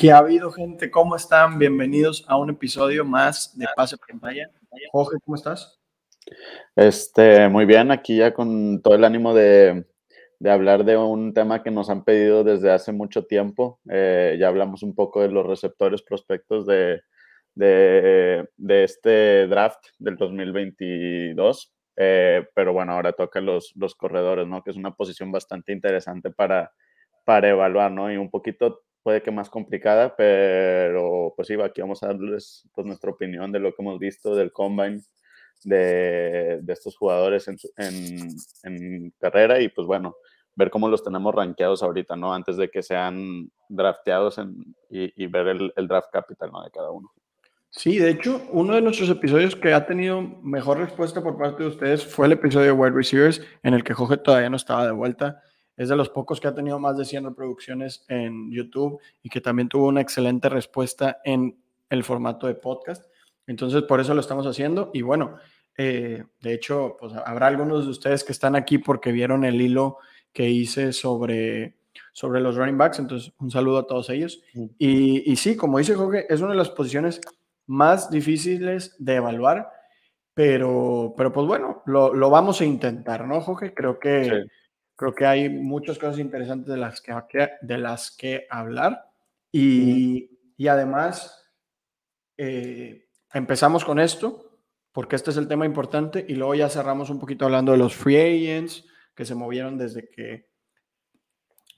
¿Qué 0.00 0.10
ha 0.12 0.16
habido, 0.16 0.50
gente? 0.50 0.90
¿Cómo 0.90 1.14
están? 1.14 1.58
Bienvenidos 1.58 2.24
a 2.26 2.38
un 2.38 2.48
episodio 2.48 3.04
más 3.04 3.54
de 3.58 3.66
Pase 3.76 3.98
Pantalla. 3.98 4.50
Jorge, 4.92 5.18
¿cómo 5.22 5.34
estás? 5.34 5.78
Este, 6.74 7.50
muy 7.50 7.66
bien, 7.66 7.90
aquí 7.90 8.16
ya 8.16 8.32
con 8.32 8.80
todo 8.80 8.94
el 8.94 9.04
ánimo 9.04 9.34
de, 9.34 9.84
hablar 10.42 10.86
de 10.86 10.96
un 10.96 11.34
tema 11.34 11.62
que 11.62 11.70
nos 11.70 11.90
han 11.90 12.02
pedido 12.02 12.44
desde 12.44 12.70
hace 12.70 12.92
mucho 12.92 13.26
tiempo. 13.26 13.78
Eh, 13.90 14.38
ya 14.40 14.48
hablamos 14.48 14.82
un 14.82 14.94
poco 14.94 15.20
de 15.20 15.28
los 15.28 15.44
receptores 15.44 16.00
prospectos 16.00 16.64
de, 16.64 17.02
de, 17.54 18.46
este 18.66 19.48
draft 19.48 19.84
del 19.98 20.16
2022. 20.16 21.74
Eh, 21.96 22.46
pero 22.54 22.72
bueno, 22.72 22.92
ahora 22.92 23.12
toca 23.12 23.42
los, 23.42 23.74
los 23.76 23.94
corredores, 23.96 24.46
¿no? 24.46 24.62
Que 24.62 24.70
es 24.70 24.78
una 24.78 24.94
posición 24.94 25.30
bastante 25.30 25.72
interesante 25.72 26.30
para, 26.30 26.72
para 27.26 27.50
evaluar, 27.50 27.92
¿no? 27.92 28.10
Y 28.10 28.16
un 28.16 28.30
poquito 28.30 28.80
puede 29.02 29.22
que 29.22 29.30
más 29.30 29.50
complicada, 29.50 30.14
pero 30.16 31.32
pues 31.36 31.48
sí, 31.48 31.54
aquí 31.60 31.80
vamos 31.80 32.02
a 32.02 32.08
darles 32.08 32.68
pues, 32.74 32.86
nuestra 32.86 33.10
opinión 33.10 33.52
de 33.52 33.60
lo 33.60 33.74
que 33.74 33.82
hemos 33.82 33.98
visto 33.98 34.34
del 34.34 34.52
combine 34.52 35.02
de, 35.64 36.60
de 36.62 36.72
estos 36.72 36.96
jugadores 36.96 37.48
en, 37.48 37.56
en, 37.76 38.28
en, 38.62 39.10
carrera 39.18 39.60
y 39.60 39.68
pues 39.68 39.86
bueno, 39.86 40.16
ver 40.54 40.70
cómo 40.70 40.88
los 40.88 41.04
tenemos 41.04 41.34
rankeados 41.34 41.82
ahorita, 41.82 42.16
¿no? 42.16 42.32
Antes 42.32 42.56
de 42.56 42.70
que 42.70 42.82
sean 42.82 43.50
drafteados 43.68 44.38
y, 44.88 45.22
y, 45.22 45.26
ver 45.26 45.48
el, 45.48 45.72
el, 45.76 45.88
draft 45.88 46.10
capital, 46.12 46.50
¿no? 46.52 46.62
De 46.62 46.70
cada 46.70 46.90
uno. 46.90 47.12
Sí, 47.70 47.98
de 47.98 48.10
hecho, 48.10 48.42
uno 48.50 48.74
de 48.74 48.82
nuestros 48.82 49.08
episodios 49.10 49.54
que 49.54 49.72
ha 49.72 49.86
tenido 49.86 50.22
mejor 50.22 50.78
respuesta 50.78 51.22
por 51.22 51.38
parte 51.38 51.62
de 51.62 51.68
ustedes 51.68 52.04
fue 52.04 52.26
el 52.26 52.32
episodio 52.32 52.66
de 52.66 52.72
Wide 52.72 52.96
Receivers, 52.96 53.40
en 53.62 53.74
el 53.74 53.84
que 53.84 53.94
Jorge 53.94 54.16
todavía 54.16 54.50
no 54.50 54.56
estaba 54.56 54.84
de 54.84 54.92
vuelta. 54.92 55.42
Es 55.80 55.88
de 55.88 55.96
los 55.96 56.10
pocos 56.10 56.38
que 56.40 56.46
ha 56.46 56.54
tenido 56.54 56.78
más 56.78 56.98
de 56.98 57.06
100 57.06 57.24
reproducciones 57.24 58.04
en 58.06 58.52
YouTube 58.52 59.00
y 59.22 59.30
que 59.30 59.40
también 59.40 59.66
tuvo 59.66 59.86
una 59.86 60.02
excelente 60.02 60.50
respuesta 60.50 61.22
en 61.24 61.56
el 61.88 62.04
formato 62.04 62.46
de 62.46 62.54
podcast. 62.54 63.10
Entonces, 63.46 63.84
por 63.84 63.98
eso 63.98 64.12
lo 64.12 64.20
estamos 64.20 64.46
haciendo. 64.46 64.90
Y 64.92 65.00
bueno, 65.00 65.36
eh, 65.78 66.24
de 66.42 66.52
hecho, 66.52 66.98
pues 67.00 67.14
habrá 67.24 67.46
algunos 67.46 67.86
de 67.86 67.92
ustedes 67.92 68.24
que 68.24 68.32
están 68.32 68.56
aquí 68.56 68.76
porque 68.76 69.10
vieron 69.10 69.42
el 69.42 69.58
hilo 69.58 69.96
que 70.34 70.50
hice 70.50 70.92
sobre, 70.92 71.78
sobre 72.12 72.42
los 72.42 72.56
running 72.56 72.76
backs. 72.76 72.98
Entonces, 72.98 73.32
un 73.38 73.50
saludo 73.50 73.78
a 73.78 73.86
todos 73.86 74.10
ellos. 74.10 74.42
Y, 74.76 75.32
y 75.32 75.36
sí, 75.36 75.56
como 75.56 75.78
dice 75.78 75.94
Jorge, 75.94 76.26
es 76.28 76.42
una 76.42 76.50
de 76.50 76.58
las 76.58 76.68
posiciones 76.68 77.22
más 77.64 78.10
difíciles 78.10 78.96
de 78.98 79.14
evaluar, 79.14 79.70
pero, 80.34 81.14
pero 81.16 81.32
pues 81.32 81.46
bueno, 81.46 81.82
lo, 81.86 82.12
lo 82.12 82.28
vamos 82.28 82.60
a 82.60 82.66
intentar, 82.66 83.26
¿no, 83.26 83.40
Jorge? 83.40 83.72
Creo 83.72 83.98
que... 83.98 84.44
Creo 85.00 85.14
que 85.14 85.24
hay 85.24 85.48
muchas 85.48 85.98
cosas 85.98 86.18
interesantes 86.18 86.68
de 86.68 86.76
las 86.76 87.00
que, 87.00 87.48
de 87.62 87.78
las 87.78 88.10
que 88.10 88.46
hablar. 88.50 89.10
Y, 89.50 90.28
y 90.58 90.68
además, 90.68 91.42
eh, 92.36 93.08
empezamos 93.32 93.82
con 93.82 93.98
esto, 93.98 94.60
porque 94.92 95.16
este 95.16 95.30
es 95.30 95.38
el 95.38 95.48
tema 95.48 95.64
importante, 95.64 96.22
y 96.28 96.34
luego 96.34 96.54
ya 96.54 96.68
cerramos 96.68 97.08
un 97.08 97.18
poquito 97.18 97.46
hablando 97.46 97.72
de 97.72 97.78
los 97.78 97.96
free 97.96 98.18
agents 98.18 98.84
que 99.14 99.24
se 99.24 99.34
movieron 99.34 99.78
desde 99.78 100.10
que, 100.10 100.50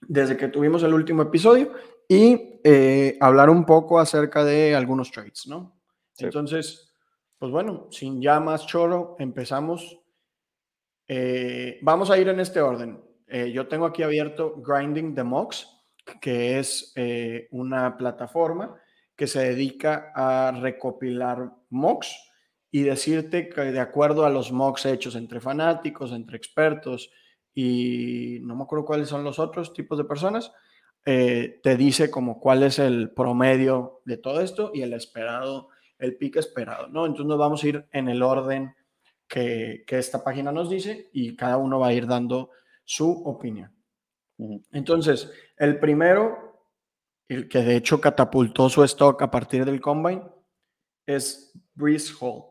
desde 0.00 0.36
que 0.36 0.48
tuvimos 0.48 0.82
el 0.82 0.92
último 0.92 1.22
episodio, 1.22 1.74
y 2.08 2.58
eh, 2.64 3.18
hablar 3.20 3.50
un 3.50 3.64
poco 3.64 4.00
acerca 4.00 4.44
de 4.44 4.74
algunos 4.74 5.12
trades, 5.12 5.46
¿no? 5.46 5.80
Entonces, 6.18 6.92
pues 7.38 7.52
bueno, 7.52 7.86
sin 7.92 8.20
ya 8.20 8.40
más 8.40 8.66
choro, 8.66 9.14
empezamos. 9.20 10.00
Eh, 11.06 11.78
vamos 11.82 12.10
a 12.10 12.18
ir 12.18 12.28
en 12.28 12.40
este 12.40 12.60
orden. 12.60 13.11
Eh, 13.34 13.50
yo 13.50 13.66
tengo 13.66 13.86
aquí 13.86 14.02
abierto 14.02 14.56
Grinding 14.58 15.14
the 15.14 15.22
Mocks, 15.22 15.66
que 16.20 16.58
es 16.58 16.92
eh, 16.96 17.48
una 17.50 17.96
plataforma 17.96 18.78
que 19.16 19.26
se 19.26 19.40
dedica 19.40 20.12
a 20.14 20.52
recopilar 20.52 21.50
mocks 21.70 22.14
y 22.70 22.82
decirte 22.82 23.48
que 23.48 23.62
de 23.62 23.80
acuerdo 23.80 24.26
a 24.26 24.30
los 24.30 24.52
mocks 24.52 24.84
hechos 24.84 25.16
entre 25.16 25.40
fanáticos, 25.40 26.12
entre 26.12 26.36
expertos 26.36 27.10
y 27.54 28.36
no 28.42 28.54
me 28.54 28.64
acuerdo 28.64 28.84
cuáles 28.84 29.08
son 29.08 29.24
los 29.24 29.38
otros 29.38 29.72
tipos 29.72 29.96
de 29.96 30.04
personas, 30.04 30.52
eh, 31.06 31.58
te 31.62 31.78
dice 31.78 32.10
como 32.10 32.38
cuál 32.38 32.62
es 32.62 32.78
el 32.78 33.12
promedio 33.12 34.02
de 34.04 34.18
todo 34.18 34.42
esto 34.42 34.72
y 34.74 34.82
el 34.82 34.92
esperado, 34.92 35.70
el 35.98 36.18
pico 36.18 36.38
esperado, 36.38 36.88
¿no? 36.88 37.06
Entonces 37.06 37.28
nos 37.28 37.38
vamos 37.38 37.64
a 37.64 37.68
ir 37.68 37.86
en 37.92 38.10
el 38.10 38.22
orden 38.22 38.74
que, 39.26 39.84
que 39.86 39.96
esta 39.96 40.22
página 40.22 40.52
nos 40.52 40.68
dice 40.68 41.08
y 41.14 41.34
cada 41.34 41.56
uno 41.56 41.80
va 41.80 41.86
a 41.86 41.94
ir 41.94 42.06
dando 42.06 42.50
su 42.92 43.10
opinión. 43.24 43.74
Entonces, 44.70 45.32
el 45.56 45.80
primero, 45.80 46.68
el 47.26 47.48
que 47.48 47.60
de 47.60 47.76
hecho 47.76 47.98
catapultó 47.98 48.68
su 48.68 48.84
stock 48.84 49.22
a 49.22 49.30
partir 49.30 49.64
del 49.64 49.80
combine, 49.80 50.22
es 51.06 51.52
Breeze 51.74 52.12
Hall. 52.20 52.44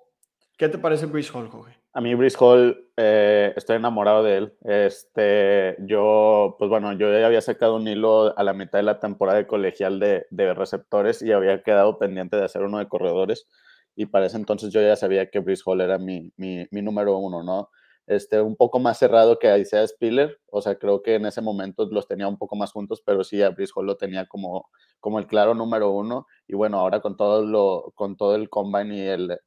¿Qué 0.57 0.67
te 0.67 0.79
parece 0.79 1.05
Breeze 1.05 1.31
Hall, 1.31 1.47
Jorge? 1.47 1.77
A 1.93 2.01
mí 2.01 2.15
Breeze 2.15 2.37
Hall, 2.39 2.89
eh, 2.97 3.53
estoy 3.55 3.75
enamorado 3.75 4.23
de 4.23 4.37
él. 4.37 4.57
Este, 4.63 5.75
yo, 5.81 6.55
pues 6.57 6.69
bueno, 6.69 6.93
yo 6.93 7.11
ya 7.11 7.27
había 7.27 7.41
sacado 7.41 7.75
un 7.75 7.87
hilo 7.87 8.35
a 8.35 8.43
la 8.43 8.53
mitad 8.53 8.79
de 8.79 8.83
la 8.83 8.99
temporada 8.99 9.37
de 9.37 9.47
colegial 9.47 9.99
de, 9.99 10.25
de 10.31 10.53
receptores 10.55 11.21
y 11.21 11.31
había 11.33 11.61
quedado 11.61 11.99
pendiente 11.99 12.37
de 12.37 12.45
hacer 12.45 12.63
uno 12.63 12.79
de 12.79 12.87
corredores. 12.87 13.47
Y 13.95 14.07
para 14.07 14.25
ese 14.25 14.37
entonces 14.37 14.73
yo 14.73 14.81
ya 14.81 14.95
sabía 14.95 15.29
que 15.29 15.39
Breeze 15.39 15.61
Hall 15.67 15.81
era 15.81 15.99
mi, 15.99 16.33
mi, 16.35 16.65
mi 16.71 16.81
número 16.81 17.17
uno, 17.17 17.43
¿no? 17.43 17.69
Este, 18.07 18.41
un 18.41 18.55
poco 18.55 18.79
más 18.79 18.99
cerrado 18.99 19.39
que 19.39 19.57
Isaiah 19.57 19.87
Spiller. 19.87 20.39
O 20.51 20.61
sea, 20.61 20.75
creo 20.75 21.01
que 21.01 21.15
en 21.15 21.25
ese 21.25 21.41
momento 21.41 21.85
los 21.85 22.07
tenía 22.07 22.27
un 22.27 22.37
poco 22.37 22.55
más 22.55 22.71
juntos, 22.71 23.01
pero 23.05 23.23
sí 23.23 23.41
a 23.41 23.49
Brice 23.49 23.73
lo 23.81 23.97
tenía 23.97 24.25
como, 24.25 24.69
como 24.99 25.19
el 25.19 25.27
claro 25.27 25.53
número 25.53 25.91
uno. 25.91 26.27
Y 26.47 26.55
bueno, 26.55 26.79
ahora 26.79 27.01
con 27.01 27.17
todo, 27.17 27.45
lo, 27.45 27.93
con 27.95 28.17
todo 28.17 28.35
el 28.35 28.49
combine 28.49 28.95
y 28.97 29.01
el, 29.07 29.39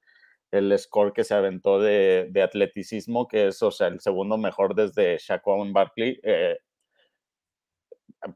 el 0.50 0.78
score 0.78 1.12
que 1.12 1.25
se 1.25 1.34
aventó 1.34 1.81
de, 1.81 2.28
de, 2.31 2.43
atleticismo, 2.43 3.28
que 3.28 3.48
es, 3.48 3.62
o 3.62 3.70
sea, 3.70 3.88
el 3.88 4.00
segundo 4.00 4.38
mejor 4.38 4.75
desde 4.75 5.19
Shaquan 5.19 5.72
Barkley, 5.72 6.20
eh, 6.22 6.59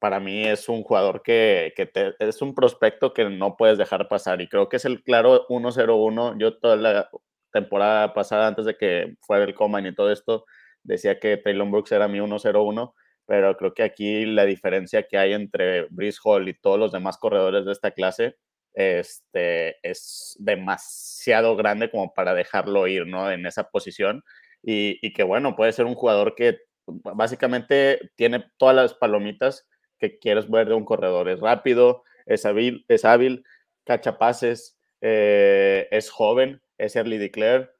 para 0.00 0.20
mí 0.20 0.44
es 0.44 0.68
un 0.68 0.82
jugador 0.82 1.22
que, 1.22 1.72
que 1.76 1.90
es 2.18 2.42
un 2.42 2.54
prospecto 2.54 3.14
que 3.14 3.24
no 3.30 3.56
puedes 3.56 3.78
dejar 3.78 4.08
pasar 4.08 4.40
y 4.40 4.48
creo 4.48 4.68
que 4.68 4.76
es 4.76 4.84
el 4.84 5.02
claro 5.02 5.46
1-0-1. 5.48 6.38
Yo 6.38 6.58
toda 6.58 6.76
la, 6.76 7.08
temporada 7.52 8.14
pasada, 8.14 8.46
antes 8.46 8.66
de 8.66 8.76
que 8.76 9.14
fuera 9.20 9.44
el 9.44 9.54
Combine 9.54 9.90
y 9.90 9.94
todo 9.94 10.12
esto, 10.12 10.44
decía 10.82 11.18
que 11.18 11.36
Traylon 11.36 11.70
Brooks 11.70 11.92
era 11.92 12.08
mi 12.08 12.18
1-0-1, 12.18 12.94
pero 13.26 13.56
creo 13.56 13.74
que 13.74 13.82
aquí 13.82 14.24
la 14.26 14.44
diferencia 14.44 15.04
que 15.04 15.18
hay 15.18 15.32
entre 15.34 15.86
Brice 15.90 16.18
Hall 16.24 16.48
y 16.48 16.54
todos 16.54 16.78
los 16.78 16.92
demás 16.92 17.18
corredores 17.18 17.64
de 17.64 17.72
esta 17.72 17.90
clase 17.90 18.36
este, 18.74 19.76
es 19.82 20.36
demasiado 20.38 21.56
grande 21.56 21.90
como 21.90 22.14
para 22.14 22.34
dejarlo 22.34 22.86
ir 22.86 23.06
¿no? 23.06 23.30
en 23.30 23.44
esa 23.46 23.64
posición. 23.70 24.22
Y, 24.62 24.98
y 25.02 25.12
que 25.12 25.24
bueno, 25.24 25.56
puede 25.56 25.72
ser 25.72 25.86
un 25.86 25.94
jugador 25.94 26.34
que 26.34 26.58
básicamente 26.86 28.10
tiene 28.16 28.44
todas 28.56 28.74
las 28.74 28.94
palomitas 28.94 29.66
que 29.98 30.18
quieres 30.18 30.48
ver 30.48 30.68
de 30.68 30.74
un 30.74 30.84
corredor. 30.84 31.28
Es 31.28 31.40
rápido, 31.40 32.02
es 32.26 32.46
hábil, 32.46 32.84
es 32.88 33.04
hábil 33.04 33.44
cacha 33.84 34.18
pases, 34.18 34.78
eh, 35.00 35.88
es 35.90 36.10
joven, 36.10 36.60
es 36.78 36.96
Early 36.96 37.18
Declare. 37.18 37.70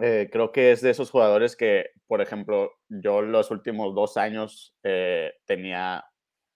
Eh, 0.00 0.28
creo 0.30 0.52
que 0.52 0.72
es 0.72 0.80
de 0.80 0.90
esos 0.90 1.10
jugadores 1.10 1.56
que, 1.56 1.90
por 2.06 2.20
ejemplo, 2.20 2.72
yo 2.88 3.22
los 3.22 3.50
últimos 3.50 3.94
dos 3.94 4.16
años 4.16 4.74
eh, 4.82 5.32
tenía 5.44 6.04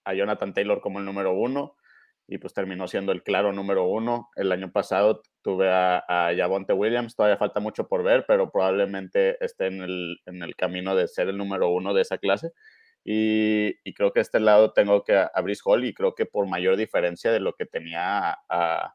a 0.05 0.15
Jonathan 0.15 0.55
Taylor 0.55 0.81
como 0.81 0.99
el 0.99 1.05
número 1.05 1.33
uno 1.33 1.77
y 2.29 2.39
pues 2.39 2.55
terminó 2.55 2.89
siendo 2.89 3.13
el 3.13 3.23
claro 3.23 3.53
número 3.53 3.85
uno. 3.85 4.31
El 4.37 4.53
año 4.53 4.71
pasado 4.73 5.23
tuve 5.43 5.71
a, 5.71 6.05
a 6.09 6.35
Javonte 6.35 6.73
Williams, 6.73 7.17
todavía 7.17 7.37
falta 7.37 7.61
mucho 7.61 7.89
por 7.89 8.03
ver, 8.05 8.25
pero 8.27 8.51
probablemente 8.51 9.37
esté 9.45 9.67
en 9.67 9.83
el, 9.83 10.19
en 10.27 10.43
el 10.43 10.57
camino 10.57 10.95
de 10.95 11.09
ser 11.09 11.29
el 11.29 11.37
número 11.37 11.69
uno 11.71 11.95
de 11.95 12.03
esa 12.03 12.19
clase. 12.19 12.53
Y, 13.05 13.75
creo 13.95 14.13
que 14.13 14.21
este 14.21 14.41
lado 14.41 14.73
tengo 14.73 15.03
que 15.05 15.17
a, 15.17 15.31
a 15.35 15.41
Brice 15.43 15.63
Hall 15.65 15.85
y 15.85 15.95
creo 15.95 16.15
que 16.15 16.27
por 16.27 16.47
mayor 16.47 16.77
diferencia 16.77 17.33
de 17.33 17.41
lo 17.41 17.55
que 17.55 17.67
tenía 17.67 18.39
a, 18.49 18.95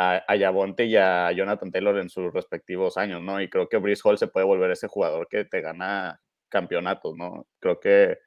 a 0.00 0.36
Yabonte 0.36 0.84
y 0.84 0.94
a 0.94 1.32
Jonathan 1.32 1.72
Taylor 1.72 1.98
en 1.98 2.08
sus 2.08 2.32
respectivos 2.32 2.96
años, 2.96 3.20
¿no? 3.20 3.40
Y 3.40 3.50
creo 3.50 3.68
que 3.68 3.78
Brice 3.78 4.02
Hall 4.04 4.16
se 4.16 4.28
puede 4.28 4.46
volver 4.46 4.70
ese 4.70 4.86
jugador 4.86 5.26
que 5.26 5.44
te 5.44 5.60
gana 5.60 6.20
campeonatos, 6.48 7.16
¿no? 7.16 7.48
Creo 7.58 7.80
que 7.80 8.18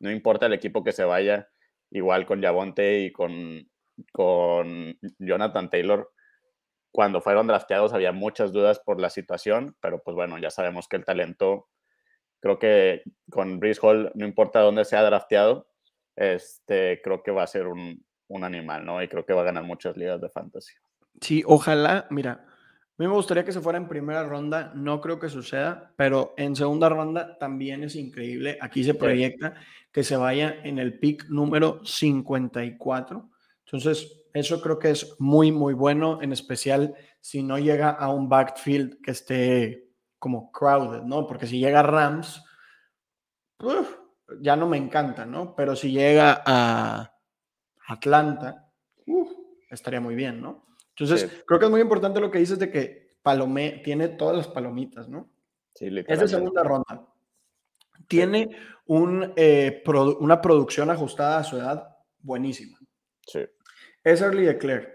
no 0.00 0.10
importa 0.10 0.46
el 0.46 0.54
equipo 0.54 0.82
que 0.82 0.92
se 0.92 1.04
vaya, 1.04 1.50
igual 1.90 2.24
con 2.24 2.40
Yabonte 2.40 3.00
y 3.00 3.12
con, 3.12 3.68
con 4.10 4.98
Jonathan 5.18 5.68
Taylor, 5.68 6.10
cuando 6.90 7.20
fueron 7.20 7.46
drafteados 7.46 7.92
había 7.92 8.12
muchas 8.12 8.50
dudas 8.50 8.80
por 8.80 8.98
la 8.98 9.10
situación, 9.10 9.76
pero 9.80 10.02
pues 10.02 10.14
bueno, 10.14 10.38
ya 10.38 10.48
sabemos 10.48 10.88
que 10.88 10.96
el 10.96 11.04
talento, 11.04 11.68
creo 12.40 12.58
que 12.58 13.02
con 13.30 13.60
Brice 13.60 13.80
Hall, 13.82 14.12
no 14.14 14.26
importa 14.26 14.60
dónde 14.60 14.86
sea 14.86 15.02
drafteado, 15.02 15.68
este, 16.16 17.02
creo 17.02 17.22
que 17.22 17.32
va 17.32 17.42
a 17.42 17.46
ser 17.46 17.66
un, 17.66 18.02
un 18.28 18.44
animal, 18.44 18.86
¿no? 18.86 19.02
Y 19.02 19.08
creo 19.08 19.26
que 19.26 19.34
va 19.34 19.42
a 19.42 19.44
ganar 19.44 19.64
muchas 19.64 19.96
ligas 19.98 20.18
de 20.22 20.30
fantasy. 20.30 20.72
Sí, 21.20 21.42
ojalá, 21.46 22.06
mira, 22.10 22.44
a 22.98 23.02
mí 23.02 23.06
me 23.06 23.14
gustaría 23.14 23.44
que 23.44 23.52
se 23.52 23.60
fuera 23.60 23.78
en 23.78 23.88
primera 23.88 24.24
ronda, 24.24 24.72
no 24.74 25.00
creo 25.00 25.18
que 25.18 25.28
suceda, 25.28 25.92
pero 25.96 26.34
en 26.36 26.54
segunda 26.54 26.88
ronda 26.88 27.38
también 27.38 27.82
es 27.84 27.96
increíble. 27.96 28.58
Aquí 28.60 28.84
se 28.84 28.94
proyecta 28.94 29.54
que 29.90 30.04
se 30.04 30.16
vaya 30.16 30.56
en 30.62 30.78
el 30.78 30.98
pick 30.98 31.28
número 31.28 31.84
54. 31.84 33.30
Entonces 33.64 34.22
eso 34.34 34.60
creo 34.60 34.78
que 34.78 34.90
es 34.90 35.16
muy, 35.18 35.52
muy 35.52 35.74
bueno, 35.74 36.20
en 36.22 36.32
especial 36.32 36.94
si 37.20 37.42
no 37.42 37.58
llega 37.58 37.90
a 37.90 38.10
un 38.10 38.28
backfield 38.28 39.00
que 39.02 39.10
esté 39.10 39.90
como 40.18 40.50
crowded, 40.52 41.02
¿no? 41.02 41.26
Porque 41.26 41.46
si 41.46 41.58
llega 41.58 41.82
Rams, 41.82 42.44
ya 44.40 44.56
no 44.56 44.68
me 44.68 44.76
encanta, 44.76 45.26
¿no? 45.26 45.54
Pero 45.54 45.76
si 45.76 45.92
llega 45.92 46.42
a 46.44 47.12
Atlanta, 47.88 48.70
estaría 49.70 50.00
muy 50.00 50.14
bien, 50.14 50.40
¿no? 50.40 50.66
Entonces, 50.96 51.42
creo 51.46 51.58
que 51.58 51.66
es 51.66 51.70
muy 51.70 51.80
importante 51.80 52.20
lo 52.20 52.30
que 52.30 52.38
dices 52.38 52.58
de 52.58 52.70
que 52.70 53.10
Palomé 53.22 53.80
tiene 53.84 54.08
todas 54.08 54.36
las 54.36 54.48
palomitas, 54.48 55.08
¿no? 55.08 55.30
Sí, 55.74 55.86
Es 56.06 56.20
de 56.20 56.28
segunda 56.28 56.62
ronda. 56.62 57.06
Tiene 58.08 58.50
un, 58.86 59.32
eh, 59.36 59.82
una 60.20 60.40
producción 60.40 60.90
ajustada 60.90 61.38
a 61.38 61.44
su 61.44 61.56
edad 61.56 61.96
buenísima. 62.20 62.78
Sí. 63.26 63.40
Es 64.04 64.20
Early 64.20 64.44
Declare. 64.44 64.92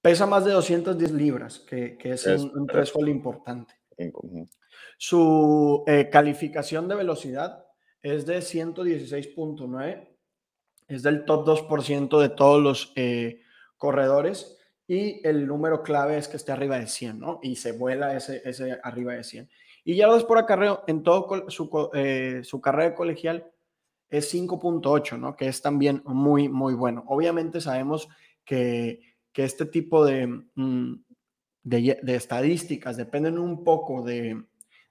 Pesa 0.00 0.26
más 0.26 0.44
de 0.44 0.52
210 0.52 1.12
libras, 1.12 1.60
que, 1.60 1.98
es, 2.02 2.26
un, 2.26 2.50
un 2.58 2.66
threshold 2.66 3.08
importante. 3.08 3.74
Su 4.96 5.84
eh, 5.86 6.08
calificación 6.10 6.88
de 6.88 6.94
velocidad 6.94 7.66
es 8.02 8.26
de 8.26 8.38
116.9. 8.38 10.08
Es 10.86 11.02
del 11.02 11.24
top 11.24 11.46
2% 11.46 12.20
de 12.20 12.28
todos 12.30 12.62
los 12.62 12.92
eh, 12.96 13.42
corredores. 13.76 14.57
Y 14.88 15.20
el 15.22 15.46
número 15.46 15.82
clave 15.82 16.16
es 16.16 16.28
que 16.28 16.38
esté 16.38 16.50
arriba 16.50 16.78
de 16.78 16.86
100, 16.86 17.20
¿no? 17.20 17.40
Y 17.42 17.56
se 17.56 17.72
vuela 17.72 18.16
ese, 18.16 18.40
ese 18.44 18.80
arriba 18.82 19.12
de 19.12 19.22
100. 19.22 19.48
Y 19.84 19.96
ya 19.96 20.06
lo 20.06 20.26
por 20.26 20.38
acarreo, 20.38 20.82
en 20.86 21.02
todo 21.02 21.50
su, 21.50 21.90
eh, 21.92 22.40
su 22.42 22.60
carrera 22.62 22.94
colegial 22.94 23.46
es 24.08 24.32
5.8, 24.32 25.18
¿no? 25.18 25.36
Que 25.36 25.48
es 25.48 25.60
también 25.60 26.02
muy, 26.06 26.48
muy 26.48 26.72
bueno. 26.72 27.04
Obviamente 27.06 27.60
sabemos 27.60 28.08
que, 28.46 29.00
que 29.30 29.44
este 29.44 29.66
tipo 29.66 30.06
de, 30.06 30.26
mm, 30.54 30.94
de, 31.64 31.98
de, 32.02 32.14
estadísticas 32.14 32.96
dependen 32.96 33.38
un 33.38 33.64
poco 33.64 34.02
de, 34.02 34.42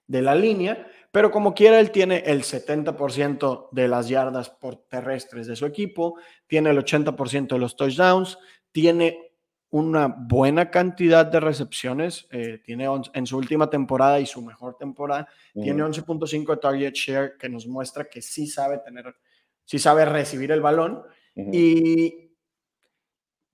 de 0.06 0.22
la 0.22 0.36
línea, 0.36 0.86
pero 1.10 1.30
como 1.32 1.54
quiera, 1.54 1.80
él 1.80 1.90
tiene 1.90 2.18
el 2.26 2.42
70% 2.42 3.68
de 3.72 3.88
las 3.88 4.08
yardas 4.08 4.50
por 4.50 4.76
terrestres 4.76 5.48
de 5.48 5.56
su 5.56 5.66
equipo, 5.66 6.18
tiene 6.46 6.70
el 6.70 6.78
80% 6.78 7.48
de 7.48 7.58
los 7.58 7.76
touchdowns, 7.76 8.38
tiene 8.72 9.27
una 9.70 10.06
buena 10.06 10.70
cantidad 10.70 11.26
de 11.26 11.40
recepciones, 11.40 12.26
eh, 12.30 12.60
tiene 12.64 12.86
en 13.12 13.26
su 13.26 13.36
última 13.36 13.68
temporada 13.68 14.18
y 14.18 14.26
su 14.26 14.40
mejor 14.40 14.76
temporada, 14.76 15.28
tiene 15.52 15.82
11.5 15.82 16.54
de 16.54 16.56
target 16.56 16.94
share 16.94 17.36
que 17.38 17.48
nos 17.48 17.66
muestra 17.66 18.04
que 18.04 18.22
sí 18.22 18.46
sabe 18.46 18.78
tener, 18.78 19.14
sí 19.64 19.78
sabe 19.78 20.04
recibir 20.04 20.52
el 20.52 20.60
balón. 20.60 21.02
Y 21.36 22.32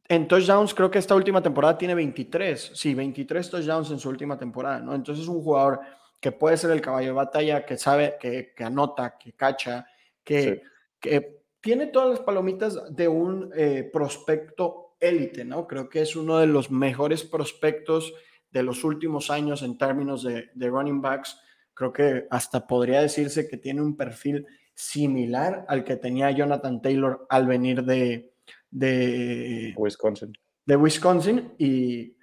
en 0.09 0.29
touchdowns 0.29 0.73
creo 0.73 0.91
que 0.91 0.99
esta 0.99 1.15
última 1.15 1.43
temporada 1.43 1.77
tiene 1.77 1.95
23, 1.95 2.73
sí, 2.75 2.95
23 2.95 3.51
touchdowns 3.51 3.91
en 3.91 3.99
su 3.99 4.09
última 4.09 4.39
temporada, 4.39 4.79
¿no? 4.81 4.95
Entonces 4.95 5.25
es 5.25 5.29
un 5.29 5.43
jugador 5.43 5.81
que 6.21 6.33
puede 6.33 6.57
ser 6.57 6.71
el 6.71 6.81
caballo 6.81 7.09
de 7.09 7.13
batalla, 7.13 7.67
que 7.67 7.77
sabe, 7.77 8.17
que, 8.19 8.55
anota, 8.65 9.19
que 9.19 9.33
cacha, 9.33 9.87
que, 10.23 10.63
que, 10.99 11.43
tiene 11.61 11.87
todas 11.89 12.11
las 12.11 12.21
palomitas 12.21 12.95
de 12.95 13.09
un 13.09 13.51
eh, 13.55 13.89
prospecto 13.93 14.84
élite, 15.09 15.45
¿no? 15.45 15.67
Creo 15.67 15.89
que 15.89 16.03
es 16.03 16.17
uno 16.17 16.39
de 16.39 16.47
los 16.47 16.71
mejores 16.71 17.25
prospectos 17.25 18.13
de 18.51 18.63
los 18.63 18.85
últimos 18.85 19.31
años 19.31 19.63
en 19.63 19.77
términos 19.77 20.23
de, 20.23 20.49
running 20.57 21.01
backs. 21.01 21.39
Creo 21.75 21.93
que 21.93 22.27
hasta 22.31 22.67
podría 22.67 23.01
decirse 23.03 23.49
que 23.49 23.57
tiene 23.57 23.83
un 23.83 23.97
perfil 23.97 24.47
similar 24.75 25.65
al 25.69 25.85
que 25.85 25.97
tenía 25.97 26.31
Jonathan 26.31 26.81
Taylor 26.81 27.27
al 27.29 27.47
venir 27.47 27.83
de, 27.85 28.33
de 28.71 29.75
Wisconsin. 29.77 30.33
De 30.65 30.77
Wisconsin 30.77 31.53
y 31.59 32.17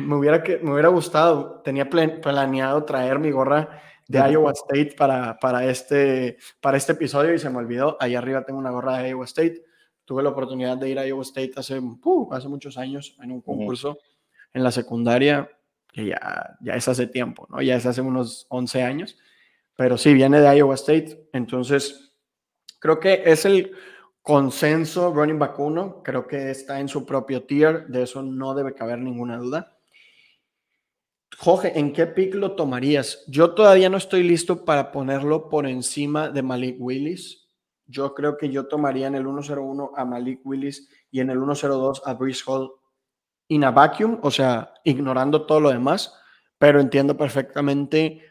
me 0.00 0.16
hubiera, 0.16 0.42
que, 0.42 0.58
me 0.58 0.72
hubiera 0.72 0.88
gustado, 0.88 1.60
tenía 1.62 1.88
planeado 1.90 2.84
traer 2.84 3.18
mi 3.18 3.30
gorra 3.30 3.82
de 4.08 4.18
Iowa 4.30 4.52
State 4.52 4.94
para, 4.96 5.36
para, 5.38 5.64
este, 5.66 6.38
para 6.60 6.76
este 6.76 6.92
episodio 6.92 7.34
y 7.34 7.38
se 7.38 7.50
me 7.50 7.58
olvidó. 7.58 7.96
Ahí 8.00 8.14
arriba 8.14 8.44
tengo 8.44 8.58
una 8.58 8.70
gorra 8.70 8.98
de 8.98 9.10
Iowa 9.10 9.24
State. 9.24 9.64
Tuve 10.06 10.22
la 10.22 10.30
oportunidad 10.30 10.78
de 10.78 10.88
ir 10.88 10.98
a 10.98 11.06
Iowa 11.06 11.22
State 11.22 11.52
hace, 11.56 11.78
uh, 11.78 12.28
hace 12.32 12.48
muchos 12.48 12.78
años 12.78 13.14
en 13.22 13.32
un 13.32 13.42
concurso 13.42 13.98
en 14.54 14.62
la 14.62 14.70
secundaria, 14.70 15.50
que 15.92 16.06
ya, 16.06 16.56
ya 16.62 16.74
es 16.74 16.88
hace 16.88 17.06
tiempo, 17.06 17.46
¿no? 17.50 17.60
Ya 17.60 17.76
es 17.76 17.84
hace 17.84 18.00
unos 18.00 18.46
11 18.48 18.82
años. 18.82 19.18
Pero 19.76 19.98
sí, 19.98 20.14
viene 20.14 20.40
de 20.40 20.56
Iowa 20.56 20.74
State. 20.74 21.28
Entonces, 21.34 22.14
creo 22.78 22.98
que 22.98 23.22
es 23.26 23.44
el 23.44 23.72
consenso 24.22 25.12
running 25.12 25.38
back 25.38 25.58
1, 25.58 26.02
creo 26.02 26.26
que 26.26 26.50
está 26.50 26.80
en 26.80 26.88
su 26.88 27.06
propio 27.06 27.44
tier, 27.44 27.86
de 27.86 28.02
eso 28.02 28.22
no 28.22 28.54
debe 28.54 28.74
caber 28.74 28.98
ninguna 28.98 29.36
duda. 29.36 29.78
Jorge, 31.38 31.78
¿en 31.78 31.92
qué 31.92 32.06
pick 32.06 32.34
lo 32.34 32.56
tomarías? 32.56 33.22
Yo 33.28 33.54
todavía 33.54 33.88
no 33.88 33.96
estoy 33.98 34.22
listo 34.22 34.64
para 34.64 34.90
ponerlo 34.90 35.48
por 35.48 35.66
encima 35.66 36.28
de 36.28 36.42
Malik 36.42 36.76
Willis. 36.78 37.45
Yo 37.86 38.14
creo 38.14 38.36
que 38.36 38.50
yo 38.50 38.66
tomaría 38.66 39.06
en 39.06 39.14
el 39.14 39.24
101 39.24 39.92
a 39.96 40.04
Malik 40.04 40.40
Willis 40.44 40.88
y 41.10 41.20
en 41.20 41.30
el 41.30 41.38
102 41.38 42.02
a 42.04 42.14
Brice 42.14 42.42
Hall 42.46 42.72
in 43.48 43.64
a 43.64 43.70
vacuum, 43.70 44.18
o 44.22 44.30
sea, 44.30 44.74
ignorando 44.84 45.46
todo 45.46 45.60
lo 45.60 45.70
demás, 45.70 46.14
pero 46.58 46.80
entiendo 46.80 47.16
perfectamente 47.16 48.22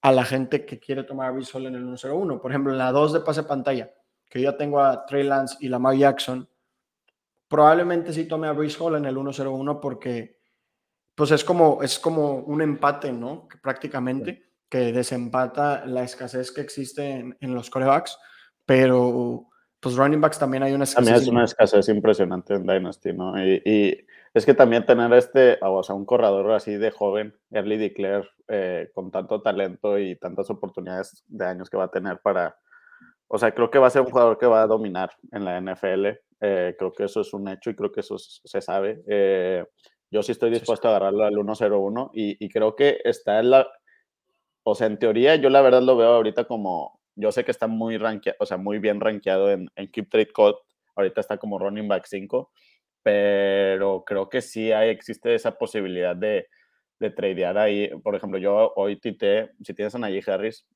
a 0.00 0.12
la 0.12 0.24
gente 0.24 0.64
que 0.64 0.78
quiere 0.78 1.04
tomar 1.04 1.28
a 1.28 1.32
Brice 1.32 1.56
Hall 1.56 1.66
en 1.66 1.74
el 1.74 1.84
101. 1.84 2.40
Por 2.40 2.50
ejemplo, 2.50 2.72
en 2.72 2.78
la 2.78 2.90
2 2.92 3.12
de 3.12 3.20
pase 3.20 3.44
pantalla, 3.44 3.92
que 4.28 4.40
yo 4.40 4.56
tengo 4.56 4.80
a 4.80 5.06
Trey 5.06 5.24
Lance 5.24 5.56
y 5.60 5.68
Lamar 5.68 5.96
Jackson, 5.96 6.48
probablemente 7.48 8.12
sí 8.12 8.26
tome 8.26 8.46
a 8.46 8.52
Brees 8.52 8.80
Hall 8.80 8.96
en 8.96 9.06
el 9.06 9.16
1-0-1 9.16 9.80
porque 9.80 10.38
pues 11.14 11.32
es 11.32 11.42
como, 11.42 11.82
es 11.82 11.98
como 11.98 12.36
un 12.36 12.62
empate, 12.62 13.12
¿no? 13.12 13.48
prácticamente, 13.60 14.52
que 14.68 14.92
desempata 14.92 15.84
la 15.84 16.04
escasez 16.04 16.52
que 16.52 16.60
existe 16.60 17.34
en, 17.40 17.54
los 17.54 17.70
corebacks, 17.70 18.16
pero 18.68 19.48
pues 19.80 19.96
running 19.96 20.20
backs 20.20 20.38
también 20.38 20.62
hay 20.62 20.74
una 20.74 20.84
escasez. 20.84 21.06
También 21.06 21.22
es 21.22 21.28
una 21.28 21.44
escasez 21.44 21.88
impresionante 21.88 22.52
en 22.52 22.66
Dynasty, 22.66 23.14
¿no? 23.14 23.42
Y, 23.42 24.04
es 24.34 24.44
que 24.44 24.52
también 24.52 24.84
tener 24.84 25.10
este, 25.14 25.56
o 25.62 25.82
sea, 25.82 25.94
un 25.94 26.04
corredor 26.04 26.50
así 26.52 26.76
de 26.76 26.90
joven, 26.90 27.34
early 27.50 27.78
declare, 27.78 28.28
eh, 28.46 28.90
con 28.92 29.10
tanto 29.10 29.40
talento 29.40 29.98
y 29.98 30.16
tantas 30.16 30.50
oportunidades 30.50 31.24
de 31.28 31.46
años 31.46 31.70
que 31.70 31.78
va 31.78 31.84
a 31.84 31.90
tener 31.90 32.18
para, 32.18 32.58
o 33.26 33.38
sea, 33.38 33.52
creo 33.52 33.70
que 33.70 33.78
va 33.78 33.86
a 33.86 33.90
ser 33.90 34.02
un 34.02 34.10
jugador 34.10 34.36
que 34.36 34.44
va 34.44 34.62
a 34.62 34.66
dominar 34.66 35.12
en 35.32 35.46
la 35.46 35.58
NFL. 35.58 36.08
Eh, 36.40 36.76
creo 36.78 36.92
que 36.92 37.04
eso 37.04 37.22
es 37.22 37.32
un 37.32 37.48
hecho 37.48 37.70
y 37.70 37.74
creo 37.74 37.90
que 37.90 38.00
eso 38.00 38.18
se 38.18 38.60
sabe. 38.60 39.02
Eh, 39.08 39.64
yo 40.10 40.22
sí 40.22 40.32
estoy 40.32 40.50
dispuesto 40.50 40.88
a 40.88 40.90
agarrarlo 40.90 41.24
al 41.24 41.34
1-0-1 41.34 42.10
y, 42.12 42.44
y, 42.44 42.50
creo 42.50 42.76
que 42.76 43.00
está 43.02 43.40
en 43.40 43.50
la... 43.50 43.66
O 44.62 44.74
sea, 44.74 44.88
en 44.88 44.98
teoría 44.98 45.36
yo 45.36 45.48
la 45.48 45.62
verdad 45.62 45.80
lo 45.80 45.96
veo 45.96 46.12
ahorita 46.12 46.44
como... 46.44 46.97
Yo 47.18 47.32
sé 47.32 47.44
que 47.44 47.50
está 47.50 47.66
muy 47.66 47.98
rankeado, 47.98 48.36
o 48.40 48.46
sea, 48.46 48.56
muy 48.56 48.78
bien 48.78 49.00
rankeado 49.00 49.50
en, 49.50 49.68
en 49.74 49.90
Keep 49.90 50.08
Trade 50.08 50.32
Code. 50.32 50.56
Ahorita 50.94 51.20
está 51.20 51.36
como 51.36 51.58
running 51.58 51.88
back 51.88 52.06
5. 52.06 52.50
Pero 53.02 54.04
creo 54.04 54.28
que 54.28 54.40
sí 54.40 54.70
hay, 54.72 54.90
existe 54.90 55.34
esa 55.34 55.58
posibilidad 55.58 56.14
de, 56.14 56.48
de 57.00 57.10
tradear 57.10 57.58
ahí. 57.58 57.90
Por 58.02 58.14
ejemplo, 58.14 58.38
yo 58.38 58.72
hoy 58.76 59.00
tité, 59.00 59.50
si 59.62 59.74
tienes 59.74 59.94
a 59.94 59.98
Najee 59.98 60.22
Harris, 60.30 60.66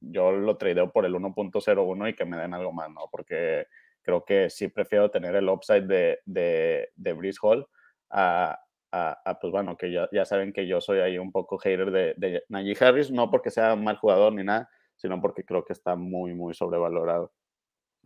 yo 0.00 0.32
lo 0.32 0.56
tradeo 0.58 0.92
por 0.92 1.06
el 1.06 1.14
1.01 1.14 2.10
y 2.10 2.14
que 2.14 2.24
me 2.24 2.36
den 2.36 2.52
algo 2.52 2.72
más, 2.72 2.90
¿no? 2.90 3.08
Porque 3.10 3.66
creo 4.02 4.24
que 4.24 4.50
sí 4.50 4.68
prefiero 4.68 5.10
tener 5.10 5.34
el 5.34 5.48
upside 5.48 5.86
de, 5.86 6.18
de, 6.26 6.90
de 6.94 7.12
Breeze 7.14 7.38
Hall 7.40 7.66
a, 8.10 8.58
a, 8.92 9.38
pues 9.40 9.50
bueno, 9.50 9.76
que 9.76 9.90
ya, 9.90 10.08
ya, 10.12 10.24
saben 10.24 10.52
que 10.52 10.66
yo 10.66 10.80
soy 10.80 11.00
ahí 11.00 11.18
un 11.18 11.32
poco 11.32 11.58
hater 11.58 11.90
de, 11.90 12.14
de 12.16 12.44
Najee 12.48 12.76
Harris, 12.78 13.10
no 13.10 13.30
porque 13.30 13.50
sea 13.50 13.74
mal 13.76 13.96
jugador 13.96 14.32
ni 14.32 14.44
nada, 14.44 14.68
sino 14.96 15.20
porque 15.20 15.44
creo 15.44 15.64
que 15.64 15.72
está 15.72 15.96
muy, 15.96 16.34
muy 16.34 16.54
sobrevalorado. 16.54 17.32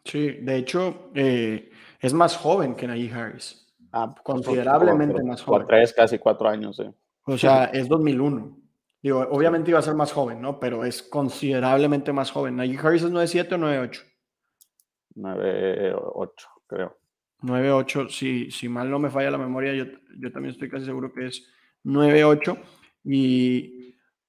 Sí, 0.05 0.33
de 0.41 0.57
hecho, 0.57 1.11
eh, 1.15 1.71
es 2.01 2.15
más 2.15 2.37
joven 2.37 2.75
que 2.75 2.87
Najee 2.87 3.13
Harris. 3.13 3.75
Ah, 3.93 4.15
considerablemente 4.23 5.23
más 5.23 5.43
joven. 5.43 5.67
Tres, 5.67 5.93
casi 5.93 6.19
cuatro 6.19 6.49
años, 6.49 6.77
sí. 6.77 6.85
O 7.25 7.37
sea, 7.37 7.65
es 7.67 7.89
2001. 7.89 8.59
Digo, 9.03 9.21
obviamente 9.31 9.71
iba 9.71 9.79
a 9.79 9.83
ser 9.83 9.95
más 9.95 10.13
joven, 10.13 10.41
¿no? 10.41 10.59
Pero 10.59 10.85
es 10.85 11.03
considerablemente 11.03 12.13
más 12.13 12.31
joven. 12.31 12.57
Najee 12.57 12.79
Harris 12.79 13.03
es 13.03 13.13
9'7 13.13 13.53
o 13.53 13.59
9'8. 13.59 14.03
9'8, 15.15 16.31
creo. 16.67 16.99
9'8, 17.43 18.09
si, 18.11 18.51
si 18.51 18.69
mal 18.69 18.91
no 18.91 18.99
me 18.99 19.11
falla 19.11 19.31
la 19.31 19.39
memoria, 19.39 19.73
yo, 19.75 19.85
yo 20.19 20.33
también 20.33 20.53
estoy 20.53 20.69
casi 20.69 20.87
seguro 20.87 21.13
que 21.13 21.27
es 21.27 21.47
9'8. 21.85 22.59
Y 23.05 23.78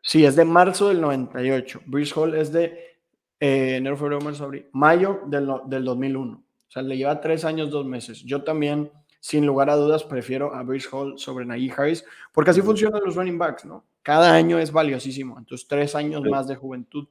sí, 0.10 0.26
es 0.26 0.36
de 0.36 0.46
marzo 0.46 0.88
del 0.88 1.02
98. 1.02 1.82
Bruce 1.86 2.14
Hall 2.16 2.34
es 2.36 2.52
de 2.52 2.98
eh, 3.40 3.76
enero, 3.78 3.96
febrero, 3.96 4.22
marzo, 4.22 4.46
abril, 4.46 4.66
mayo 4.72 5.22
del, 5.28 5.48
del 5.68 5.86
2001. 5.86 6.34
O 6.34 6.72
sea, 6.72 6.82
le 6.82 6.98
lleva 6.98 7.22
tres 7.22 7.46
años, 7.46 7.70
dos 7.70 7.86
meses. 7.86 8.24
Yo 8.24 8.44
también, 8.44 8.92
sin 9.20 9.46
lugar 9.46 9.70
a 9.70 9.76
dudas, 9.76 10.04
prefiero 10.04 10.54
a 10.54 10.64
Bruce 10.64 10.90
Hall 10.92 11.20
sobre 11.20 11.46
Najee 11.46 11.74
Harris, 11.76 12.04
porque 12.32 12.52
así 12.52 12.62
funcionan 12.62 13.02
los 13.06 13.16
running 13.16 13.38
backs, 13.38 13.66
¿no? 13.66 13.86
cada 14.02 14.34
año 14.34 14.58
es 14.58 14.72
valiosísimo. 14.72 15.38
Entonces, 15.38 15.68
tres 15.68 15.94
años 15.94 16.24
más 16.24 16.48
de 16.48 16.56
juventud. 16.56 17.08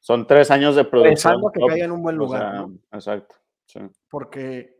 Son 0.00 0.26
tres 0.26 0.50
años 0.50 0.76
de 0.76 0.84
producción. 0.84 1.12
Pensando 1.12 1.50
que 1.50 1.60
caiga 1.60 1.84
en 1.84 1.92
un 1.92 2.02
buen 2.02 2.16
lugar. 2.16 2.66
Exacto. 2.92 3.34
Porque 4.08 4.76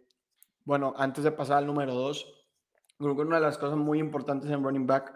bueno, 0.66 0.94
antes 0.96 1.22
de 1.24 1.30
pasar 1.30 1.58
al 1.58 1.66
número 1.66 1.94
dos, 1.94 2.26
creo 2.98 3.14
que 3.14 3.22
una 3.22 3.36
de 3.36 3.42
las 3.42 3.56
cosas 3.56 3.76
muy 3.76 4.00
importantes 4.00 4.50
en 4.50 4.62
running 4.62 4.86
back, 4.86 5.14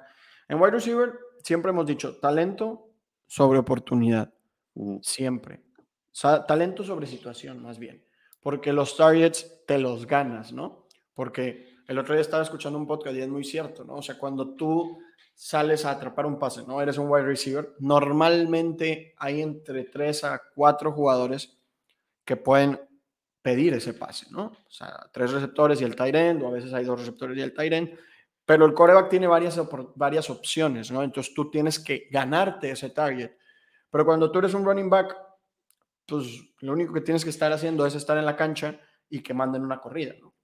en 0.49 0.61
wide 0.61 0.71
receiver, 0.71 1.19
siempre 1.43 1.71
hemos 1.71 1.87
dicho 1.87 2.17
talento 2.17 2.89
sobre 3.27 3.59
oportunidad. 3.59 4.33
Siempre. 5.03 5.63
O 5.79 5.83
sea, 6.11 6.47
talento 6.47 6.85
sobre 6.85 7.07
situación, 7.07 7.63
más 7.63 7.79
bien. 7.79 8.05
Porque 8.41 8.73
los 8.73 8.97
targets 8.97 9.65
te 9.67 9.79
los 9.79 10.07
ganas, 10.07 10.53
¿no? 10.53 10.87
Porque 11.15 11.77
el 11.87 11.99
otro 11.99 12.15
día 12.15 12.23
estaba 12.23 12.43
escuchando 12.43 12.79
un 12.79 12.87
podcast 12.87 13.17
y 13.17 13.21
es 13.21 13.29
muy 13.29 13.45
cierto, 13.45 13.85
¿no? 13.85 13.97
O 13.97 14.03
sea, 14.03 14.19
cuando 14.19 14.55
tú 14.55 14.99
sales 15.35 15.85
a 15.85 15.93
atrapar 15.93 16.27
un 16.27 16.39
pase, 16.39 16.63
¿no? 16.67 16.81
Eres 16.81 16.99
un 16.99 17.11
wide 17.11 17.25
receiver, 17.25 17.75
normalmente 17.79 19.15
hay 19.19 19.41
entre 19.41 19.85
3 19.85 20.25
a 20.25 20.43
4 20.55 20.93
jugadores 20.93 21.59
que 22.25 22.37
pueden 22.37 22.79
pedir 23.43 23.75
ese 23.75 23.95
pase, 23.95 24.27
¿no? 24.31 24.47
O 24.47 24.71
sea, 24.71 25.09
tres 25.13 25.33
receptores 25.33 25.81
y 25.81 25.85
el 25.85 25.97
tight 25.97 26.15
end, 26.15 26.43
o 26.43 26.49
a 26.49 26.53
veces 26.53 26.73
hay 26.73 26.85
dos 26.85 27.01
receptores 27.01 27.37
y 27.39 27.41
el 27.41 27.55
tight 27.55 27.73
end, 27.73 27.99
pero 28.51 28.67
el 28.67 28.75
coreback 28.75 29.09
tiene 29.09 29.29
varias, 29.29 29.61
varias 29.95 30.29
opciones, 30.29 30.91
¿no? 30.91 31.05
Entonces 31.05 31.33
tú 31.33 31.49
tienes 31.53 31.79
que 31.79 32.09
ganarte 32.11 32.73
ese 32.73 32.91
target. 32.91 33.31
Pero 33.89 34.05
cuando 34.05 34.33
tú 34.33 34.41
eres 34.41 34.55
un 34.55 34.65
running 34.65 34.91
back, 34.91 35.17
pues 36.05 36.27
lo 36.59 36.73
único 36.73 36.93
que 36.93 37.01
tienes 37.01 37.23
que 37.23 37.31
estar 37.31 37.53
haciendo 37.53 37.87
es 37.87 37.95
estar 37.95 38.19
en 38.19 38.27
la 38.27 38.35
cancha 38.35 38.81
y 39.09 39.23
que 39.23 39.35
manden 39.35 39.63
una 39.63 39.79
corrida, 39.79 40.15
¿no? 40.21 40.35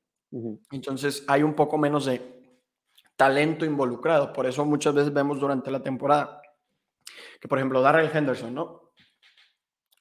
Entonces 0.71 1.25
hay 1.27 1.43
un 1.43 1.55
poco 1.55 1.79
menos 1.79 2.05
de 2.05 2.61
talento 3.17 3.65
involucrado. 3.65 4.33
Por 4.33 4.47
eso 4.47 4.65
muchas 4.65 4.95
veces 4.95 5.13
vemos 5.13 5.41
durante 5.41 5.73
la 5.73 5.83
temporada 5.83 6.41
que, 7.41 7.49
por 7.49 7.59
ejemplo, 7.59 7.83
Darrell 7.83 8.17
Henderson, 8.17 8.55
¿no? 8.55 8.93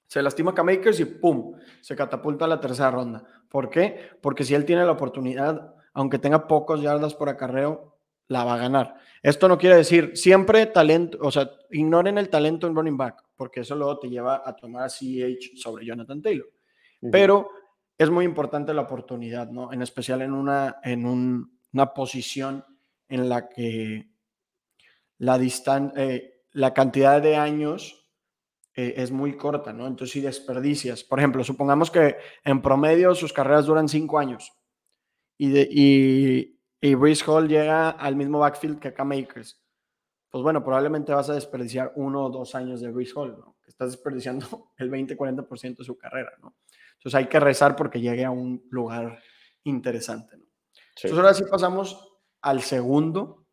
Se 0.05 0.21
lastima 0.21 0.53
a 0.55 0.63
Makers 0.63 0.99
y 0.99 1.05
¡pum! 1.05 1.55
Se 1.81 1.95
catapulta 1.95 2.45
a 2.45 2.49
la 2.49 2.59
tercera 2.59 2.91
ronda. 2.91 3.23
¿Por 3.49 3.67
qué? 3.71 4.11
Porque 4.21 4.43
si 4.43 4.53
él 4.53 4.63
tiene 4.63 4.85
la 4.85 4.91
oportunidad, 4.91 5.73
aunque 5.95 6.19
tenga 6.19 6.45
pocos 6.45 6.81
yardas 6.83 7.15
por 7.15 7.29
acarreo, 7.29 7.94
la 8.27 8.43
va 8.43 8.55
a 8.55 8.57
ganar. 8.57 8.95
Esto 9.21 9.47
no 9.47 9.57
quiere 9.57 9.75
decir 9.75 10.11
siempre 10.15 10.65
talento, 10.67 11.17
o 11.21 11.31
sea, 11.31 11.49
ignoren 11.71 12.17
el 12.17 12.29
talento 12.29 12.67
en 12.67 12.75
running 12.75 12.97
back, 12.97 13.23
porque 13.35 13.61
eso 13.61 13.75
luego 13.75 13.99
te 13.99 14.09
lleva 14.09 14.41
a 14.45 14.55
tomar 14.55 14.83
a 14.83 14.89
CH 14.89 15.57
sobre 15.57 15.85
Jonathan 15.85 16.21
Taylor. 16.21 16.47
Pero 17.11 17.49
es 17.97 18.09
muy 18.09 18.25
importante 18.25 18.73
la 18.73 18.81
oportunidad, 18.81 19.49
¿no? 19.49 19.71
En 19.71 19.81
especial 19.81 20.21
en 20.21 20.33
una, 20.33 20.77
en 20.83 21.05
una 21.05 21.93
posición 21.93 22.65
en 23.07 23.29
la 23.29 23.47
que 23.47 24.09
la, 25.19 25.39
eh, 25.95 26.41
la 26.51 26.73
cantidad 26.73 27.21
de 27.21 27.35
años 27.35 28.05
eh, 28.75 28.95
es 28.97 29.11
muy 29.11 29.37
corta, 29.37 29.71
¿no? 29.71 29.87
Entonces, 29.87 30.11
si 30.11 30.21
desperdicias, 30.21 31.03
por 31.03 31.19
ejemplo, 31.19 31.43
supongamos 31.43 31.89
que 31.89 32.17
en 32.43 32.61
promedio 32.61 33.15
sus 33.15 33.31
carreras 33.31 33.65
duran 33.65 33.87
cinco 33.87 34.19
años 34.19 34.51
y, 35.37 35.49
de, 35.49 35.67
y, 35.71 36.54
y 36.85 36.93
Hall 37.25 37.47
llega 37.47 37.89
al 37.89 38.15
mismo 38.15 38.39
backfield 38.39 38.79
que 38.79 38.89
acá 38.89 39.03
Makers, 39.03 39.59
pues 40.29 40.43
bueno, 40.43 40.63
probablemente 40.63 41.13
vas 41.13 41.29
a 41.31 41.33
desperdiciar 41.33 41.91
uno 41.95 42.25
o 42.25 42.29
dos 42.29 42.53
años 42.53 42.79
de 42.79 42.91
Brees 42.91 43.15
Hall, 43.15 43.39
¿no? 43.39 43.57
Estás 43.65 43.93
desperdiciando 43.93 44.71
el 44.77 44.91
20-40% 44.91 45.77
de 45.77 45.83
su 45.83 45.97
carrera, 45.97 46.33
¿no? 46.43 46.55
Entonces 46.97 47.15
hay 47.15 47.25
que 47.27 47.39
rezar 47.39 47.75
porque 47.75 47.99
llegue 47.99 48.23
a 48.23 48.29
un 48.29 48.63
lugar 48.69 49.19
interesante, 49.63 50.37
¿no? 50.37 50.45
Entonces 50.95 51.17
ahora 51.17 51.33
sí 51.33 51.43
pasamos 51.49 52.19
al 52.41 52.61
segundo 52.61 53.47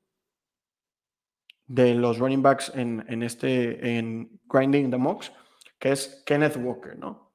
de 1.66 1.94
los 1.94 2.18
running 2.18 2.42
backs 2.42 2.70
en, 2.74 3.02
en 3.08 3.22
este, 3.22 3.96
en 3.96 4.40
Grinding 4.44 4.90
the 4.90 4.98
Mocks, 4.98 5.32
que 5.78 5.92
es 5.92 6.22
Kenneth 6.26 6.58
Walker, 6.58 6.98
¿no? 6.98 7.32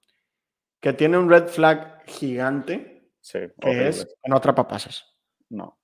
Que 0.79 0.93
tiene 0.93 1.17
un 1.17 1.27
red 1.27 1.47
flag 1.47 2.05
gigante, 2.05 3.11
sí, 3.19 3.39
que 3.59 3.87
es 3.87 4.05
que 4.05 4.29
no 4.29 4.37
atrapa 4.37 4.67
pases. 4.67 5.03
No. 5.49 5.76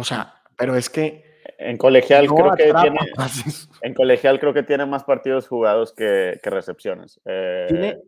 O 0.00 0.04
sea, 0.04 0.42
pero 0.56 0.76
es 0.76 0.88
que... 0.88 1.28
En 1.58 1.76
colegial 1.76 2.26
creo 2.26 2.54
que 2.56 2.72
tiene... 2.72 2.98
En 3.82 3.94
colegial 3.94 4.40
creo 4.40 4.54
que 4.54 4.62
tiene 4.62 4.86
más 4.86 5.04
partidos 5.04 5.46
jugados 5.46 5.92
que, 5.92 6.38
que 6.42 6.50
recepciones. 6.50 7.20
Eh, 7.26 7.66
tiene 7.68 7.98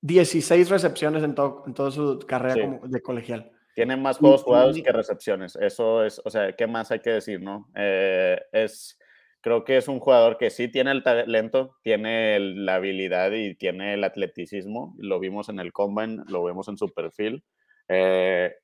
16 0.00 0.70
recepciones 0.70 1.22
en, 1.22 1.34
todo, 1.34 1.64
en 1.66 1.74
toda 1.74 1.90
su 1.90 2.18
carrera 2.20 2.80
de 2.84 3.02
colegial. 3.02 3.52
Tiene 3.74 3.96
más 3.96 4.18
juegos 4.18 4.42
jugados 4.42 4.80
que 4.82 4.92
recepciones. 4.92 5.56
Eso 5.56 6.04
es, 6.04 6.20
o 6.24 6.30
sea, 6.30 6.52
¿qué 6.52 6.66
más 6.66 6.90
hay 6.90 7.00
que 7.00 7.10
decir, 7.10 7.40
no? 7.40 7.70
Eh, 7.74 8.40
es, 8.52 8.98
creo 9.40 9.64
que 9.64 9.76
es 9.76 9.88
un 9.88 10.00
jugador 10.00 10.38
que 10.38 10.50
sí 10.50 10.68
tiene 10.68 10.90
el 10.90 11.02
talento, 11.02 11.76
tiene 11.82 12.38
la 12.40 12.76
habilidad 12.76 13.30
y 13.32 13.54
tiene 13.54 13.94
el 13.94 14.04
atleticismo. 14.04 14.94
Lo 14.98 15.20
vimos 15.20 15.48
en 15.48 15.60
el 15.60 15.72
combine, 15.72 16.22
lo 16.28 16.44
vemos 16.44 16.68
en 16.68 16.76
su 16.76 16.92
perfil. 16.92 17.44
Eh, 17.88 18.54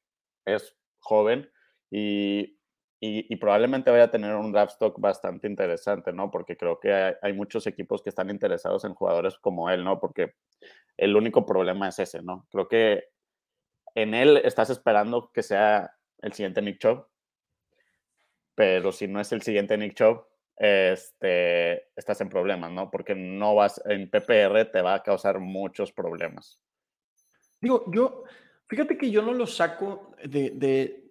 es 0.45 0.77
joven 0.99 1.51
y, 1.91 2.58
y, 3.01 3.37
probablemente 3.37 3.93
vaya 3.93 4.05
a 4.05 4.11
tener 4.11 4.35
un 4.35 4.51
draft 4.51 4.73
stock 4.73 4.99
bastante 4.99 5.47
interesante, 5.47 6.13
¿no? 6.13 6.33
Porque 6.33 6.57
creo 6.57 6.81
que 6.81 7.17
hay, 7.23 7.33
muchos 7.33 7.67
equipos 7.69 8.03
que 8.03 8.09
están 8.09 8.29
interesados 8.29 8.85
en 8.85 8.95
jugadores 8.95 9.39
como 9.39 9.71
él, 9.71 9.85
¿no? 9.85 10.01
Porque 10.01 10.35
el 10.97 11.15
único 11.15 11.47
problema 11.47 11.89
es 11.89 11.99
ese, 12.01 12.23
¿no? 12.23 12.49
Creo 12.51 12.67
que 12.67 13.05
en 13.95 14.15
él 14.15 14.39
estás 14.39 14.71
esperando 14.71 15.31
que 15.33 15.45
sea 15.45 15.95
el 16.23 16.33
siguiente 16.33 16.61
Nick 16.61 16.79
Chubb, 16.79 17.07
pero 18.57 18.91
si 18.91 19.07
no 19.07 19.21
es 19.21 19.31
el 19.31 19.43
siguiente 19.43 19.79
Nick 19.79 19.95
Chubb, 19.95 20.27
este, 20.57 21.97
estás 21.97 22.21
en 22.21 22.29
problemas, 22.29 22.73
¿no? 22.73 22.91
Porque 22.91 23.15
no 23.15 23.55
vas, 23.55 23.81
en 23.85 24.11
PPR 24.11 24.65
te 24.73 24.83
va 24.83 24.95
a 24.95 25.03
causar 25.05 25.39
muchos 25.39 25.93
problemas. 25.93 26.61
Digo, 27.61 27.85
yo, 27.93 28.25
fíjate 28.67 28.99
que 28.99 29.13
yo 29.13 29.23
no 29.23 29.35
lo 29.35 29.47
saco 29.47 30.17
de 30.25 31.08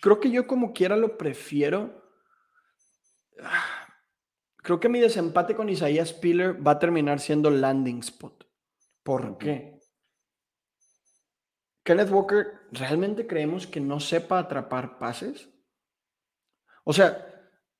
creo 0.00 0.20
que 0.20 0.30
yo 0.30 0.46
como 0.46 0.72
quiera 0.72 0.96
lo 0.96 1.16
prefiero. 1.18 2.02
Creo 4.56 4.80
que 4.80 4.88
mi 4.88 5.00
desempate 5.00 5.54
con 5.54 5.68
Isaías 5.68 6.08
Spiller 6.08 6.66
va 6.66 6.72
a 6.72 6.78
terminar 6.78 7.20
siendo 7.20 7.50
landing 7.50 7.98
spot. 8.00 8.46
¿Por 9.02 9.38
qué? 9.38 9.76
Kenneth 11.84 12.10
Walker, 12.10 12.46
¿realmente 12.72 13.28
creemos 13.28 13.68
que 13.68 13.78
no 13.78 14.00
sepa 14.00 14.40
atrapar 14.40 14.98
pases? 14.98 15.48
O 16.82 16.92
sea, 16.92 17.26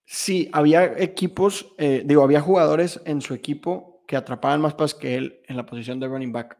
sí, 0.04 0.48
había 0.52 0.84
equipos, 1.02 1.74
eh, 1.78 2.02
digo, 2.04 2.22
había 2.22 2.40
jugadores 2.40 3.00
en 3.04 3.20
su 3.20 3.34
equipo 3.34 4.04
que 4.06 4.16
atrapaban 4.16 4.60
más 4.60 4.74
pases 4.74 4.96
que 4.96 5.16
él 5.16 5.42
en 5.48 5.56
la 5.56 5.66
posición 5.66 5.98
de 5.98 6.06
running 6.06 6.32
back. 6.32 6.56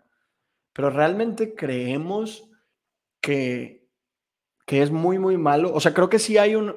Pero 0.73 0.91
¿realmente 0.91 1.55
creemos 1.55 2.51
que, 3.21 3.86
que 4.67 4.83
es 4.83 4.91
muy, 4.91 5.19
muy 5.19 5.39
malo? 5.39 5.73
O 5.73 5.81
sea, 5.81 5.95
creo 5.95 6.11
que 6.11 6.19
sí 6.19 6.37
hay 6.37 6.55
un... 6.55 6.75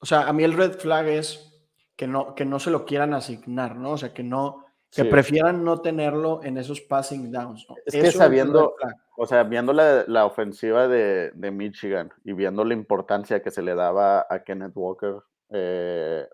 O 0.00 0.06
sea, 0.06 0.28
a 0.28 0.32
mí 0.32 0.44
el 0.44 0.52
red 0.52 0.72
flag 0.72 1.06
es 1.06 1.48
que 1.96 2.06
no, 2.06 2.34
que 2.34 2.44
no 2.44 2.58
se 2.58 2.70
lo 2.70 2.84
quieran 2.84 3.14
asignar, 3.14 3.76
¿no? 3.76 3.92
O 3.92 3.96
sea, 3.96 4.12
que 4.12 4.24
no, 4.24 4.66
que 4.90 5.04
prefieran 5.04 5.64
no 5.64 5.80
tenerlo 5.80 6.42
en 6.42 6.58
esos 6.58 6.80
passing 6.80 7.30
downs. 7.32 7.66
Es 7.86 7.94
que 7.94 8.10
sabiendo, 8.10 8.74
o 9.16 9.26
sea, 9.26 9.44
viendo 9.44 9.72
la, 9.72 10.04
la 10.06 10.26
ofensiva 10.26 10.88
de, 10.88 11.30
de, 11.30 11.50
Michigan 11.50 12.10
y 12.24 12.32
viendo 12.32 12.64
la 12.64 12.74
importancia 12.74 13.40
que 13.40 13.50
se 13.50 13.62
le 13.62 13.74
daba 13.74 14.26
a 14.28 14.42
Kenneth 14.42 14.72
Walker, 14.74 15.14
eh, 15.50 16.26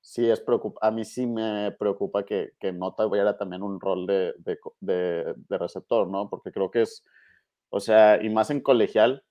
sí 0.00 0.30
es 0.30 0.40
preocupa, 0.40 0.86
a 0.86 0.90
mí 0.90 1.04
sí 1.04 1.26
me 1.26 1.72
preocupa 1.78 2.24
que, 2.24 2.52
que 2.60 2.72
no 2.72 2.94
tuviera 2.94 3.36
también 3.36 3.62
un 3.62 3.80
rol 3.80 4.06
de, 4.06 4.34
de, 4.38 4.58
de, 4.80 5.58
receptor, 5.58 6.08
¿no? 6.08 6.28
Porque 6.30 6.52
creo 6.52 6.70
que 6.70 6.82
es, 6.82 7.04
o 7.70 7.80
sea, 7.80 8.22
y 8.22 8.30
más 8.30 8.50
en 8.50 8.60
colegial, 8.60 9.24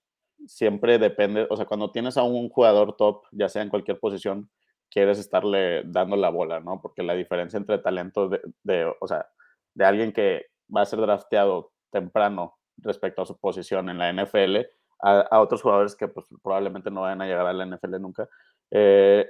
siempre 0.48 1.00
depende, 1.00 1.48
o 1.50 1.56
sea, 1.56 1.66
cuando 1.66 1.92
tienes 1.92 2.18
a 2.18 2.24
un 2.24 2.50
jugador 2.50 2.96
top, 2.96 3.24
ya 3.32 3.50
sea 3.50 3.62
en 3.62 3.70
cualquier 3.70 4.00
posición, 4.00 4.50
quieres 4.90 5.18
estarle 5.20 5.84
dando 5.86 6.16
la 6.16 6.30
bola, 6.30 6.60
¿no? 6.60 6.82
Porque 6.82 7.02
la 7.04 7.16
diferencia 7.16 7.58
entre 7.58 7.80
talento 7.80 8.30
de, 8.30 8.94
o 9.00 9.08
sea, 9.08 9.28
de 9.74 9.86
alguien 9.86 10.12
que 10.12 10.48
va 10.76 10.82
a 10.82 10.86
ser 10.86 11.00
drafteado 11.00 11.72
temprano 11.92 12.58
respecto 12.78 13.22
a 13.22 13.26
su 13.26 13.38
posición 13.40 13.90
en 13.90 13.98
la 13.98 14.12
NFL, 14.14 14.58
a, 15.00 15.40
otros 15.42 15.62
jugadores 15.62 15.96
que 15.96 16.08
pues, 16.08 16.28
probablemente 16.42 16.92
no 16.92 17.02
vayan 17.02 17.22
a 17.22 17.26
llegar 17.26 17.46
a 17.46 17.54
la 17.54 17.66
NFL 17.66 18.00
nunca, 18.00 18.30
eh, 18.72 19.28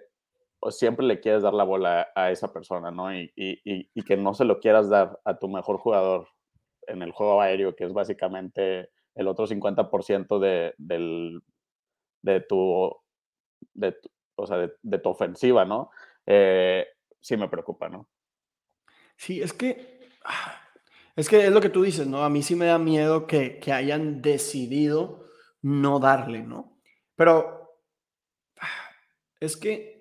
siempre 0.70 1.06
le 1.06 1.20
quieres 1.20 1.44
dar 1.44 1.54
la 1.54 1.64
bola 1.64 2.10
a, 2.16 2.32
esa 2.32 2.52
persona, 2.52 2.92
¿no? 2.92 3.14
Y, 3.14 3.32
y, 3.36 4.04
que 4.04 4.18
no 4.18 4.34
se 4.34 4.46
lo 4.46 4.60
quieras 4.60 4.90
dar 4.90 5.20
a 5.26 5.38
tu 5.38 5.48
mejor 5.48 5.78
jugador 5.78 6.28
en 6.88 7.02
el 7.02 7.12
juego 7.12 7.42
aéreo, 7.42 7.76
que 7.76 7.86
es 7.86 7.94
básicamente 7.94 8.90
el 9.16 9.28
otro 9.28 9.48
50% 9.48 10.40
de, 10.40 10.74
de, 10.78 12.40
tu, 12.42 12.96
de, 13.74 13.96
o 14.36 14.48
sea, 14.48 14.58
de, 14.58 14.98
tu 15.00 15.10
ofensiva, 15.10 15.66
¿no? 15.66 15.92
Eh, 16.26 16.86
sí 17.20 17.38
me 17.38 17.50
preocupa, 17.50 17.90
¿no? 17.90 18.10
Sí, 19.16 19.42
es 19.42 19.54
que, 19.54 20.10
ah, 20.26 20.62
es 21.16 21.30
que 21.30 21.46
es 21.46 21.52
lo 21.52 21.62
que 21.62 21.70
tú 21.70 21.84
dices, 21.84 22.08
¿no? 22.08 22.24
A 22.24 22.30
mí 22.30 22.42
sí 22.42 22.56
me 22.56 22.66
da 22.66 22.80
miedo 22.80 23.28
que, 23.28 23.60
que 23.60 23.72
hayan 23.72 24.22
decidido 24.22 25.26
no 25.62 26.00
darle, 26.00 26.42
¿no? 26.42 26.80
Pero 27.16 27.80
ah, 28.60 28.90
es 29.40 29.56
que 29.58 29.94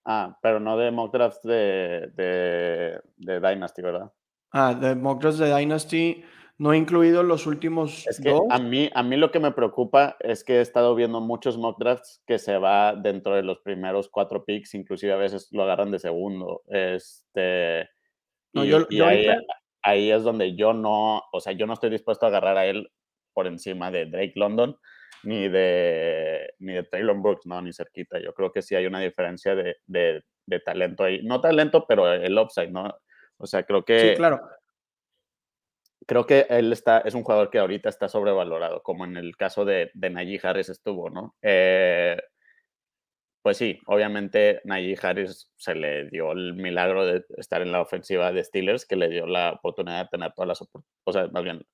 Ah, 0.06 0.38
pero 0.40 0.58
no 0.58 0.78
de 0.78 0.90
mock 0.90 1.12
drafts 1.12 1.42
de, 1.42 2.10
de, 2.14 2.98
de, 3.18 3.40
Dynasty, 3.40 3.82
¿verdad? 3.82 4.10
Ah, 4.52 4.72
de 4.72 4.94
mock 4.94 5.20
drafts 5.20 5.38
de 5.38 5.54
Dynasty, 5.54 6.24
no 6.56 6.72
he 6.72 6.78
incluido 6.78 7.22
los 7.22 7.46
últimos 7.46 8.06
es 8.06 8.22
que 8.22 8.34
A 8.48 8.58
mí, 8.58 8.88
a 8.94 9.02
mí 9.02 9.18
lo 9.18 9.30
que 9.30 9.38
me 9.38 9.52
preocupa 9.52 10.16
es 10.20 10.44
que 10.44 10.54
he 10.54 10.62
estado 10.62 10.94
viendo 10.94 11.20
muchos 11.20 11.58
mock 11.58 11.78
drafts 11.78 12.22
que 12.26 12.38
se 12.38 12.56
va 12.56 12.94
dentro 12.94 13.36
de 13.36 13.42
los 13.42 13.58
primeros 13.58 14.08
cuatro 14.08 14.46
picks, 14.46 14.72
inclusive 14.72 15.12
a 15.12 15.16
veces 15.16 15.48
lo 15.52 15.64
agarran 15.64 15.90
de 15.90 15.98
segundo. 15.98 16.62
Este 16.68 17.86
y, 18.52 19.00
ahí, 19.00 19.26
es 19.84 20.22
donde 20.22 20.56
yo 20.56 20.72
no, 20.72 21.22
o 21.32 21.40
sea, 21.40 21.52
yo 21.52 21.66
no 21.66 21.74
estoy 21.74 21.90
dispuesto 21.90 22.26
a 22.26 22.28
agarrar 22.28 22.56
a 22.56 22.66
él 22.66 22.90
por 23.32 23.46
encima 23.46 23.90
de 23.90 24.06
Drake 24.06 24.32
London 24.36 24.76
ni 25.22 25.48
de, 25.48 26.54
ni 26.58 26.74
de 26.74 26.84
Taylor 26.84 27.20
Brooks, 27.20 27.46
no, 27.46 27.60
ni 27.62 27.72
cerquita. 27.72 28.18
Yo 28.20 28.32
creo 28.34 28.52
que 28.52 28.62
sí 28.62 28.74
hay 28.74 28.86
una 28.86 29.00
diferencia 29.00 29.54
de, 29.54 29.76
de, 29.86 30.60
talento 30.64 31.04
ahí. 31.04 31.22
No 31.22 31.40
talento, 31.40 31.84
pero 31.86 32.12
el 32.12 32.38
upside, 32.38 32.70
¿no? 32.70 32.94
O 33.36 33.46
sea, 33.46 33.64
creo 33.64 33.84
que... 33.84 34.00
Sí, 34.00 34.14
claro. 34.16 34.40
Creo 36.06 36.24
que 36.24 36.46
él 36.48 36.72
está, 36.72 37.00
es 37.00 37.14
un 37.14 37.22
jugador 37.22 37.50
que 37.50 37.58
ahorita 37.58 37.88
está 37.88 38.08
sobrevalorado, 38.08 38.82
como 38.82 39.04
en 39.04 39.16
el 39.16 39.36
caso 39.36 39.64
de, 39.64 39.90
de 39.92 40.10
Najee 40.10 40.40
Harris 40.42 40.70
estuvo, 40.70 41.10
¿no? 41.10 41.36
Eh, 41.42 42.16
pues 43.48 43.56
sí, 43.56 43.80
obviamente 43.86 44.60
Najee 44.64 44.98
Harris 45.00 45.50
se 45.56 45.74
le 45.74 46.10
dio 46.10 46.32
el 46.32 46.52
milagro 46.52 47.06
de 47.06 47.24
estar 47.38 47.62
en 47.62 47.72
la 47.72 47.80
ofensiva 47.80 48.30
de 48.30 48.44
Steelers, 48.44 48.84
que 48.84 48.94
le 48.94 49.08
dio 49.08 49.26
la 49.26 49.52
oportunidad 49.52 50.02
de 50.02 50.08
tener 50.10 50.34
todas 50.34 50.48
las 50.48 50.60
oportunidades, 50.60 51.00
o 51.04 51.12
sea, 51.14 51.28
más 51.28 51.44
bien, 51.44 51.66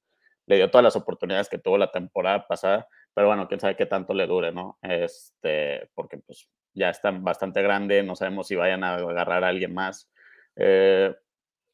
le 0.47 0.55
dio 0.55 0.71
todas 0.71 0.85
las 0.85 0.95
oportunidades 0.95 1.49
que 1.49 1.59
tuvo 1.59 1.77
la 1.77 1.91
temporada 1.91 2.47
pasada, 2.47 2.87
pero 3.13 3.27
bueno, 3.27 3.49
quién 3.49 3.59
sabe 3.59 3.75
qué 3.75 3.87
tanto 3.87 4.15
le 4.15 4.29
dure, 4.29 4.53
¿no? 4.53 4.79
Este, 4.83 5.91
porque 5.95 6.19
pues 6.19 6.49
ya 6.75 6.91
está 6.91 7.11
bastante 7.11 7.61
grande, 7.61 8.05
no 8.05 8.15
sabemos 8.15 8.47
si 8.47 8.55
vayan 8.55 8.85
a 8.85 8.95
agarrar 8.95 9.43
a 9.43 9.49
alguien 9.49 9.75
más. 9.75 10.09
Eh, 10.55 11.13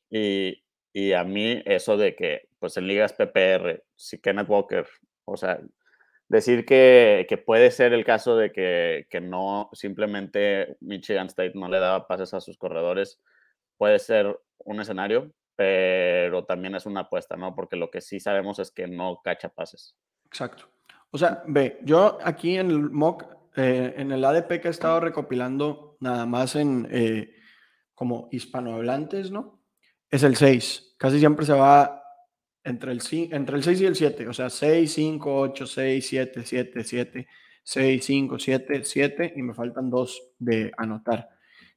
y, 0.09 0.65
y, 0.95 1.13
a 1.13 1.25
mí 1.25 1.63
eso 1.67 1.99
de 1.99 2.17
que, 2.17 2.49
pues 2.59 2.75
en 2.79 2.87
ligas 2.87 3.13
PPR, 3.13 3.85
si 3.97 4.19
Kenneth 4.19 4.49
Walker, 4.49 4.87
o 5.27 5.37
sea, 5.37 5.61
decir 6.31 6.65
que, 6.65 7.27
que, 7.29 7.37
puede 7.39 7.73
ser 7.73 7.93
el 7.93 8.05
caso 8.05 8.37
de 8.37 8.53
que, 8.53 9.07
que, 9.11 9.21
no 9.21 9.69
simplemente 9.73 10.77
Michigan 10.81 11.27
State 11.27 11.53
no 11.57 11.69
le 11.69 11.81
daba 11.81 12.07
pases 12.07 12.33
a 12.35 12.41
sus 12.41 12.57
corredores, 12.57 13.21
puede 13.77 13.99
ser 13.99 14.39
un 14.59 14.81
escenario, 14.81 15.33
pero 15.57 16.45
también 16.45 16.77
es 16.77 16.87
una 16.87 17.01
apuesta, 17.01 17.37
¿no? 17.37 17.57
Porque 17.57 17.75
lo 17.75 17.91
que 17.91 18.01
sí 18.01 18.21
sabemos 18.21 18.61
es 18.61 18.71
que 18.71 18.87
no 18.87 19.21
cacha 19.25 19.49
pases. 19.49 19.97
Exacto. 20.25 20.69
O 21.11 21.19
sea, 21.19 21.43
ve, 21.49 21.81
yo 21.83 22.19
aquí 22.23 22.57
en 22.57 22.71
el 22.71 22.91
mock, 22.91 23.25
eh, 23.57 23.95
en 23.97 24.13
el 24.13 24.25
ADP 24.25 24.61
que 24.61 24.69
he 24.69 24.71
estado 24.71 25.01
recopilando 25.01 25.97
nada 25.99 26.27
más 26.27 26.55
en 26.55 26.87
eh, 26.93 27.35
como 27.97 28.29
hispanohablantes, 28.31 29.33
¿no? 29.33 29.61
Es 30.09 30.23
el 30.23 30.37
6. 30.37 30.95
Casi 30.97 31.19
siempre 31.19 31.45
se 31.45 31.55
va 31.55 32.00
entre 32.65 32.93
el, 32.93 33.01
entre 33.33 33.57
el 33.57 33.63
6 33.63 33.81
y 33.81 33.87
el 33.87 33.97
7, 33.97 34.29
o 34.29 34.33
sea, 34.33 34.51
6, 34.51 34.93
5, 34.93 35.41
8, 35.41 35.67
6, 35.67 36.07
7, 36.07 36.43
7, 36.45 36.85
7, 36.85 37.29
6, 37.63 38.05
5, 38.05 38.39
7, 38.39 38.85
7 38.85 39.33
y 39.37 39.43
me 39.43 39.55
faltan 39.55 39.91
dos 39.91 40.23
de 40.39 40.73
anotar. 40.77 41.29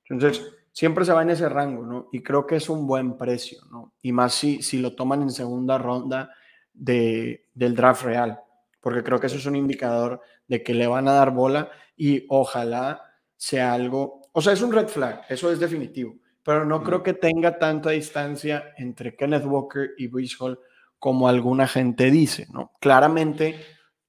Entonces, 0.09 0.45
siempre 0.71 1.05
se 1.05 1.13
va 1.13 1.21
en 1.21 1.29
ese 1.29 1.47
rango, 1.47 1.85
¿no? 1.85 2.09
Y 2.11 2.21
creo 2.21 2.45
que 2.45 2.57
es 2.57 2.69
un 2.69 2.85
buen 2.85 3.17
precio, 3.17 3.59
¿no? 3.71 3.93
Y 4.01 4.11
más 4.11 4.33
si, 4.33 4.61
si 4.61 4.79
lo 4.79 4.95
toman 4.95 5.21
en 5.21 5.29
segunda 5.29 5.77
ronda 5.77 6.31
de, 6.73 7.47
del 7.53 7.75
draft 7.75 8.03
real, 8.03 8.39
porque 8.81 9.03
creo 9.03 9.19
que 9.19 9.27
eso 9.27 9.37
es 9.37 9.45
un 9.45 9.55
indicador 9.55 10.21
de 10.47 10.63
que 10.63 10.73
le 10.73 10.87
van 10.87 11.07
a 11.07 11.13
dar 11.13 11.31
bola 11.31 11.71
y 11.95 12.25
ojalá 12.29 13.01
sea 13.37 13.73
algo, 13.73 14.21
o 14.33 14.41
sea, 14.41 14.53
es 14.53 14.61
un 14.61 14.73
red 14.73 14.87
flag, 14.87 15.21
eso 15.29 15.51
es 15.51 15.59
definitivo, 15.59 16.15
pero 16.43 16.65
no 16.65 16.83
creo 16.83 17.03
que 17.03 17.13
tenga 17.13 17.57
tanta 17.59 17.91
distancia 17.91 18.73
entre 18.77 19.15
Kenneth 19.15 19.45
Walker 19.45 19.91
y 19.97 20.07
Brees 20.07 20.35
Hall 20.41 20.59
como 21.03 21.27
alguna 21.27 21.67
gente 21.67 22.09
dice, 22.09 22.47
¿no? 22.53 22.71
Claramente 22.79 23.57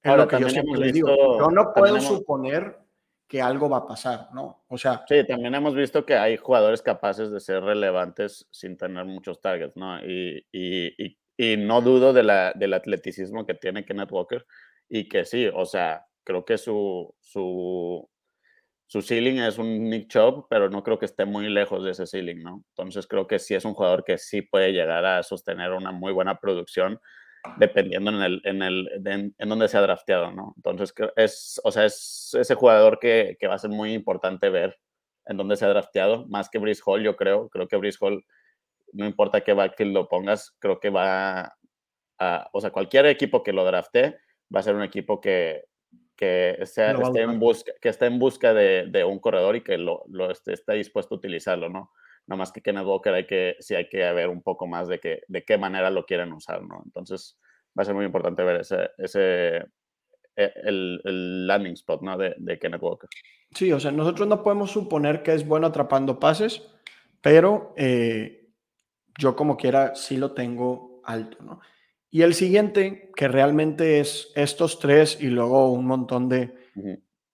es 0.01 0.15
lo 0.15 0.29
que 0.29 0.39
yo 0.39 0.47
siempre 0.47 0.79
le 0.79 0.93
digo. 0.93 1.09
Yo 1.09 1.51
no 1.51 1.73
puedo 1.73 1.99
suponer 1.99 2.79
que 3.27 3.41
algo 3.41 3.67
va 3.67 3.79
a 3.79 3.85
pasar, 3.85 4.29
¿no? 4.33 4.63
O 4.69 4.77
sea. 4.77 5.03
Sí, 5.05 5.27
también 5.27 5.53
hemos 5.55 5.75
visto 5.75 6.05
que 6.05 6.15
hay 6.15 6.37
jugadores 6.37 6.81
capaces 6.81 7.31
de 7.31 7.41
ser 7.41 7.61
relevantes 7.61 8.47
sin 8.49 8.77
tener 8.77 9.03
muchos 9.03 9.41
targets, 9.41 9.75
¿no? 9.75 9.99
Y, 10.05 10.47
y, 10.53 11.17
y, 11.35 11.57
no 11.57 11.81
dudo 11.81 12.13
de 12.13 12.23
la, 12.23 12.53
del 12.53 12.73
atleticismo 12.73 13.45
que 13.45 13.55
tiene 13.55 13.83
Kenneth 13.83 14.13
Walker 14.13 14.45
y 14.87 15.09
que 15.09 15.25
sí, 15.25 15.49
o 15.53 15.65
sea, 15.65 16.05
creo 16.23 16.45
que 16.45 16.57
su, 16.57 17.13
su, 17.19 18.09
su 18.87 19.01
ceiling 19.01 19.39
es 19.39 19.57
un 19.57 19.89
Nick 19.89 20.07
Chubb, 20.09 20.47
pero 20.49 20.69
no 20.69 20.83
creo 20.83 20.99
que 20.99 21.05
esté 21.05 21.25
muy 21.25 21.49
lejos 21.49 21.83
de 21.83 21.91
ese 21.91 22.05
ceiling, 22.05 22.43
¿no? 22.43 22.63
Entonces 22.69 23.07
creo 23.07 23.27
que 23.27 23.39
sí 23.39 23.55
es 23.55 23.65
un 23.65 23.73
jugador 23.73 24.03
que 24.03 24.17
sí 24.17 24.41
puede 24.41 24.71
llegar 24.73 25.05
a 25.05 25.23
sostener 25.23 25.71
una 25.71 25.91
muy 25.91 26.13
buena 26.13 26.39
producción 26.39 26.99
dependiendo 27.57 28.11
en 28.11 28.21
el 28.21 28.41
en 28.43 28.61
el 28.63 28.89
en, 29.05 29.49
donde 29.49 29.67
se 29.67 29.77
ha 29.77 29.81
drafteado, 29.81 30.31
¿no? 30.31 30.53
Entonces 30.57 30.93
es 31.15 31.59
o 31.63 31.71
sea, 31.71 31.85
es 31.85 32.35
ese 32.39 32.55
jugador 32.55 32.99
que, 32.99 33.37
que 33.39 33.47
va 33.47 33.55
a 33.55 33.59
ser 33.59 33.71
muy 33.71 33.93
importante 33.93 34.49
ver 34.49 34.77
en 35.27 35.37
dónde 35.37 35.55
se 35.55 35.65
ha 35.65 35.69
drafteado, 35.69 36.27
más 36.27 36.49
que 36.49 36.59
Brice 36.59 36.81
Hall, 36.85 37.03
yo 37.03 37.15
creo, 37.15 37.49
creo 37.49 37.67
que 37.67 37.77
Brice 37.77 37.97
Hall 38.01 38.23
no 38.93 39.05
importa 39.05 39.41
qué 39.41 39.53
backfield 39.53 39.93
lo 39.93 40.07
pongas, 40.07 40.55
creo 40.59 40.79
que 40.79 40.89
va 40.89 41.57
a, 42.19 42.49
o 42.53 42.61
sea, 42.61 42.71
cualquier 42.71 43.07
equipo 43.07 43.43
que 43.43 43.53
lo 43.53 43.65
drafte 43.65 44.17
va 44.53 44.59
a 44.59 44.63
ser 44.63 44.75
un 44.75 44.83
equipo 44.83 45.19
que 45.19 45.65
que, 46.15 46.57
sea, 46.63 46.91
esté, 46.91 47.21
en 47.21 47.39
busca, 47.39 47.71
que 47.81 47.89
esté 47.89 48.05
en 48.05 48.19
busca 48.19 48.53
de, 48.53 48.87
de 48.87 49.03
un 49.03 49.19
corredor 49.19 49.55
y 49.55 49.61
que 49.61 49.77
lo, 49.77 50.03
lo 50.07 50.31
esté, 50.31 50.53
está 50.53 50.73
dispuesto 50.73 51.15
a 51.15 51.17
utilizarlo, 51.17 51.69
¿no? 51.69 51.91
No 52.27 52.37
más 52.37 52.51
que 52.51 52.61
Kenneth 52.61 52.85
Walker 52.85 53.13
hay 53.13 53.27
que, 53.27 53.55
sí 53.59 53.75
hay 53.75 53.87
que 53.87 53.97
ver 54.13 54.29
un 54.29 54.41
poco 54.41 54.65
más 54.67 54.87
de, 54.87 54.99
que, 54.99 55.21
de 55.27 55.43
qué 55.43 55.57
manera 55.57 55.89
lo 55.89 56.05
quieren 56.05 56.33
usar, 56.33 56.63
¿no? 56.63 56.81
Entonces 56.85 57.39
va 57.77 57.83
a 57.83 57.85
ser 57.85 57.95
muy 57.95 58.05
importante 58.05 58.43
ver 58.43 58.61
ese, 58.61 58.89
ese 58.97 59.57
e, 60.35 60.53
el, 60.63 61.01
el 61.03 61.47
landing 61.47 61.73
spot, 61.73 62.01
¿no? 62.01 62.17
De, 62.17 62.33
de 62.37 62.57
Kenneth 62.57 62.81
Walker. 62.81 63.09
Sí, 63.51 63.71
o 63.71 63.79
sea, 63.79 63.91
nosotros 63.91 64.27
no 64.27 64.43
podemos 64.43 64.71
suponer 64.71 65.23
que 65.23 65.33
es 65.33 65.47
bueno 65.47 65.67
atrapando 65.67 66.19
pases, 66.19 66.63
pero 67.21 67.73
eh, 67.77 68.49
yo 69.17 69.35
como 69.35 69.55
quiera 69.57 69.95
sí 69.95 70.17
lo 70.17 70.33
tengo 70.33 71.01
alto, 71.03 71.37
¿no? 71.43 71.61
Y 72.15 72.21
el 72.21 72.33
siguiente, 72.33 73.11
que 73.13 73.27
realmente 73.27 73.99
es 73.99 74.31
estos 74.35 74.79
tres 74.79 75.17
y 75.19 75.25
luego 75.25 75.73
un 75.73 75.85
montón 75.85 76.29
de, 76.29 76.55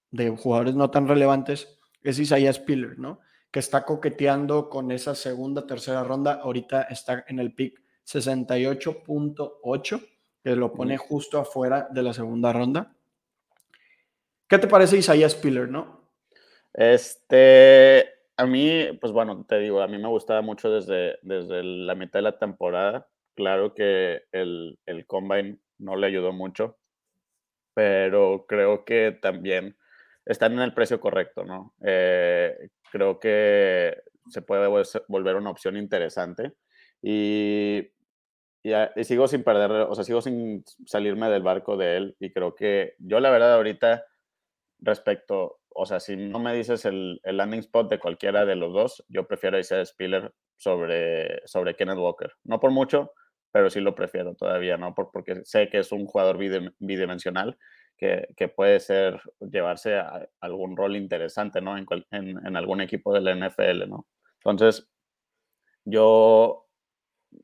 de 0.10 0.30
jugadores 0.32 0.74
no 0.74 0.90
tan 0.90 1.08
relevantes, 1.08 1.78
es 2.02 2.18
Isaiah 2.18 2.52
Spiller, 2.52 2.98
¿no? 2.98 3.20
Que 3.52 3.60
está 3.60 3.86
coqueteando 3.86 4.72
con 4.72 4.92
esa 4.92 5.14
segunda, 5.14 5.68
tercera 5.68 6.04
ronda. 6.04 6.40
Ahorita 6.42 6.82
está 6.82 7.24
en 7.28 7.38
el 7.38 7.54
pick 7.54 7.80
68.8, 8.08 10.10
que 10.44 10.56
lo 10.56 10.74
pone 10.74 10.98
justo 10.98 11.38
afuera 11.38 11.88
de 11.92 12.02
la 12.02 12.16
segunda 12.16 12.52
ronda. 12.52 12.96
¿Qué 14.48 14.58
te 14.58 14.66
parece 14.66 14.98
Isaiah 14.98 15.30
Spiller, 15.30 15.70
no? 15.70 16.10
Este, 16.74 18.08
a 18.36 18.48
mí, 18.48 18.98
pues 19.00 19.14
bueno, 19.14 19.46
te 19.48 19.60
digo, 19.60 19.80
a 19.80 19.88
mí 19.88 20.00
me 20.00 20.08
gustaba 20.08 20.42
mucho 20.42 20.72
desde, 20.72 21.20
desde 21.22 21.62
la 21.62 21.94
mitad 21.94 22.18
de 22.18 22.24
la 22.24 22.40
temporada. 22.40 23.08
Claro 23.36 23.74
que 23.74 24.24
el, 24.32 24.78
el 24.86 25.06
combine 25.06 25.60
no 25.78 25.96
le 25.96 26.08
ayudó 26.08 26.34
mucho, 26.34 26.78
pero 27.74 28.46
creo 28.48 28.86
que 28.86 29.18
también 29.22 29.78
están 30.26 30.54
en 30.54 30.60
el 30.60 30.74
precio 30.74 31.00
correcto, 31.00 31.44
¿no? 31.44 31.74
Eh, 31.84 32.70
creo 32.92 33.20
que 33.20 33.98
se 34.30 34.42
puede 34.42 34.68
volver 35.08 35.36
una 35.36 35.50
opción 35.50 35.78
interesante 35.78 36.54
y, 37.02 37.92
y, 38.64 39.04
sigo 39.04 39.28
sin 39.28 39.44
perder, 39.44 39.72
o 39.72 39.96
sea, 39.96 40.04
sigo 40.04 40.22
sin 40.22 40.64
salirme 40.86 41.30
del 41.30 41.42
barco 41.42 41.78
de 41.78 41.98
él 41.98 42.16
y 42.20 42.32
creo 42.32 42.54
que 42.56 42.96
yo 43.00 43.20
la 43.20 43.32
verdad 43.32 43.56
ahorita 43.56 44.06
respecto, 44.80 45.60
o 45.70 45.86
sea, 45.86 46.00
si 46.00 46.16
no 46.16 46.40
me 46.40 46.54
dices 46.54 46.86
el, 46.86 47.20
landing 47.24 47.60
spot 47.60 47.90
de 47.90 48.00
cualquiera 48.00 48.46
de 48.46 48.56
los 48.56 48.74
dos, 48.74 49.04
yo 49.08 49.28
prefiero 49.28 49.58
a 49.58 49.86
Spiller 49.86 50.34
sobre, 50.58 51.42
sobre 51.48 51.76
Kenneth 51.76 51.98
Walker. 51.98 52.32
No 52.44 52.60
por 52.60 52.72
mucho, 52.72 53.14
pero 53.52 53.70
sí 53.70 53.80
lo 53.80 53.96
prefiero 53.96 54.36
todavía, 54.36 54.78
¿no? 54.78 54.94
Por, 54.94 55.12
porque 55.12 55.42
sé 55.44 55.70
que 55.70 55.80
es 55.80 55.92
un 55.92 56.06
jugador 56.06 56.38
bidimensional 56.38 57.58
que, 57.98 58.48
puede 58.48 58.80
ser 58.80 59.22
llevarse 59.40 59.96
a 59.96 60.28
algún 60.40 60.76
rol 60.76 60.96
interesante, 60.96 61.62
¿no? 61.62 61.78
En, 61.78 61.86
en, 62.12 62.56
algún 62.56 62.82
equipo 62.82 63.14
de 63.14 63.22
la 63.22 63.36
NFL, 63.36 63.88
¿no? 63.88 64.08
Entonces, 64.38 64.90
yo, 65.86 66.68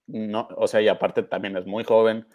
no, 0.07 0.47
o 0.57 0.67
sea, 0.67 0.81
y 0.81 0.87
aparte 0.87 1.21
también 1.23 1.55
es 1.57 1.67
muy 1.67 1.83
joven, 1.83 2.27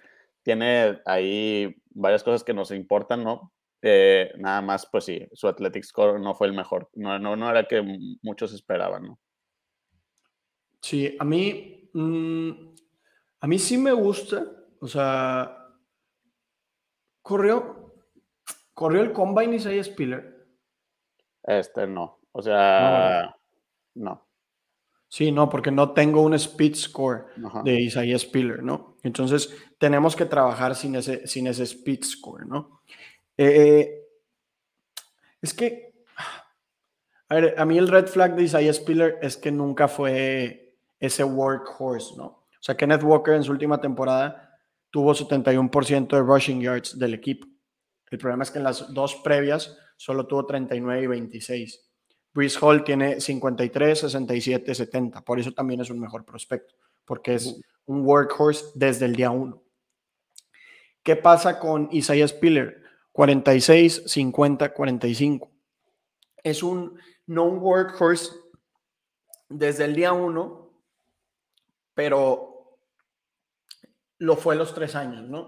tiene 0.44 1.00
ahí 1.04 1.74
varias 1.90 2.22
cosas 2.22 2.44
que 2.44 2.54
nos 2.54 2.70
importan, 2.70 3.24
¿no? 3.24 3.52
Eh, 3.82 4.32
nada 4.38 4.62
más, 4.62 4.86
pues 4.90 5.04
sí, 5.04 5.26
su 5.32 5.48
athletic 5.48 5.82
score 5.82 6.20
no 6.20 6.34
fue 6.34 6.46
el 6.46 6.52
mejor, 6.52 6.88
no, 6.94 7.18
no, 7.18 7.34
no 7.34 7.50
era 7.50 7.66
que 7.66 7.82
muchos 8.22 8.52
esperaban, 8.52 9.02
¿no? 9.02 9.18
Sí, 10.80 11.16
a 11.18 11.24
mí, 11.24 11.90
mm, 11.92 12.74
a 13.42 13.46
mí 13.46 13.58
sí 13.58 13.76
me 13.76 13.92
gusta, 13.92 14.46
o 14.80 14.88
sea, 14.88 15.68
corrió, 17.20 17.82
¿Corrió 18.74 19.02
el 19.02 19.12
combine 19.12 19.56
Isaiah 19.56 19.84
Spiller? 19.84 20.46
Este 21.42 21.86
no. 21.86 22.20
O 22.32 22.42
sea, 22.42 23.34
no. 23.94 24.26
Sí, 25.08 25.30
no, 25.30 25.50
porque 25.50 25.70
no 25.70 25.92
tengo 25.92 26.22
un 26.22 26.34
speed 26.34 26.74
score 26.74 27.26
de 27.64 27.80
Isaiah 27.82 28.18
Spiller, 28.18 28.62
¿no? 28.62 28.96
Entonces 29.02 29.54
tenemos 29.78 30.16
que 30.16 30.24
trabajar 30.24 30.74
sin 30.74 30.94
ese, 30.94 31.26
sin 31.26 31.46
ese 31.46 31.64
speed 31.64 32.02
score, 32.02 32.46
¿no? 32.46 32.80
Eh, 33.36 34.06
es 35.42 35.52
que, 35.52 35.92
a 37.28 37.34
ver, 37.34 37.54
a 37.58 37.66
mí 37.66 37.76
el 37.76 37.88
red 37.88 38.06
flag 38.06 38.34
de 38.34 38.44
Isaiah 38.44 38.72
Spiller 38.72 39.18
es 39.20 39.36
que 39.36 39.52
nunca 39.52 39.86
fue 39.86 40.78
ese 40.98 41.24
workhorse, 41.24 42.16
¿no? 42.16 42.41
O 42.62 42.64
sea, 42.64 42.76
Kenneth 42.76 43.02
Walker 43.02 43.34
en 43.34 43.42
su 43.42 43.50
última 43.50 43.80
temporada 43.80 44.56
tuvo 44.88 45.12
71% 45.14 46.06
de 46.06 46.22
rushing 46.22 46.60
yards 46.60 46.96
del 46.96 47.12
equipo. 47.12 47.48
El 48.08 48.18
problema 48.18 48.44
es 48.44 48.52
que 48.52 48.58
en 48.58 48.64
las 48.64 48.94
dos 48.94 49.16
previas 49.16 49.76
solo 49.96 50.28
tuvo 50.28 50.46
39 50.46 51.02
y 51.02 51.06
26. 51.08 51.90
Brees 52.32 52.62
Hall 52.62 52.84
tiene 52.84 53.20
53, 53.20 53.98
67, 53.98 54.76
70. 54.76 55.22
Por 55.22 55.40
eso 55.40 55.50
también 55.50 55.80
es 55.80 55.90
un 55.90 55.98
mejor 55.98 56.24
prospecto, 56.24 56.76
porque 57.04 57.34
es 57.34 57.60
un 57.86 58.02
workhorse 58.06 58.66
desde 58.76 59.06
el 59.06 59.16
día 59.16 59.32
1. 59.32 59.60
¿Qué 61.02 61.16
pasa 61.16 61.58
con 61.58 61.88
Isaiah 61.90 62.28
Spiller? 62.28 62.80
46, 63.10 64.04
50, 64.06 64.72
45. 64.72 65.50
Es 66.44 66.62
un 66.62 66.96
no 67.26 67.42
un 67.42 67.58
workhorse 67.58 68.30
desde 69.48 69.84
el 69.86 69.96
día 69.96 70.12
1, 70.12 70.70
pero 71.94 72.51
lo 74.22 74.36
fue 74.36 74.56
los 74.56 74.72
tres 74.74 74.94
años, 74.94 75.28
¿no? 75.28 75.40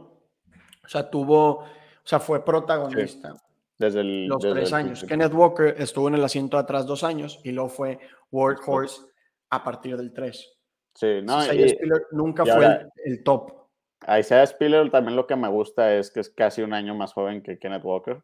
O 0.84 0.88
sea, 0.88 1.08
tuvo 1.08 1.64
o 2.04 2.06
sea, 2.06 2.20
fue 2.20 2.44
protagonista 2.44 3.34
desde 3.78 4.04
los 4.04 4.38
tres 4.38 4.72
años. 4.72 5.04
Kenneth 5.04 5.32
Walker 5.32 5.74
estuvo 5.78 6.08
en 6.08 6.14
el 6.14 6.24
asiento 6.24 6.58
de 6.58 6.64
atrás 6.64 6.87
dos 6.87 7.02
años 7.02 7.40
y 7.44 7.52
luego 7.52 7.70
fue 7.70 7.98
workhorse 8.30 9.00
a 9.50 9.64
partir 9.64 9.96
del 9.96 10.12
tres. 10.12 10.52
Sí, 10.94 11.22
no, 11.22 11.42
Isaiah 11.42 11.68
Spiller 11.68 12.06
nunca 12.12 12.44
fue 12.44 12.87
el, 13.04 13.24
top. 13.24 13.52
A 14.06 14.20
Isaiah 14.20 14.46
Spiller 14.46 14.90
también 14.90 15.16
lo 15.16 15.26
que 15.26 15.34
me 15.34 15.48
gusta 15.48 15.94
es 15.96 16.10
que 16.10 16.20
es 16.20 16.28
casi 16.28 16.60
un 16.60 16.74
año 16.74 16.94
más 16.94 17.14
joven 17.14 17.42
que 17.42 17.58
Kenneth 17.58 17.84
Walker. 17.84 18.22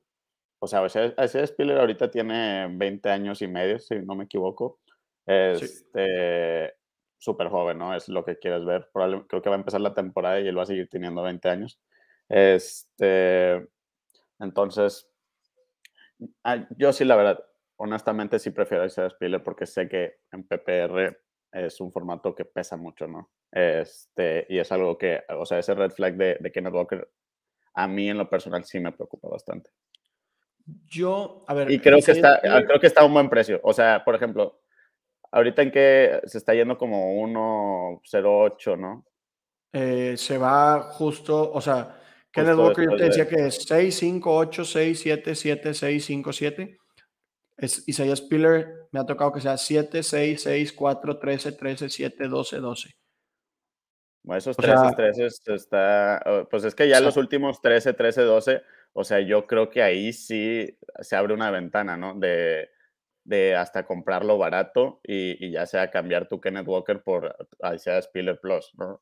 O 0.61 0.67
sea, 0.67 0.85
Isaiah 0.85 1.47
Spiller 1.47 1.79
ahorita 1.79 2.11
tiene 2.11 2.69
20 2.71 3.09
años 3.09 3.41
y 3.41 3.49
medio, 3.49 3.79
si 3.79 3.99
no 4.01 4.15
me 4.15 4.25
equivoco. 4.25 4.79
Este, 5.27 6.75
súper 7.21 7.49
joven, 7.49 7.79
¿no? 7.79 7.95
Es 7.95 8.09
lo 8.09 8.25
que 8.25 8.39
quieres 8.39 8.65
ver. 8.65 8.89
Creo 8.93 9.43
que 9.43 9.51
va 9.51 9.57
a 9.57 9.59
empezar 9.59 9.81
la 9.81 9.95
temporada 9.95 10.41
y 10.41 10.49
él 10.49 10.59
va 10.59 10.63
a 10.63 10.67
seguir 10.67 10.89
teniendo 10.89 11.23
20 11.23 11.49
años. 11.49 11.79
Este, 12.29 13.69
entonces, 14.39 15.09
yo 16.77 16.93
sí, 16.93 17.05
la 17.05 17.17
verdad, 17.17 17.45
honestamente 17.77 18.39
sí 18.39 18.51
prefiero 18.51 18.85
ese 18.85 19.09
Spiller 19.11 19.43
porque 19.43 19.67
sé 19.67 19.89
que 19.89 20.21
en 20.33 20.45
PPR 20.45 21.19
es 21.53 21.81
un 21.81 21.93
formato 21.93 22.35
que 22.35 22.45
pesa 22.45 22.77
mucho, 22.77 23.07
¿no? 23.07 23.31
Este, 23.53 24.47
y 24.49 24.59
es 24.59 24.73
algo 24.73 24.97
que, 24.97 25.23
o 25.29 25.45
sea, 25.45 25.59
ese 25.59 25.75
red 25.75 25.91
flag 25.91 26.17
de, 26.17 26.39
de 26.41 26.53
Kenneth 26.53 26.75
Walker, 26.75 27.11
a 27.75 27.87
mí 27.87 28.09
en 28.09 28.19
lo 28.19 28.31
personal 28.31 28.65
sí 28.65 28.81
me 28.81 28.93
preocupa 28.93 29.29
bastante. 29.29 29.71
Yo, 30.87 31.45
a 31.49 31.55
ver. 31.55 31.71
Y 31.71 31.81
creo 31.81 31.99
que, 32.01 32.13
está, 32.13 32.41
creo 32.41 32.81
que 32.81 32.87
está 32.87 33.03
a 33.03 33.05
un 33.05 33.13
buen 33.13 33.29
precio. 33.29 33.61
O 33.63 33.73
sea, 33.73 34.05
por 34.05 34.15
ejemplo, 34.15 34.60
ahorita 35.31 35.63
en 35.63 35.71
que 35.71 36.21
se 36.25 36.39
está 36.39 36.55
yendo 36.55 36.77
como 36.79 37.15
1.08, 37.23 38.79
¿no? 38.79 39.05
Eh, 39.73 40.17
se 40.17 40.37
va 40.37 40.83
justo, 40.83 41.53
o 41.53 41.61
sea, 41.61 41.97
Kenneth 42.33 42.57
Walker 42.57 42.85
yo 42.91 42.97
te 42.97 43.05
decía 43.05 43.29
que 43.29 43.47
es 43.47 43.65
6, 43.67 43.95
5, 43.97 44.37
8, 44.37 44.65
6, 44.65 45.01
7, 45.01 45.35
7, 45.35 45.75
6, 45.75 46.05
5, 46.05 46.33
7. 46.33 46.79
Es 47.57 47.89
Isaiah 47.89 48.17
Spiller 48.17 48.89
me 48.93 49.01
ha 49.01 49.07
tocado 49.07 49.33
que 49.33 49.41
sea 49.41 49.57
7, 49.57 50.03
6, 50.03 50.43
6, 50.43 50.73
4, 50.73 51.19
13, 51.19 51.53
13, 51.53 51.91
7, 51.91 52.29
12, 52.29 52.57
12. 52.59 52.91
Bueno, 54.23 54.39
esos 54.39 54.57
13, 54.57 54.95
13 54.97 55.55
está, 55.55 56.23
oh, 56.27 56.49
pues 56.49 56.65
es 56.65 56.75
que 56.75 56.89
ya 56.89 57.01
los 57.01 57.17
últimos 57.17 57.61
13, 57.61 57.95
13, 57.95 58.23
12, 58.23 58.63
o 58.93 59.05
sea, 59.05 59.21
yo 59.21 59.47
creo 59.47 59.71
que 59.71 59.83
ahí 59.83 60.13
sí 60.13 60.79
se 61.01 61.17
abre 61.17 61.35
una 61.35 61.51
ventana, 61.51 61.97
¿no? 61.97 62.15
De, 62.15 62.71
de 63.25 63.55
hasta 63.55 63.87
comprarlo 63.87 64.39
barato 64.39 65.01
y, 65.03 65.45
y, 65.45 65.53
ya 65.53 65.67
sea 65.67 65.91
cambiar 65.91 66.27
tu 66.27 66.41
Kenneth 66.41 66.67
Walker 66.67 67.03
por 67.03 67.37
Isaiah 67.75 68.03
Spiller 68.03 68.41
Plus, 68.41 68.73
¿no? 68.77 69.01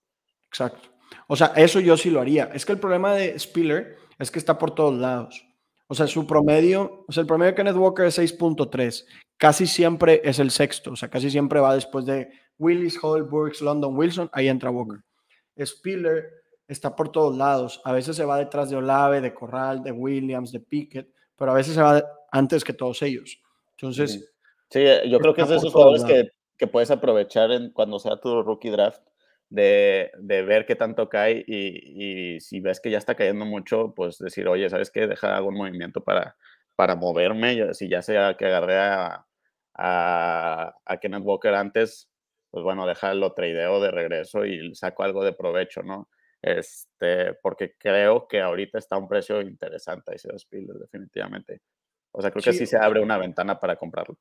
Exacto. 0.49 0.89
O 1.27 1.37
sea, 1.37 1.53
eso 1.57 1.81
yo 1.81 1.97
sí 1.97 2.11
lo 2.11 2.21
haría. 2.21 2.51
Es 2.53 2.67
que 2.67 2.73
el 2.73 2.81
problema 2.81 3.15
de 3.15 3.39
Spiller 3.39 3.97
es 4.19 4.31
que 4.31 4.39
está 4.39 4.59
por 4.59 4.75
todos 4.75 4.99
lados. 4.99 5.47
O 5.87 5.95
sea, 5.95 6.07
su 6.07 6.27
promedio, 6.27 7.05
o 7.09 7.13
sea, 7.13 7.23
el 7.23 7.27
promedio 7.27 7.53
de 7.53 7.57
Kenneth 7.57 7.77
Walker 7.77 8.07
es 8.07 8.19
6.3. 8.19 9.07
Casi 9.39 9.67
siempre 9.67 10.21
es 10.25 10.39
el 10.39 10.51
sexto. 10.51 10.93
O 10.93 10.97
sea, 10.97 11.09
casi 11.09 11.31
siempre 11.31 11.61
va 11.61 11.75
después 11.75 12.05
de 12.05 12.31
Willis, 12.59 12.99
Hall, 13.03 13.23
Burks, 13.23 13.63
London, 13.63 13.97
Wilson. 13.97 14.29
Ahí 14.33 14.49
entra 14.49 14.71
Walker. 14.71 15.01
Spiller 15.65 16.31
está 16.67 16.95
por 16.95 17.11
todos 17.11 17.37
lados. 17.37 17.81
A 17.85 17.93
veces 17.93 18.17
se 18.17 18.25
va 18.25 18.37
detrás 18.37 18.69
de 18.69 18.77
Olave, 18.77 19.21
de 19.21 19.33
Corral, 19.33 19.83
de 19.83 19.93
Williams, 19.93 20.53
de 20.53 20.61
Pickett, 20.61 21.09
pero 21.37 21.53
a 21.53 21.55
veces 21.55 21.75
se 21.75 21.83
va 21.83 22.05
antes 22.31 22.65
que 22.65 22.75
todos 22.75 23.01
ellos. 23.03 23.41
Entonces. 23.79 24.33
Sí, 24.71 24.85
yo 25.09 25.19
creo 25.19 25.35
que 25.35 25.43
es 25.43 25.49
de 25.49 25.57
esos 25.57 25.73
jugadores 25.73 26.05
que, 26.05 26.29
que, 26.59 26.67
puedes 26.67 26.91
aprovechar 26.91 27.51
en, 27.53 27.71
cuando 27.73 27.99
sea 27.99 28.21
tu 28.21 28.43
rookie 28.43 28.69
draft 28.69 29.03
de, 29.49 30.11
ver 30.19 30.67
qué 30.67 30.77
tanto 30.77 31.09
cae 31.09 31.45
y, 31.47 32.39
si 32.41 32.61
ves 32.61 32.81
que 32.81 32.91
ya 32.91 32.99
está 32.99 33.15
cayendo 33.15 33.45
mucho, 33.45 33.95
pues 33.95 34.19
decir, 34.19 34.47
oye, 34.49 34.69
¿sabes 34.69 34.91
qué? 34.91 35.07
Deja 35.07 35.37
algún 35.37 35.55
movimiento 35.55 36.03
para, 36.03 36.37
para 36.77 36.97
moverme. 36.97 37.75
Si 37.75 37.89
ya 37.89 38.03
sea 38.03 38.37
que 38.37 38.47
agarré 38.47 38.79
a, 38.79 39.27
a, 39.75 40.75
Kenneth 41.01 41.23
Walker 41.25 41.55
antes, 41.55 42.11
pues 42.51 42.65
bueno, 42.65 42.87
déjalo 42.87 43.33
tradeo 43.33 43.81
de 43.81 43.91
regreso 43.91 44.45
y 44.45 44.75
saco 44.75 45.03
algo 45.03 45.25
de 45.25 45.33
provecho, 45.33 45.83
¿no? 45.83 46.09
Este, 46.43 47.35
porque 47.43 47.75
creo 47.79 48.29
que 48.29 48.41
ahorita 48.41 48.79
está 48.79 48.97
a 48.97 48.99
un 48.99 49.09
precio 49.09 49.41
interesante 49.41 50.15
ese 50.15 50.37
Spiller, 50.39 50.77
definitivamente. 50.77 51.63
O 52.19 52.21
sea, 52.21 52.33
creo 52.33 52.43
que 52.43 52.53
sí 52.53 52.67
se 52.67 52.77
abre 52.77 53.01
una 53.01 53.17
ventana 53.17 53.61
para 53.61 53.77
comprarlo. 53.77 54.17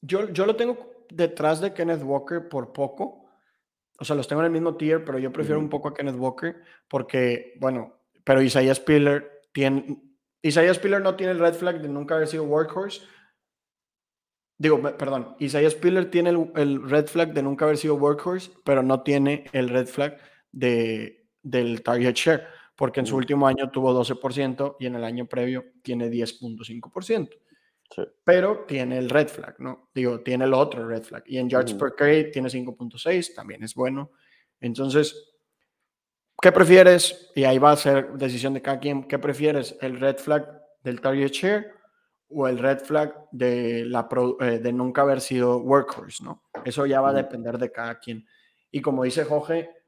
Yo, 0.00 0.28
yo 0.28 0.46
lo 0.46 0.54
tengo 0.54 1.04
detrás 1.10 1.60
de 1.60 1.74
Kenneth 1.74 2.04
Walker 2.04 2.48
por 2.48 2.72
poco, 2.72 3.28
o 3.98 4.04
sea, 4.04 4.14
los 4.14 4.28
tengo 4.28 4.40
en 4.42 4.46
el 4.46 4.52
mismo 4.52 4.76
tier, 4.76 5.04
pero 5.04 5.18
yo 5.18 5.32
prefiero 5.32 5.58
un 5.58 5.68
poco 5.68 5.88
a 5.88 5.94
Kenneth 5.94 6.14
Walker 6.14 6.62
porque, 6.86 7.54
bueno, 7.58 8.04
pero 8.22 8.40
Isaiah 8.40 8.72
Spiller 8.72 9.42
tiene, 9.52 10.00
Isaiah 10.42 10.72
Spiller 10.72 11.02
no 11.02 11.16
tiene 11.16 11.32
el 11.32 11.40
red 11.40 11.54
flag 11.54 11.80
de 11.80 11.88
nunca 11.88 12.14
haber 12.14 12.28
sido 12.28 12.44
workhorse. 12.44 13.02
Digo, 14.56 14.80
perdón, 14.96 15.34
Isaiah 15.40 15.70
Spiller 15.70 16.08
tiene 16.08 16.30
el, 16.30 16.88
red 16.88 17.08
flag 17.08 17.32
de 17.32 17.42
nunca 17.42 17.64
haber 17.64 17.78
sido 17.78 17.96
workhorse, 17.96 18.52
pero 18.64 18.84
no 18.84 19.02
tiene 19.02 19.46
el 19.52 19.70
red 19.70 19.88
flag 19.88 20.18
de, 20.52 21.28
del 21.42 21.82
target 21.82 22.14
share, 22.14 22.46
porque 22.80 23.00
en 23.00 23.04
su 23.04 23.14
último 23.14 23.46
año 23.46 23.70
tuvo 23.70 23.92
12% 23.92 24.76
y 24.80 24.86
en 24.86 24.94
el 24.94 25.04
año 25.04 25.26
previo 25.26 25.66
tiene 25.82 26.08
10.5%. 26.08 27.28
Pero 28.24 28.64
tiene 28.66 28.96
el 28.96 29.10
red 29.10 29.28
flag, 29.28 29.56
¿no? 29.58 29.90
Digo, 29.94 30.20
tiene 30.20 30.46
el 30.46 30.54
otro 30.54 30.88
red 30.88 31.02
flag. 31.02 31.22
Y 31.26 31.36
en 31.36 31.50
yards 31.50 31.74
per 31.74 31.94
carry 31.94 32.30
tiene 32.30 32.48
5.6, 32.48 33.34
también 33.34 33.62
es 33.64 33.74
bueno. 33.74 34.12
Entonces, 34.60 35.30
¿qué 36.40 36.52
prefieres? 36.52 37.30
Y 37.34 37.44
ahí 37.44 37.58
va 37.58 37.72
a 37.72 37.76
ser 37.76 38.14
decisión 38.14 38.54
de 38.54 38.62
cada 38.62 38.80
quien. 38.80 39.04
¿Qué 39.04 39.18
prefieres? 39.18 39.76
¿El 39.82 40.00
red 40.00 40.16
flag 40.16 40.48
del 40.82 41.02
target 41.02 41.32
share 41.32 41.74
o 42.30 42.48
el 42.48 42.58
red 42.58 42.78
flag 42.78 43.14
de, 43.30 43.84
la 43.84 44.08
eh, 44.40 44.58
de 44.58 44.72
nunca 44.72 45.02
haber 45.02 45.20
sido 45.20 45.58
workhorse, 45.58 46.24
¿no? 46.24 46.44
Eso 46.64 46.86
ya 46.86 47.02
va 47.02 47.10
a 47.10 47.12
depender 47.12 47.58
de 47.58 47.70
cada 47.70 47.98
quien. 47.98 48.26
Y 48.70 48.80
como 48.80 49.04
dice 49.04 49.24
Jorge, 49.24 49.79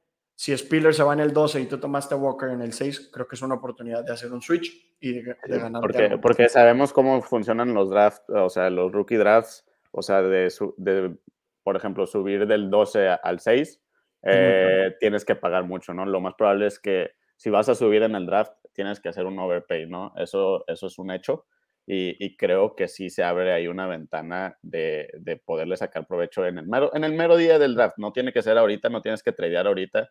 si 0.43 0.59
Spiller 0.59 0.93
se 0.93 1.05
va 1.05 1.13
en 1.13 1.21
el 1.21 1.33
12 1.33 1.61
y 1.61 1.67
tú 1.67 1.79
tomaste 1.79 2.17
Walker 2.17 2.49
en 2.49 2.63
el 2.63 2.73
6, 2.73 3.11
creo 3.13 3.29
que 3.29 3.37
es 3.37 3.43
una 3.43 3.55
oportunidad 3.55 4.05
de 4.05 4.13
hacer 4.13 4.33
un 4.33 4.43
switch 4.43 4.73
y 4.99 5.13
de, 5.23 5.37
ganar. 5.47 5.81
Porque, 5.81 6.19
porque 6.21 6.49
sabemos 6.49 6.93
cómo 6.93 7.23
funcionan 7.23 7.73
los 7.73 7.91
drafts, 7.91 8.29
o 8.29 8.51
sea, 8.51 8.69
los 8.69 8.91
rookie 8.91 9.15
drafts, 9.15 9.65
o 9.93 10.03
sea, 10.03 10.21
de, 10.21 10.53
de 10.79 11.17
por 11.63 11.77
ejemplo, 11.77 12.09
subir 12.09 12.49
del 12.49 12.71
12 12.71 13.11
al 13.23 13.39
6, 13.39 13.81
eh, 14.25 14.97
tienes 14.99 15.25
que 15.25 15.37
pagar 15.37 15.63
mucho, 15.63 15.95
¿no? 15.95 16.05
Lo 16.07 16.21
más 16.21 16.35
probable 16.35 16.67
es 16.67 16.81
que 16.81 17.13
si 17.37 17.49
vas 17.49 17.69
a 17.69 17.77
subir 17.77 18.03
en 18.03 18.17
el 18.17 18.27
draft, 18.27 18.53
tienes 18.73 18.99
que 18.99 19.11
hacer 19.11 19.27
un 19.27 19.39
overpay, 19.39 19.87
¿no? 19.87 20.13
Eso, 20.17 20.65
eso 20.67 20.89
es 20.89 20.99
un 20.99 21.13
hecho. 21.13 21.47
Y, 21.87 22.37
creo 22.37 22.75
que 22.75 22.89
sí 22.89 23.11
se 23.11 23.23
abre 23.23 23.53
ahí 23.53 23.67
una 23.69 23.87
ventana 23.87 24.57
de, 24.63 25.09
de, 25.19 25.37
poderle 25.37 25.77
sacar 25.77 26.07
provecho 26.07 26.47
en 26.47 26.59
el, 26.59 26.67
mero, 26.67 26.91
en 26.95 27.05
el 27.05 27.13
mero 27.13 27.37
día 27.37 27.59
del 27.59 27.75
draft. 27.75 27.99
No 27.99 28.13
tiene 28.13 28.33
que 28.33 28.41
ser 28.41 28.57
ahorita, 28.57 28.89
no 28.89 29.03
tienes 29.03 29.23
que 29.23 29.33
tradear 29.33 29.67
ahorita 29.67 30.09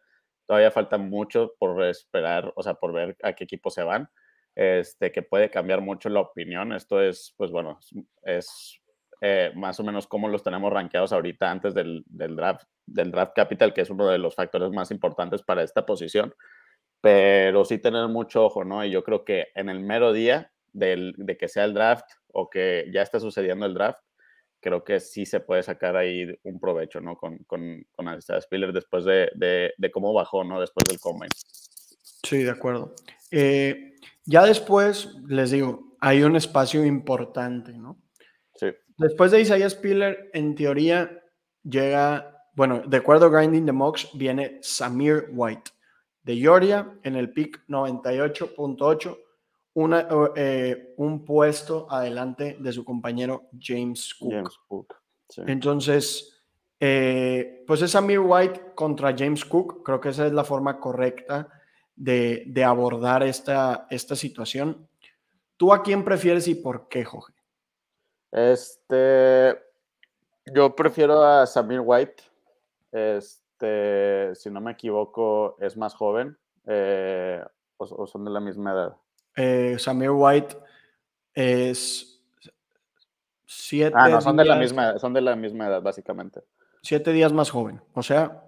todavía 0.51 0.69
falta 0.69 0.97
mucho 0.97 1.53
por 1.57 1.81
esperar, 1.85 2.51
o 2.57 2.61
sea, 2.61 2.73
por 2.73 2.91
ver 2.91 3.15
a 3.23 3.31
qué 3.31 3.45
equipo 3.45 3.69
se 3.69 3.83
van, 3.83 4.09
este, 4.53 5.09
que 5.09 5.21
puede 5.21 5.49
cambiar 5.49 5.79
mucho 5.79 6.09
la 6.09 6.19
opinión. 6.19 6.73
Esto 6.73 7.01
es, 7.01 7.33
pues 7.37 7.51
bueno, 7.51 7.79
es 8.23 8.77
eh, 9.21 9.53
más 9.55 9.79
o 9.79 9.85
menos 9.85 10.07
cómo 10.07 10.27
los 10.27 10.43
tenemos 10.43 10.73
rankeados 10.73 11.13
ahorita 11.13 11.49
antes 11.49 11.73
del, 11.73 12.03
del, 12.05 12.35
draft, 12.35 12.65
del 12.85 13.11
draft 13.11 13.31
capital, 13.33 13.73
que 13.73 13.79
es 13.79 13.89
uno 13.89 14.09
de 14.09 14.17
los 14.17 14.35
factores 14.35 14.71
más 14.71 14.91
importantes 14.91 15.41
para 15.41 15.63
esta 15.63 15.85
posición. 15.85 16.35
Pero 16.99 17.63
sí 17.63 17.77
tener 17.77 18.09
mucho 18.09 18.43
ojo, 18.43 18.65
¿no? 18.65 18.83
Y 18.83 18.91
yo 18.91 19.05
creo 19.05 19.23
que 19.23 19.47
en 19.55 19.69
el 19.69 19.79
mero 19.79 20.11
día 20.11 20.51
del, 20.73 21.13
de 21.15 21.37
que 21.37 21.47
sea 21.47 21.63
el 21.63 21.73
draft 21.73 22.09
o 22.27 22.49
que 22.49 22.91
ya 22.93 23.03
está 23.03 23.21
sucediendo 23.21 23.65
el 23.65 23.73
draft, 23.73 24.03
creo 24.61 24.83
que 24.83 24.99
sí 24.99 25.25
se 25.25 25.39
puede 25.39 25.63
sacar 25.63 25.97
ahí 25.97 26.27
un 26.43 26.59
provecho, 26.59 27.01
¿no? 27.01 27.17
Con, 27.17 27.39
con, 27.39 27.85
con 27.91 28.21
Spiller 28.21 28.71
después 28.71 29.03
de, 29.03 29.29
de, 29.35 29.91
cómo 29.91 30.13
bajó, 30.13 30.43
¿no? 30.43 30.59
Después 30.61 30.85
del 30.87 30.99
combine. 30.99 31.29
Sí, 32.23 32.43
de 32.43 32.51
acuerdo. 32.51 32.93
Eh, 33.31 33.95
ya 34.25 34.45
después, 34.45 35.15
les 35.27 35.51
digo, 35.51 35.95
hay 35.99 36.23
un 36.23 36.35
espacio 36.35 36.85
importante, 36.85 37.73
¿no? 37.73 37.99
Sí. 38.55 38.67
Después 38.97 39.31
de 39.31 39.41
Isaiah 39.41 39.69
Spiller, 39.69 40.29
en 40.33 40.55
teoría, 40.55 41.23
llega, 41.63 42.45
bueno, 42.53 42.83
de 42.85 42.97
acuerdo 42.97 43.25
a 43.25 43.29
Grinding 43.29 43.65
the 43.65 43.71
Mox, 43.71 44.09
viene 44.13 44.59
Samir 44.61 45.29
White 45.31 45.71
de 46.23 46.37
Georgia 46.37 46.93
en 47.03 47.15
el 47.15 47.31
pick 47.31 47.65
98.8 47.67 49.17
una, 49.73 50.07
eh, 50.35 50.93
un 50.97 51.23
puesto 51.25 51.87
adelante 51.89 52.57
de 52.59 52.71
su 52.71 52.83
compañero 52.83 53.49
James 53.59 54.13
Cook. 54.13 54.95
Entonces, 55.47 56.43
eh, 56.79 57.63
pues 57.65 57.81
es 57.81 57.95
Amir 57.95 58.19
White 58.19 58.73
contra 58.75 59.15
James 59.17 59.45
Cook. 59.45 59.83
Creo 59.83 60.01
que 60.01 60.09
esa 60.09 60.27
es 60.27 60.33
la 60.33 60.43
forma 60.43 60.79
correcta 60.79 61.47
de, 61.95 62.43
de, 62.47 62.63
abordar 62.63 63.23
esta, 63.23 63.87
esta 63.89 64.15
situación. 64.15 64.87
¿Tú 65.57 65.71
a 65.73 65.83
quién 65.83 66.03
prefieres 66.03 66.47
y 66.47 66.55
por 66.55 66.87
qué, 66.87 67.05
Jorge? 67.05 67.33
Este, 68.31 69.57
yo 70.45 70.75
prefiero 70.75 71.23
a 71.23 71.45
Samir 71.45 71.81
White. 71.81 72.23
Este, 72.91 74.33
si 74.35 74.49
no 74.49 74.59
me 74.59 74.71
equivoco, 74.71 75.55
es 75.59 75.77
más 75.77 75.93
joven 75.93 76.37
eh, 76.65 77.41
o 77.77 78.07
son 78.07 78.25
de 78.25 78.31
la 78.31 78.39
misma 78.39 78.73
edad. 78.73 78.97
Eh, 79.35 79.75
Samir 79.79 80.11
White 80.11 80.57
es 81.33 82.21
siete. 83.45 83.95
Ah, 83.97 84.09
no, 84.09 84.21
son 84.21 84.37
de, 84.37 84.45
la 84.45 84.55
misma, 84.55 84.99
son 84.99 85.13
de 85.13 85.21
la 85.21 85.35
misma 85.35 85.67
edad, 85.67 85.81
básicamente. 85.81 86.41
Siete 86.81 87.13
días 87.13 87.31
más 87.31 87.49
joven, 87.49 87.81
o 87.93 88.01
sea, 88.01 88.43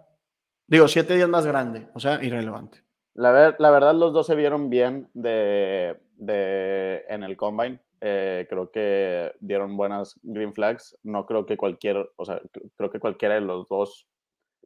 digo, 0.68 0.88
siete 0.88 1.16
días 1.16 1.30
más 1.30 1.46
grande, 1.46 1.88
o 1.94 2.00
sea, 2.00 2.24
irrelevante. 2.24 2.84
La, 3.14 3.56
la 3.58 3.72
verdad, 3.72 3.94
los 3.94 4.12
dos 4.12 4.26
se 4.26 4.36
vieron 4.36 4.70
bien 4.70 5.10
de, 5.14 6.00
de 6.16 7.06
en 7.10 7.24
el 7.24 7.38
combine. 7.38 7.80
Eh, 8.02 8.48
creo 8.50 8.70
que 8.70 9.34
dieron 9.40 9.78
buenas 9.78 10.20
green 10.24 10.54
flags. 10.54 10.98
No 11.04 11.26
creo 11.26 11.46
que 11.46 11.56
cualquier, 11.56 12.10
o 12.18 12.26
sea, 12.26 12.42
creo 12.76 12.90
que 12.90 13.00
cualquiera 13.00 13.36
de 13.36 13.42
los 13.42 13.70
dos 13.70 14.08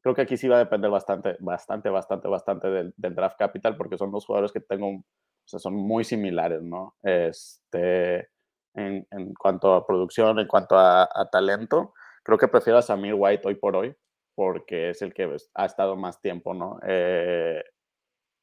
creo 0.02 0.16
que 0.16 0.22
aquí 0.22 0.38
sí 0.38 0.48
va 0.48 0.56
a 0.56 0.60
depender 0.60 0.90
bastante, 0.90 1.36
bastante, 1.40 1.90
bastante, 1.90 2.28
bastante 2.30 2.70
del, 2.70 2.94
del, 2.96 3.14
draft 3.14 3.38
capital, 3.38 3.76
porque 3.76 3.98
son 3.98 4.12
dos 4.12 4.26
jugadores 4.26 4.54
que 4.54 4.62
tengo 4.62 5.04
o 5.48 5.50
sea, 5.50 5.60
son 5.60 5.76
muy 5.76 6.04
similares, 6.04 6.62
¿no? 6.62 6.98
Este, 7.02 8.18
en, 8.74 9.08
en 9.10 9.34
cuanto 9.34 9.74
a 9.74 9.88
producción, 9.88 10.40
en 10.40 10.48
cuanto 10.48 10.78
a, 10.78 11.08
talento, 11.32 11.94
creo 12.22 12.38
que 12.38 12.50
prefiero 12.50 12.78
a 12.80 12.82
Samir 12.82 13.14
White 13.14 13.48
hoy 13.48 13.56
por 13.56 13.78
hoy, 13.78 13.96
porque 14.36 14.90
es 14.90 15.02
el 15.02 15.14
que 15.14 15.34
ha 15.56 15.66
estado 15.66 15.96
más 15.96 16.20
tiempo, 16.20 16.54
¿no? 16.54 16.80
Eh, 16.86 17.64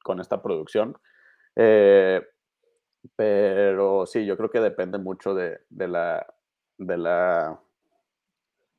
con 0.02 0.18
esta 0.18 0.42
producción. 0.42 0.96
Eh, 1.54 2.26
pero 3.16 4.06
sí, 4.06 4.24
yo 4.24 4.38
creo 4.38 4.50
que 4.50 4.60
depende 4.60 4.96
mucho 4.96 5.34
de, 5.34 5.60
de, 5.68 5.88
la, 5.88 6.26
de, 6.78 6.96
la, 6.96 7.60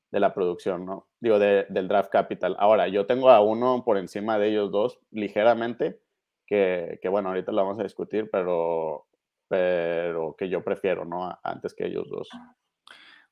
de 0.10 0.20
la 0.20 0.34
producción, 0.34 0.84
¿no? 0.84 1.08
Digo, 1.20 1.38
de, 1.38 1.68
del 1.70 1.88
draft 1.88 2.10
capital. 2.10 2.56
Ahora, 2.58 2.88
yo 2.88 3.06
tengo 3.06 3.30
a 3.30 3.42
uno 3.42 3.84
por 3.86 4.00
encima 4.00 4.40
de 4.40 4.48
ellos 4.48 4.72
dos, 4.72 5.00
ligeramente, 5.12 6.02
que, 6.46 7.00
bueno, 7.10 7.30
ahorita 7.30 7.52
lo 7.52 7.64
vamos 7.64 7.80
a 7.80 7.84
discutir, 7.84 8.30
pero, 8.32 9.08
pero 9.48 10.36
que 10.38 10.50
yo 10.50 10.64
prefiero, 10.64 11.06
¿no? 11.06 11.38
Antes 11.44 11.74
que 11.74 11.88
ellos 11.88 12.10
dos. 12.10 12.30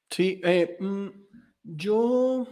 Sí, 0.10 0.41
eh, 0.43 0.78
mm, 0.80 1.08
yo 1.63 2.47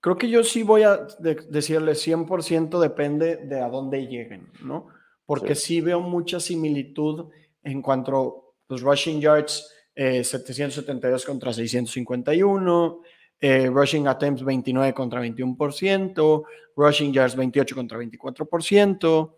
creo 0.00 0.16
que 0.16 0.28
yo 0.28 0.42
sí 0.44 0.62
voy 0.62 0.82
a 0.82 1.06
decirle 1.18 1.92
100% 1.92 2.80
depende 2.80 3.36
de 3.36 3.60
a 3.60 3.68
dónde 3.68 4.06
lleguen, 4.06 4.50
¿no? 4.62 4.88
Porque 5.26 5.54
sí, 5.54 5.80
veo 5.80 6.00
mucha 6.00 6.40
similitud 6.40 7.30
en 7.62 7.82
cuanto 7.82 8.16
a 8.16 8.72
los 8.72 8.82
rushing 8.82 9.20
yards, 9.20 9.72
772 9.94 11.22
eh, 11.22 11.26
contra 11.26 11.52
651, 11.52 13.02
eh, 13.40 13.70
rushing 13.70 14.06
attempts 14.06 14.44
29 14.44 14.92
contra 14.92 15.20
21%, 15.22 16.44
rushing 16.76 17.12
yards 17.12 17.34
28 17.34 17.74
contra 17.74 17.98
24%, 17.98 19.36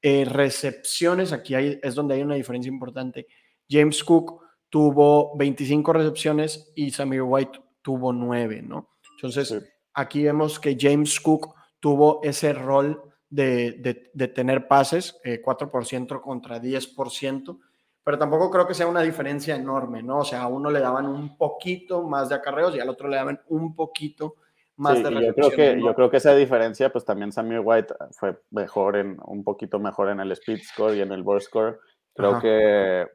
eh, 0.00 0.24
recepciones, 0.24 1.32
aquí 1.32 1.54
hay, 1.54 1.78
es 1.82 1.94
donde 1.94 2.14
hay 2.14 2.22
una 2.22 2.34
diferencia 2.34 2.70
importante. 2.70 3.26
James 3.68 4.02
Cook 4.02 4.40
tuvo 4.68 5.36
25 5.36 5.92
recepciones 5.92 6.72
y 6.74 6.90
Samir 6.90 7.22
White 7.22 7.60
tuvo 7.82 8.12
9, 8.12 8.62
¿no? 8.62 8.96
Entonces, 9.16 9.54
aquí 9.94 10.22
vemos 10.22 10.58
que 10.58 10.76
James 10.78 11.20
Cook 11.20 11.54
tuvo 11.78 12.20
ese 12.22 12.52
rol 12.52 13.00
de, 13.28 14.10
de, 14.14 14.28
tener 14.28 14.66
pases, 14.68 15.20
4% 15.24 16.16
eh, 16.16 16.20
contra 16.20 16.60
10%, 16.60 17.58
pero 18.04 18.18
tampoco 18.18 18.50
creo 18.50 18.66
que 18.66 18.74
sea 18.74 18.86
una 18.86 19.02
diferencia 19.02 19.54
enorme, 19.54 20.02
¿no? 20.02 20.18
O 20.18 20.24
sea, 20.24 20.42
a 20.42 20.48
uno 20.48 20.70
le 20.70 20.80
daban 20.80 21.06
un 21.06 21.36
poquito 21.36 22.02
más 22.02 22.28
de 22.28 22.34
acarreos 22.34 22.74
y 22.74 22.80
al 22.80 22.88
otro 22.88 23.08
le 23.08 23.16
daban 23.16 23.40
un 23.48 23.74
poquito 23.74 24.36
más 24.76 25.02
de 25.02 25.10
yo 25.10 25.34
creo 25.34 25.50
que 25.50 25.80
Yo 25.80 25.94
creo 25.94 26.10
que 26.10 26.16
esa 26.16 26.34
diferencia, 26.34 26.90
pues 26.90 27.04
también 27.04 27.30
Samir 27.30 27.60
White 27.62 27.94
fue 28.12 28.40
mejor 28.50 28.96
en, 28.96 29.18
un 29.24 29.44
poquito 29.44 29.78
mejor 29.78 30.08
en 30.08 30.20
el 30.20 30.32
speed 30.32 30.60
score 30.62 30.96
y 30.96 31.00
en 31.00 31.12
el 31.12 31.22
board 31.22 31.42
score. 31.42 31.78
Creo 32.14 32.40
que, 32.40 33.06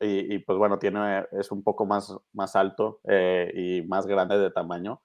y, 0.00 0.38
pues 0.40 0.58
bueno, 0.58 0.78
tiene, 0.78 1.26
es 1.32 1.50
un 1.50 1.62
poco 1.64 1.86
más, 1.86 2.14
más 2.32 2.54
alto 2.54 3.00
eh, 3.08 3.50
y 3.54 3.82
más 3.88 4.06
grande 4.06 4.38
de 4.38 4.50
tamaño, 4.50 5.02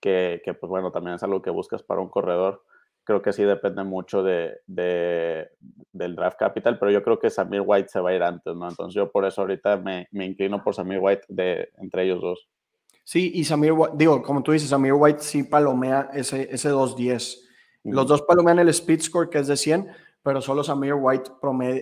que, 0.00 0.40
que 0.44 0.54
pues 0.54 0.70
bueno, 0.70 0.90
también 0.90 1.16
es 1.16 1.22
algo 1.22 1.42
que 1.42 1.50
buscas 1.50 1.82
para 1.82 2.00
un 2.00 2.08
corredor 2.08 2.64
creo 3.04 3.22
que 3.22 3.32
sí 3.32 3.42
depende 3.42 3.84
mucho 3.84 4.22
de, 4.22 4.60
del 4.66 6.16
draft 6.16 6.38
capital, 6.38 6.78
pero 6.78 6.90
yo 6.90 7.02
creo 7.02 7.18
que 7.18 7.30
Samir 7.30 7.62
White 7.64 7.88
se 7.88 8.00
va 8.00 8.10
a 8.10 8.14
ir 8.14 8.22
antes, 8.22 8.56
¿no? 8.56 8.68
Entonces 8.68 8.94
yo 8.94 9.12
por 9.12 9.24
eso 9.24 9.42
ahorita 9.42 9.76
me, 9.76 10.08
me 10.10 10.24
inclino 10.24 10.62
por 10.62 10.74
Samir 10.74 10.98
White 11.00 11.26
de, 11.28 11.70
entre 11.78 12.04
ellos 12.04 12.20
dos. 12.20 12.48
Sí, 13.04 13.32
y 13.34 13.44
Samir 13.44 13.72
White, 13.72 13.94
digo, 13.96 14.22
como 14.22 14.42
tú 14.42 14.52
dices, 14.52 14.70
Samir 14.70 14.94
White 14.94 15.20
sí 15.20 15.42
palomea 15.44 16.08
ese, 16.14 16.48
ese 16.50 16.70
2-10. 16.70 17.40
Los 17.84 18.06
dos 18.06 18.22
palomean 18.22 18.58
el 18.58 18.70
speed 18.70 19.02
score, 19.02 19.28
que 19.28 19.38
es 19.38 19.46
de 19.46 19.58
100, 19.58 19.88
pero 20.22 20.40
solo 20.40 20.64
Samir 20.64 20.94
White 20.94 21.32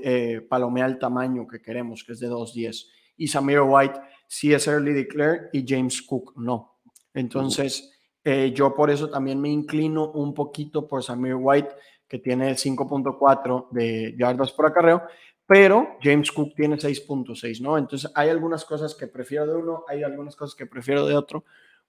eh, 0.02 0.40
palomea 0.48 0.86
el 0.86 0.98
tamaño 0.98 1.46
que 1.46 1.62
queremos, 1.62 2.02
que 2.04 2.12
es 2.12 2.18
de 2.18 2.28
2-10. 2.28 2.88
Y 3.16 3.28
Samir 3.28 3.60
White 3.60 4.00
sí 4.26 4.52
es 4.52 4.66
early 4.66 4.92
declare 4.92 5.48
y 5.52 5.64
James 5.66 6.02
Cook 6.02 6.32
no. 6.36 6.80
Entonces, 7.14 7.91
eh, 8.24 8.52
yo 8.54 8.74
por 8.74 8.90
eso 8.90 9.10
también 9.10 9.40
me 9.40 9.48
inclino 9.48 10.10
un 10.12 10.34
poquito 10.34 10.86
por 10.86 11.02
Samir 11.02 11.34
White, 11.34 11.74
que 12.06 12.18
tiene 12.18 12.52
5.4 12.52 13.68
de 13.70 14.14
yardas 14.18 14.52
por 14.52 14.66
acarreo, 14.66 15.02
pero 15.46 15.96
James 16.00 16.30
Cook 16.30 16.54
tiene 16.54 16.76
6.6, 16.76 17.60
¿no? 17.60 17.76
Entonces 17.76 18.10
hay 18.14 18.28
algunas 18.28 18.64
cosas 18.64 18.94
que 18.94 19.06
prefiero 19.06 19.46
de 19.46 19.56
uno, 19.56 19.84
hay 19.88 20.02
algunas 20.02 20.36
cosas 20.36 20.54
que 20.54 20.66
prefiero 20.66 21.06
de 21.06 21.16
otro. 21.16 21.44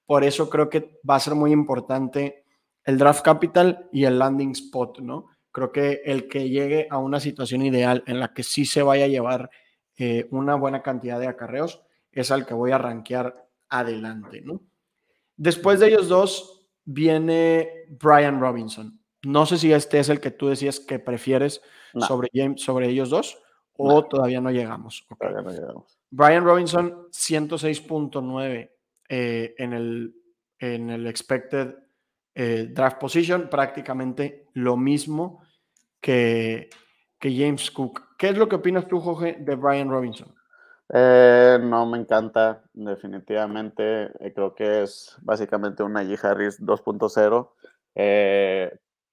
Por 0.06 0.24
eso 0.24 0.50
creo 0.50 0.70
que 0.70 1.00
va 1.10 1.16
a 1.16 1.20
ser 1.20 1.36
muy 1.36 1.52
importante 1.52 2.46
el 2.84 2.98
draft 2.98 3.24
capital 3.24 3.88
y 3.92 4.06
el 4.06 4.20
landing 4.20 4.52
spot, 4.52 5.00
¿no? 5.00 5.28
Creo 5.52 5.72
que 5.72 6.02
el 6.04 6.28
que 6.28 6.50
llegue 6.50 6.88
a 6.90 6.98
una 6.98 7.20
situación 7.20 7.62
ideal 7.62 8.04
en 8.08 8.20
la 8.20 8.34
que 8.34 8.44
sí 8.44 8.66
se 8.66 8.82
vaya 8.82 9.06
a 9.06 9.10
llevar 9.10 9.50
eh, 9.98 10.28
una 10.32 10.56
buena 10.56 10.82
cantidad 10.82 11.20
de 11.20 11.28
acarreos 11.28 11.84
es 12.12 12.32
al 12.32 12.46
que 12.46 12.54
voy 12.54 12.72
a 12.72 12.78
rankear 12.78 13.48
adelante, 13.70 14.42
¿no? 14.42 14.62
Después 15.36 15.80
de 15.80 15.88
ellos 15.88 16.08
dos 16.08 16.68
viene 16.86 17.86
Brian 17.90 18.40
Robinson. 18.40 19.00
No 19.24 19.46
sé 19.46 19.58
si 19.58 19.72
este 19.72 20.00
es 20.00 20.10
el 20.10 20.20
que 20.20 20.32
tú 20.32 20.48
decías 20.48 20.80
que 20.80 21.00
prefieres 21.00 21.62
sobre, 22.08 22.30
sobre 22.58 22.90
ellos 22.90 23.10
dos 23.10 23.38
o 23.78 24.04
todavía 24.06 24.42
no 24.42 24.52
llegamos. 24.52 25.06
Todavía 25.18 25.42
no 25.42 25.52
llegamos. 25.52 25.98
Brian 26.10 26.44
Robinson, 26.44 27.08
106.9 27.10 28.72
eh, 29.10 29.56
en, 29.58 29.74
el, 29.74 30.16
en 30.60 30.90
el 30.90 31.08
expected 31.08 31.76
eh, 32.36 32.70
draft 32.72 33.00
position, 33.00 33.50
prácticamente 33.50 34.48
lo 34.54 34.78
mismo 34.78 35.44
que, 36.00 36.70
que 37.18 37.36
James 37.36 37.72
Cook. 37.72 38.16
¿Qué 38.18 38.30
es 38.30 38.38
lo 38.38 38.48
que 38.48 38.56
opinas 38.56 38.88
tú, 38.88 39.00
Jorge, 39.00 39.38
de 39.40 39.56
Brian 39.56 39.90
Robinson? 39.90 40.34
Eh, 40.96 41.58
no 41.60 41.88
me 41.88 41.98
encanta, 41.98 42.64
definitivamente. 42.74 44.12
creo 44.36 44.54
que 44.54 44.84
es 44.84 45.18
básicamente 45.22 45.82
un 45.82 45.94
Najee 45.94 46.20
Harris 46.22 46.62
2.0. 46.62 47.52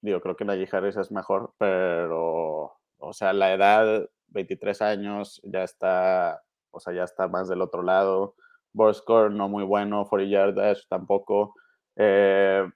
digo, 0.01 0.21
creo 0.21 0.35
que 0.35 0.45
Najee 0.45 0.69
Harris 0.71 0.97
es 0.97 1.11
mejor, 1.11 1.53
pero, 1.57 2.77
o 2.99 3.13
sea, 3.13 3.33
la 3.33 3.53
edad 3.53 4.07
23 4.31 4.81
años, 4.81 5.41
ya 5.43 5.63
está, 5.63 6.43
o 6.71 6.79
sea, 6.79 6.93
ya 6.93 7.03
está 7.03 7.27
más 7.27 7.47
del 7.49 7.61
otro 7.61 7.83
lado. 7.83 8.35
Board 8.73 8.95
score 8.95 9.31
no 9.31 9.49
muy 9.49 9.63
bueno, 9.63 10.05
40 10.05 10.31
yard 10.31 10.55
dash 10.55 10.83
tampoco. 10.87 11.55
Eh, 11.95 12.69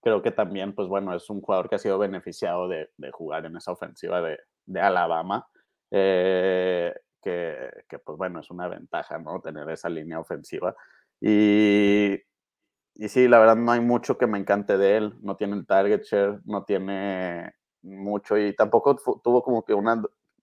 creo 0.00 0.22
que 0.22 0.30
también, 0.30 0.74
pues 0.74 0.88
bueno, 0.88 1.14
es 1.14 1.28
un 1.30 1.40
jugador 1.40 1.68
que 1.68 1.76
ha 1.76 1.78
sido 1.78 1.98
beneficiado 1.98 2.68
de, 2.68 2.88
jugar 3.12 3.46
en 3.46 3.56
esa 3.56 3.72
ofensiva 3.72 4.20
de, 4.22 4.80
Alabama. 4.80 5.46
Eh, 5.90 6.94
que, 7.22 7.98
pues 8.04 8.18
bueno, 8.18 8.40
es 8.40 8.50
una 8.50 8.68
ventaja, 8.68 9.18
¿no? 9.18 9.40
Tener 9.40 9.68
esa 9.70 9.88
línea 9.88 10.20
ofensiva. 10.20 10.74
Y, 11.20 12.20
y 12.94 13.08
sí, 13.08 13.28
la 13.28 13.38
verdad 13.38 13.56
no 13.56 13.72
hay 13.72 13.80
mucho 13.80 14.18
que 14.18 14.26
me 14.26 14.38
encante 14.38 14.76
de 14.76 14.96
él. 14.96 15.14
No 15.22 15.36
tiene 15.36 15.56
el 15.56 15.66
target 15.66 16.02
share, 16.02 16.40
no 16.44 16.64
tiene 16.64 17.54
mucho 17.82 18.36
y 18.38 18.54
tampoco 18.54 18.96
tuvo 19.22 19.42
como 19.42 19.64
que 19.64 19.74
una 19.74 20.02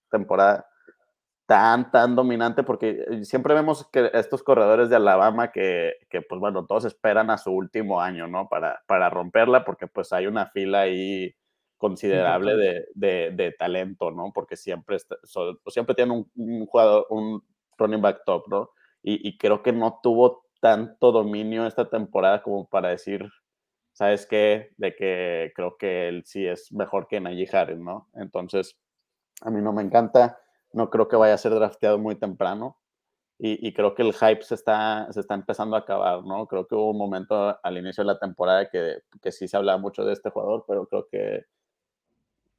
temporada 0.10 0.66
tan, 1.46 1.90
tan 1.90 2.16
dominante, 2.16 2.62
porque 2.64 3.06
eh, 3.10 3.26
siempre 3.26 3.56
vemos 3.56 3.88
que 3.92 4.12
estos 4.14 4.44
corredores 4.44 4.90
de 4.90 4.98
Alabama 4.98 5.52
que, 5.52 5.94
que, 6.10 6.22
pues 6.22 6.40
bueno, 6.40 6.68
todos 6.68 6.86
esperan 6.86 7.32
a 7.32 7.40
su 7.40 7.52
último 7.52 8.02
año, 8.02 8.28
¿no? 8.28 8.48
Para, 8.48 8.84
para 8.86 9.10
romperla, 9.10 9.66
porque 9.66 9.88
pues 9.88 10.14
hay 10.14 10.28
una 10.28 10.46
fila 10.48 10.82
ahí 10.82 11.34
considerable 11.80 12.56
de, 12.56 12.88
de, 12.94 13.32
de 13.32 13.52
talento, 13.54 14.12
¿no? 14.12 14.32
Porque 14.34 14.56
siempre, 14.58 14.98
siempre 15.68 15.96
tienen 15.96 16.30
un, 16.36 16.66
jugador, 16.68 17.08
un 17.10 17.42
running 17.78 18.02
back 18.02 18.24
top, 18.26 18.48
¿no? 18.50 18.70
Y, 19.02 19.28
y, 19.28 19.38
creo 19.38 19.64
que 19.64 19.72
no 19.72 20.00
tuvo 20.04 20.44
tanto 20.60 21.14
dominio 21.14 21.66
esta 21.66 21.90
temporada 21.90 22.44
como 22.44 22.68
para 22.68 22.90
decir, 22.90 23.28
¿sabes 23.94 24.28
qué? 24.28 24.72
De 24.78 24.94
que 24.94 25.54
creo 25.56 25.78
que 25.78 26.10
él 26.10 26.24
sí 26.26 26.46
es 26.46 26.72
mejor 26.74 27.08
que 27.08 27.22
Najee 27.22 27.50
Harris, 27.52 27.80
¿no? 27.80 28.10
Entonces, 28.14 28.78
a 29.42 29.50
mí 29.50 29.62
no 29.62 29.72
me 29.72 29.82
encanta, 29.82 30.38
no 30.74 30.90
creo 30.90 31.08
que 31.08 31.16
vaya 31.16 31.34
a 31.34 31.38
ser 31.38 31.54
drafteado 31.54 31.98
muy 31.98 32.16
temprano 32.16 32.78
y, 33.42 33.74
creo 33.74 33.96
que 33.96 34.02
el 34.02 34.14
hype 34.14 34.42
se 34.42 34.56
está, 34.56 35.08
se 35.14 35.22
está 35.22 35.34
empezando 35.34 35.78
a 35.78 35.80
acabar, 35.80 36.26
¿no? 36.26 36.46
Creo 36.48 36.68
que 36.68 36.76
hubo 36.76 36.92
un 36.92 36.98
momento 36.98 37.58
al 37.64 37.78
inicio 37.78 38.04
de 38.04 38.08
la 38.08 38.20
temporada 38.20 38.70
que, 38.70 38.98
que 39.22 39.32
sí 39.32 39.48
se 39.48 39.56
hablaba 39.56 39.78
mucho 39.78 40.04
de 40.04 40.12
este 40.12 40.30
jugador, 40.30 40.66
pero 40.68 40.86
creo 40.88 41.08
que 41.10 41.46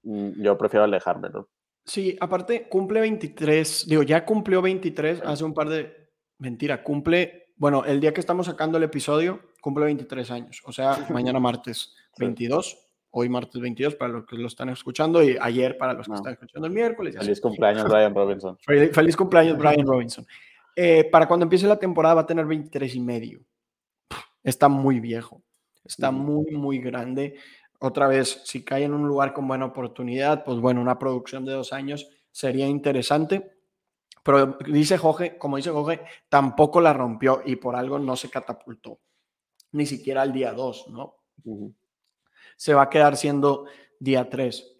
yo 0.02 0.56
prefiero 0.58 0.84
alejarme, 0.84 1.30
¿no? 1.30 1.48
Sí, 1.84 2.16
aparte 2.20 2.68
cumple 2.68 3.00
23, 3.00 3.86
digo, 3.88 4.02
ya 4.02 4.24
cumplió 4.24 4.62
23 4.62 5.22
hace 5.22 5.44
un 5.44 5.54
par 5.54 5.68
de, 5.68 6.10
mentira, 6.38 6.82
cumple, 6.82 7.54
bueno, 7.56 7.84
el 7.84 8.00
día 8.00 8.12
que 8.12 8.20
estamos 8.20 8.46
sacando 8.46 8.78
el 8.78 8.84
episodio, 8.84 9.40
cumple 9.60 9.86
23 9.86 10.30
años, 10.30 10.62
o 10.64 10.72
sea, 10.72 11.06
mañana 11.10 11.40
martes 11.40 11.94
22 12.18 12.90
hoy 13.10 13.28
martes 13.28 13.60
22 13.60 13.96
para 13.96 14.12
los 14.12 14.26
que 14.26 14.36
lo 14.36 14.46
están 14.46 14.68
escuchando 14.68 15.22
y 15.22 15.36
ayer 15.40 15.76
para 15.76 15.94
los 15.94 16.06
que 16.06 16.14
están 16.14 16.32
escuchando 16.32 16.66
el 16.66 16.72
miércoles. 16.72 17.16
Feliz 17.16 17.40
cumpleaños 17.40 17.88
Brian 17.88 18.14
Robinson. 18.14 18.56
Feliz, 18.92 19.16
cumpleaños 19.16 19.58
Brian 19.58 19.86
Robinson. 19.86 20.26
Eh, 20.76 21.04
para 21.10 21.26
cuando 21.26 21.44
empiece 21.44 21.66
la 21.66 21.78
temporada 21.78 22.14
va 22.14 22.20
a 22.22 22.26
tener 22.26 22.46
23 22.46 22.94
y 22.94 23.00
medio. 23.00 23.40
Está 24.42 24.68
muy 24.68 25.00
viejo, 25.00 25.42
está 25.84 26.10
muy, 26.10 26.50
muy 26.52 26.78
grande. 26.78 27.36
Otra 27.83 28.09
vez, 28.09 28.43
si 28.45 28.62
cae 28.62 28.85
en 28.85 28.93
un 28.93 29.09
lugar 29.09 29.33
con 29.33 29.49
buena 29.49 29.64
oportunidad, 29.64 30.45
pues 30.45 30.59
bueno, 30.59 30.83
una 30.83 30.99
producción 30.99 31.47
de 31.47 31.53
dos 31.53 31.73
años 31.73 32.11
sería 32.31 32.66
interesante. 32.66 33.57
Pero 34.23 34.59
dice 34.66 34.99
Jorge, 34.99 35.38
como 35.38 35.57
dice 35.57 35.71
Jorge, 35.71 36.03
tampoco 36.29 36.83
la 36.83 36.93
rompió 36.93 37.40
y 37.45 37.57
por 37.57 37.75
algo 37.77 37.99
no 37.99 38.16
se 38.16 38.29
catapultó, 38.29 39.01
ni 39.73 39.87
siquiera 39.87 40.21
al 40.21 40.33
día 40.33 40.53
2, 40.53 40.88
¿no? 40.90 41.16
se 42.57 42.75
va 42.75 42.83
a 42.83 42.90
quedar 42.90 43.16
siendo 43.16 43.64
día 43.99 44.29
3. 44.29 44.77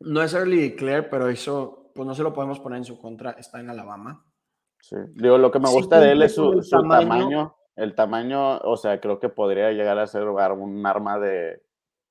No 0.00 0.22
es 0.22 0.32
early 0.32 0.70
declare, 0.70 1.02
pero 1.02 1.28
eso 1.28 1.92
pues 1.94 2.06
no 2.06 2.14
se 2.14 2.22
lo 2.22 2.32
podemos 2.32 2.58
poner 2.58 2.78
en 2.78 2.84
su 2.86 2.98
contra, 2.98 3.32
está 3.32 3.60
en 3.60 3.68
Alabama. 3.68 4.24
Sí, 4.80 4.96
digo, 5.14 5.36
lo 5.36 5.50
que 5.50 5.58
me 5.58 5.68
gusta 5.68 6.00
de 6.00 6.12
él 6.12 6.22
es 6.22 6.34
su, 6.34 6.58
tamaño, 6.70 7.54
el 7.76 7.94
tamaño, 7.94 8.56
o 8.60 8.78
sea, 8.78 8.98
creo 8.98 9.20
que 9.20 9.28
podría 9.28 9.72
llegar 9.72 9.98
a 9.98 10.06
ser 10.06 10.26
un 10.26 10.86
arma 10.86 11.18
de, 11.18 11.60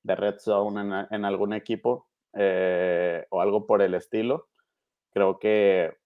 red 0.04 0.38
zone 0.38 1.06
en, 1.10 1.24
algún 1.24 1.52
equipo 1.52 2.08
eh, 2.32 3.26
o 3.30 3.40
algo 3.40 3.66
por 3.66 3.82
el 3.82 3.94
estilo. 3.94 4.48
Creo 5.12 5.38
que... 5.38 5.96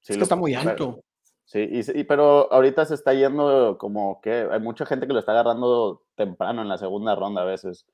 Sí 0.00 0.12
es 0.12 0.18
que 0.18 0.22
está 0.22 0.36
muy 0.36 0.54
alto. 0.54 1.04
Sí, 1.44 1.68
y, 1.68 2.04
pero 2.04 2.52
ahorita 2.52 2.84
se 2.84 2.94
está 2.94 3.12
yendo 3.12 3.76
como 3.76 4.20
que 4.20 4.46
hay 4.50 4.60
mucha 4.60 4.86
gente 4.86 5.06
que 5.06 5.12
lo 5.12 5.18
está 5.18 5.32
agarrando 5.32 6.04
temprano 6.14 6.62
en 6.62 6.68
la 6.68 6.78
segunda 6.78 7.16
ronda 7.16 7.42
a 7.42 7.44
veces. 7.44 7.86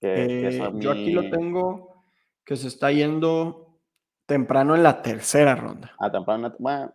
Eh, 0.00 0.58
yo 0.76 0.92
aquí 0.92 1.12
lo 1.12 1.28
tengo 1.28 2.04
que 2.44 2.56
se 2.56 2.68
está 2.68 2.90
yendo 2.90 3.78
temprano 4.26 4.74
en 4.74 4.82
la 4.82 5.02
tercera 5.02 5.54
ronda. 5.54 5.92
Ah, 5.98 6.10
temprano. 6.10 6.54
Bueno. 6.58 6.92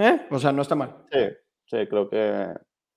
¿Eh? 0.00 0.26
O 0.30 0.38
sea, 0.38 0.52
no 0.52 0.62
está 0.62 0.74
mal. 0.74 1.04
Sí, 1.12 1.28
sí, 1.66 1.86
creo 1.86 2.08
que 2.08 2.52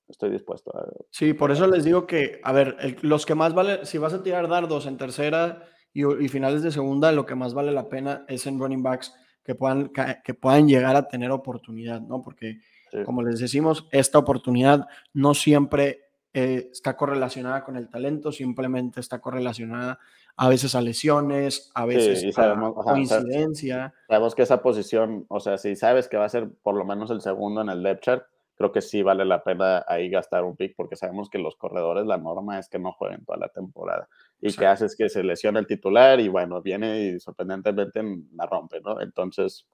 estoy 0.08 0.32
dispuesto 0.32 0.76
a. 0.76 0.86
Sí, 1.10 1.34
por 1.34 1.52
eso 1.52 1.68
les 1.68 1.84
digo 1.84 2.08
que, 2.08 2.40
a 2.44 2.52
ver, 2.52 2.98
los 3.02 3.26
que 3.26 3.36
más 3.36 3.54
vale, 3.54 3.86
si 3.86 3.98
vas 3.98 4.14
a 4.14 4.24
tirar 4.24 4.48
dardos 4.48 4.86
en 4.86 4.98
tercera 4.98 5.64
y, 5.94 6.04
finales 6.28 6.62
de 6.62 6.72
segunda, 6.72 7.12
lo 7.12 7.26
que 7.26 7.36
más 7.36 7.54
vale 7.54 7.72
la 7.72 7.90
pena 7.90 8.26
es 8.28 8.46
en 8.48 8.60
running 8.60 8.84
backs 8.84 9.14
que 9.44 9.56
puedan, 9.56 9.92
que 10.24 10.34
puedan 10.34 10.68
llegar 10.68 10.96
a 10.96 11.08
tener 11.08 11.32
oportunidad, 11.32 12.02
¿no? 12.02 12.22
Porque, 12.22 12.60
como 13.06 13.22
les 13.22 13.40
decimos, 13.40 13.88
esta 13.92 14.18
oportunidad 14.18 14.88
no 15.14 15.34
siempre 15.34 16.06
eh, 16.34 16.70
está 16.70 16.98
correlacionada 16.98 17.64
con 17.64 17.78
el 17.78 17.90
talento, 17.90 18.30
simplemente 18.30 19.00
está 19.00 19.20
correlacionada 19.20 20.00
a 20.36 20.50
veces 20.50 20.76
a 20.76 20.82
lesiones, 20.82 21.72
a 21.74 21.86
veces 21.86 22.38
a 22.38 22.74
coincidencia. 22.74 23.94
Sabemos 24.10 24.36
que 24.36 24.42
esa 24.42 24.62
posición, 24.62 25.26
o 25.30 25.40
sea, 25.40 25.58
si 25.58 25.78
sabes 25.78 26.10
que 26.10 26.18
va 26.18 26.26
a 26.26 26.30
ser 26.30 26.50
por 26.62 26.76
lo 26.76 26.84
menos 26.84 27.10
el 27.10 27.22
segundo 27.22 27.62
en 27.62 27.70
el 27.70 27.82
depth 27.82 28.04
chart, 28.04 28.26
creo 28.56 28.72
que 28.72 28.82
sí 28.82 29.04
vale 29.04 29.26
la 29.26 29.44
pena 29.44 29.84
ahí 29.88 30.10
gastar 30.10 30.44
un 30.44 30.56
pick 30.56 30.76
porque 30.76 30.96
sabemos 30.96 31.30
que 31.30 31.38
los 31.38 31.56
corredores 31.56 32.06
la 32.06 32.18
norma 32.18 32.58
es 32.60 32.70
que 32.70 32.80
no 32.80 32.94
jueguen 32.94 33.26
toda 33.26 33.38
la 33.38 33.50
temporada 33.50 34.08
y 34.42 34.54
que 34.54 34.66
haces 34.66 34.96
que 34.96 35.10
se 35.10 35.24
lesione 35.24 35.60
el 35.60 35.68
titular 35.68 36.20
y 36.20 36.28
bueno, 36.28 36.62
viene 36.62 37.02
y 37.02 37.20
sorprendentemente 37.20 38.02
la 38.34 38.46
rompe, 38.46 38.82
¿no? 38.82 39.02
Entonces, 39.02 39.68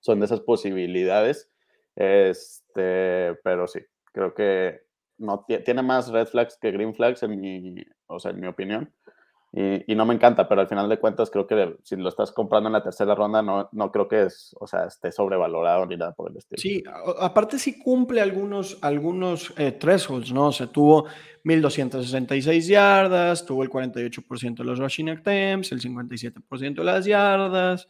son 0.00 0.20
de 0.20 0.26
esas 0.26 0.40
posibilidades, 0.40 1.50
este, 1.96 3.34
pero 3.42 3.66
sí, 3.66 3.80
creo 4.12 4.34
que 4.34 4.80
no 5.18 5.44
tiene 5.44 5.82
más 5.82 6.10
red 6.10 6.26
flags 6.26 6.56
que 6.58 6.72
green 6.72 6.94
flags 6.94 7.22
en 7.22 7.38
mi, 7.38 7.84
o 8.06 8.18
sea, 8.18 8.30
en 8.30 8.40
mi 8.40 8.46
opinión. 8.46 8.92
Y, 9.52 9.96
no 9.96 10.06
me 10.06 10.14
encanta, 10.14 10.48
pero 10.48 10.60
al 10.60 10.68
final 10.68 10.88
de 10.88 11.00
cuentas 11.00 11.28
creo 11.28 11.44
que 11.44 11.76
si 11.82 11.96
lo 11.96 12.08
estás 12.08 12.30
comprando 12.30 12.68
en 12.68 12.72
la 12.72 12.84
tercera 12.84 13.16
ronda, 13.16 13.42
no, 13.42 13.68
no 13.72 13.90
creo 13.90 14.06
que 14.06 14.22
es, 14.22 14.54
o 14.60 14.66
sea, 14.68 14.84
esté 14.84 15.10
sobrevalorado 15.10 15.86
ni 15.86 15.96
nada 15.96 16.12
por 16.12 16.30
el 16.30 16.36
estilo. 16.36 16.60
Sí, 16.60 16.84
aparte 17.18 17.58
sí 17.58 17.76
cumple 17.80 18.20
algunos, 18.20 18.78
algunos 18.80 19.52
eh, 19.56 19.72
thresholds, 19.72 20.32
¿no? 20.32 20.46
O 20.46 20.52
sea, 20.52 20.68
tuvo 20.68 21.06
1.266 21.44 22.68
yardas, 22.68 23.44
tuvo 23.44 23.64
el 23.64 23.70
48% 23.70 24.58
de 24.58 24.64
los 24.64 24.78
rushing 24.78 25.08
attempts, 25.08 25.72
el 25.72 25.80
57% 25.80 26.74
de 26.74 26.84
las 26.84 27.04
yardas, 27.04 27.88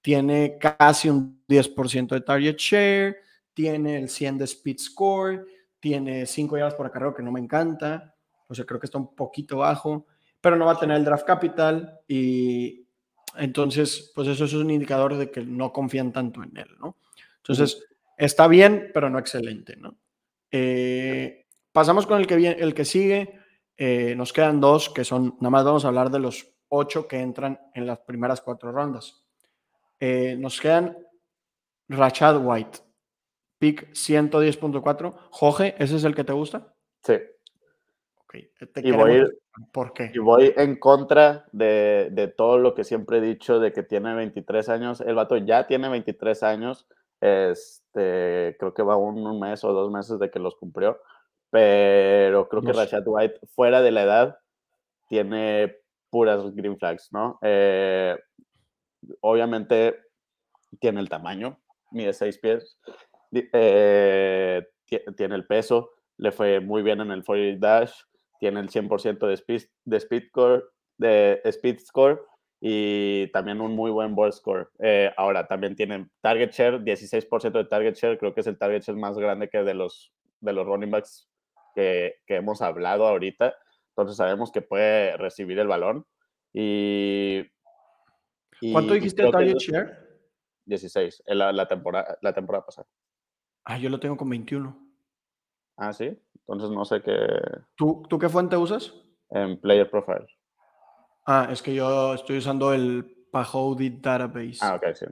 tiene 0.00 0.58
casi 0.58 1.08
un 1.08 1.40
10% 1.48 2.08
de 2.08 2.20
target 2.20 2.56
share, 2.56 3.16
tiene 3.54 3.98
el 3.98 4.08
100 4.08 4.38
de 4.38 4.44
speed 4.44 4.78
score, 4.78 5.46
tiene 5.78 6.26
5 6.26 6.56
yardas 6.56 6.74
por 6.74 6.86
acarreo 6.86 7.14
que 7.14 7.22
no 7.22 7.30
me 7.30 7.38
encanta, 7.38 8.12
o 8.48 8.54
sea, 8.56 8.64
creo 8.64 8.80
que 8.80 8.86
está 8.86 8.98
un 8.98 9.14
poquito 9.14 9.58
bajo 9.58 10.06
pero 10.46 10.54
no 10.54 10.66
va 10.66 10.74
a 10.74 10.78
tener 10.78 10.96
el 10.96 11.04
draft 11.04 11.26
capital 11.26 12.02
y 12.06 12.86
entonces, 13.36 14.12
pues 14.14 14.28
eso 14.28 14.44
es 14.44 14.52
un 14.52 14.70
indicador 14.70 15.16
de 15.16 15.28
que 15.28 15.40
no 15.40 15.72
confían 15.72 16.12
tanto 16.12 16.40
en 16.40 16.56
él, 16.56 16.68
¿no? 16.78 16.98
Entonces, 17.38 17.84
está 18.16 18.46
bien, 18.46 18.92
pero 18.94 19.10
no 19.10 19.18
excelente, 19.18 19.74
¿no? 19.74 19.98
Eh, 20.52 21.46
pasamos 21.72 22.06
con 22.06 22.20
el 22.20 22.28
que, 22.28 22.36
viene, 22.36 22.62
el 22.62 22.74
que 22.74 22.84
sigue. 22.84 23.40
Eh, 23.76 24.14
nos 24.14 24.32
quedan 24.32 24.60
dos, 24.60 24.88
que 24.88 25.02
son, 25.02 25.34
nada 25.40 25.50
más 25.50 25.64
vamos 25.64 25.84
a 25.84 25.88
hablar 25.88 26.12
de 26.12 26.20
los 26.20 26.46
ocho 26.68 27.08
que 27.08 27.18
entran 27.18 27.58
en 27.74 27.84
las 27.84 27.98
primeras 27.98 28.40
cuatro 28.40 28.70
rondas. 28.70 29.24
Eh, 29.98 30.36
nos 30.38 30.60
quedan 30.60 30.96
Rachad 31.88 32.40
White, 32.40 32.78
pick 33.58 33.90
110.4. 33.94 35.12
Jorge, 35.28 35.74
¿ese 35.80 35.96
es 35.96 36.04
el 36.04 36.14
que 36.14 36.22
te 36.22 36.32
gusta? 36.32 36.72
Sí. 37.02 37.14
Okay. 38.28 38.50
y 38.82 38.90
voy, 38.90 39.24
¿Por 39.72 39.92
qué? 39.92 40.10
Y 40.12 40.18
voy 40.18 40.52
en 40.56 40.76
contra 40.76 41.46
de, 41.52 42.08
de, 42.10 42.28
todo 42.28 42.58
lo 42.58 42.74
que 42.74 42.84
siempre 42.84 43.18
he 43.18 43.20
dicho 43.20 43.60
de 43.60 43.72
que 43.72 43.82
tiene 43.82 44.14
23 44.14 44.68
años. 44.68 45.00
El 45.00 45.14
vato 45.14 45.36
ya 45.36 45.66
tiene 45.66 45.88
23 45.88 46.42
años. 46.42 46.86
Este, 47.20 48.56
creo 48.58 48.74
que 48.74 48.82
va 48.82 48.96
un, 48.96 49.40
mes 49.40 49.64
o 49.64 49.72
dos 49.72 49.90
meses 49.90 50.18
de 50.18 50.30
que 50.30 50.38
los 50.38 50.56
cumplió. 50.56 51.00
Pero 51.50 52.48
creo 52.48 52.62
que 52.62 52.72
Rashad 52.72 53.04
White, 53.06 53.40
fuera 53.54 53.80
de 53.80 53.90
la 53.90 54.02
edad, 54.02 54.38
tiene 55.08 55.76
puras 56.10 56.54
green 56.54 56.76
flags, 56.76 57.12
¿no? 57.12 57.38
Eh, 57.42 58.16
obviamente 59.20 59.98
tiene 60.80 61.00
el 61.00 61.08
tamaño, 61.08 61.58
mide 61.92 62.12
6 62.12 62.38
pies, 62.38 62.78
eh, 63.32 64.66
tiene 65.16 65.34
el 65.34 65.46
peso, 65.46 65.92
le 66.18 66.32
fue 66.32 66.60
muy 66.60 66.82
bien 66.82 67.00
en 67.00 67.10
el 67.12 67.24
40 67.24 67.66
dash, 67.66 67.92
tiene 68.38 68.60
el 68.60 68.68
100% 68.68 69.26
de 69.26 69.34
speed, 69.34 69.62
de 69.84 69.96
speed, 69.98 70.24
score, 70.28 70.64
de 70.98 71.40
speed 71.44 71.78
score 71.80 72.26
y 72.60 73.30
también 73.32 73.60
un 73.60 73.74
muy 73.74 73.90
buen 73.90 74.14
ball 74.14 74.32
score. 74.32 74.70
Eh, 74.78 75.12
ahora, 75.16 75.46
también 75.46 75.76
tiene 75.76 76.08
target 76.20 76.50
share, 76.52 76.80
16% 76.80 77.52
de 77.52 77.64
target 77.64 77.94
share, 77.94 78.18
creo 78.18 78.34
que 78.34 78.40
es 78.40 78.46
el 78.46 78.58
target 78.58 78.82
share 78.82 78.96
más 78.96 79.18
grande 79.18 79.48
que 79.48 79.58
de 79.62 79.74
los, 79.74 80.12
de 80.40 80.52
los 80.52 80.66
running 80.66 80.90
backs 80.90 81.28
que, 81.74 82.16
que 82.26 82.36
hemos 82.36 82.62
hablado 82.62 83.06
ahorita. 83.06 83.54
Entonces 83.90 84.16
sabemos 84.16 84.50
que 84.50 84.62
puede 84.62 85.16
recibir 85.16 85.58
el 85.58 85.68
balón. 85.68 86.06
Y, 86.52 87.42
¿Cuánto 88.72 88.94
dijiste 88.94 89.22
de 89.22 89.30
target 89.30 89.58
share? 89.58 90.06
16, 90.64 91.22
en 91.26 91.38
la, 91.38 91.52
la, 91.52 91.68
temporada, 91.68 92.18
la 92.22 92.34
temporada 92.34 92.66
pasada. 92.66 92.88
Ah, 93.64 93.78
yo 93.78 93.88
lo 93.88 94.00
tengo 94.00 94.16
con 94.16 94.28
21. 94.28 94.76
Ah, 95.76 95.92
sí. 95.92 96.18
Entonces 96.48 96.70
no 96.70 96.84
sé 96.84 97.02
qué. 97.02 97.16
¿Tú, 97.74 98.04
¿Tú 98.08 98.18
qué 98.18 98.28
fuente 98.28 98.56
usas? 98.56 98.94
En 99.30 99.60
Player 99.60 99.90
Profile. 99.90 100.26
Ah, 101.26 101.48
es 101.50 101.60
que 101.60 101.74
yo 101.74 102.14
estoy 102.14 102.38
usando 102.38 102.72
el 102.72 103.26
Pahodi 103.32 103.90
Database. 103.90 104.58
Ah, 104.60 104.76
ok, 104.76 104.94
sí. 104.94 105.06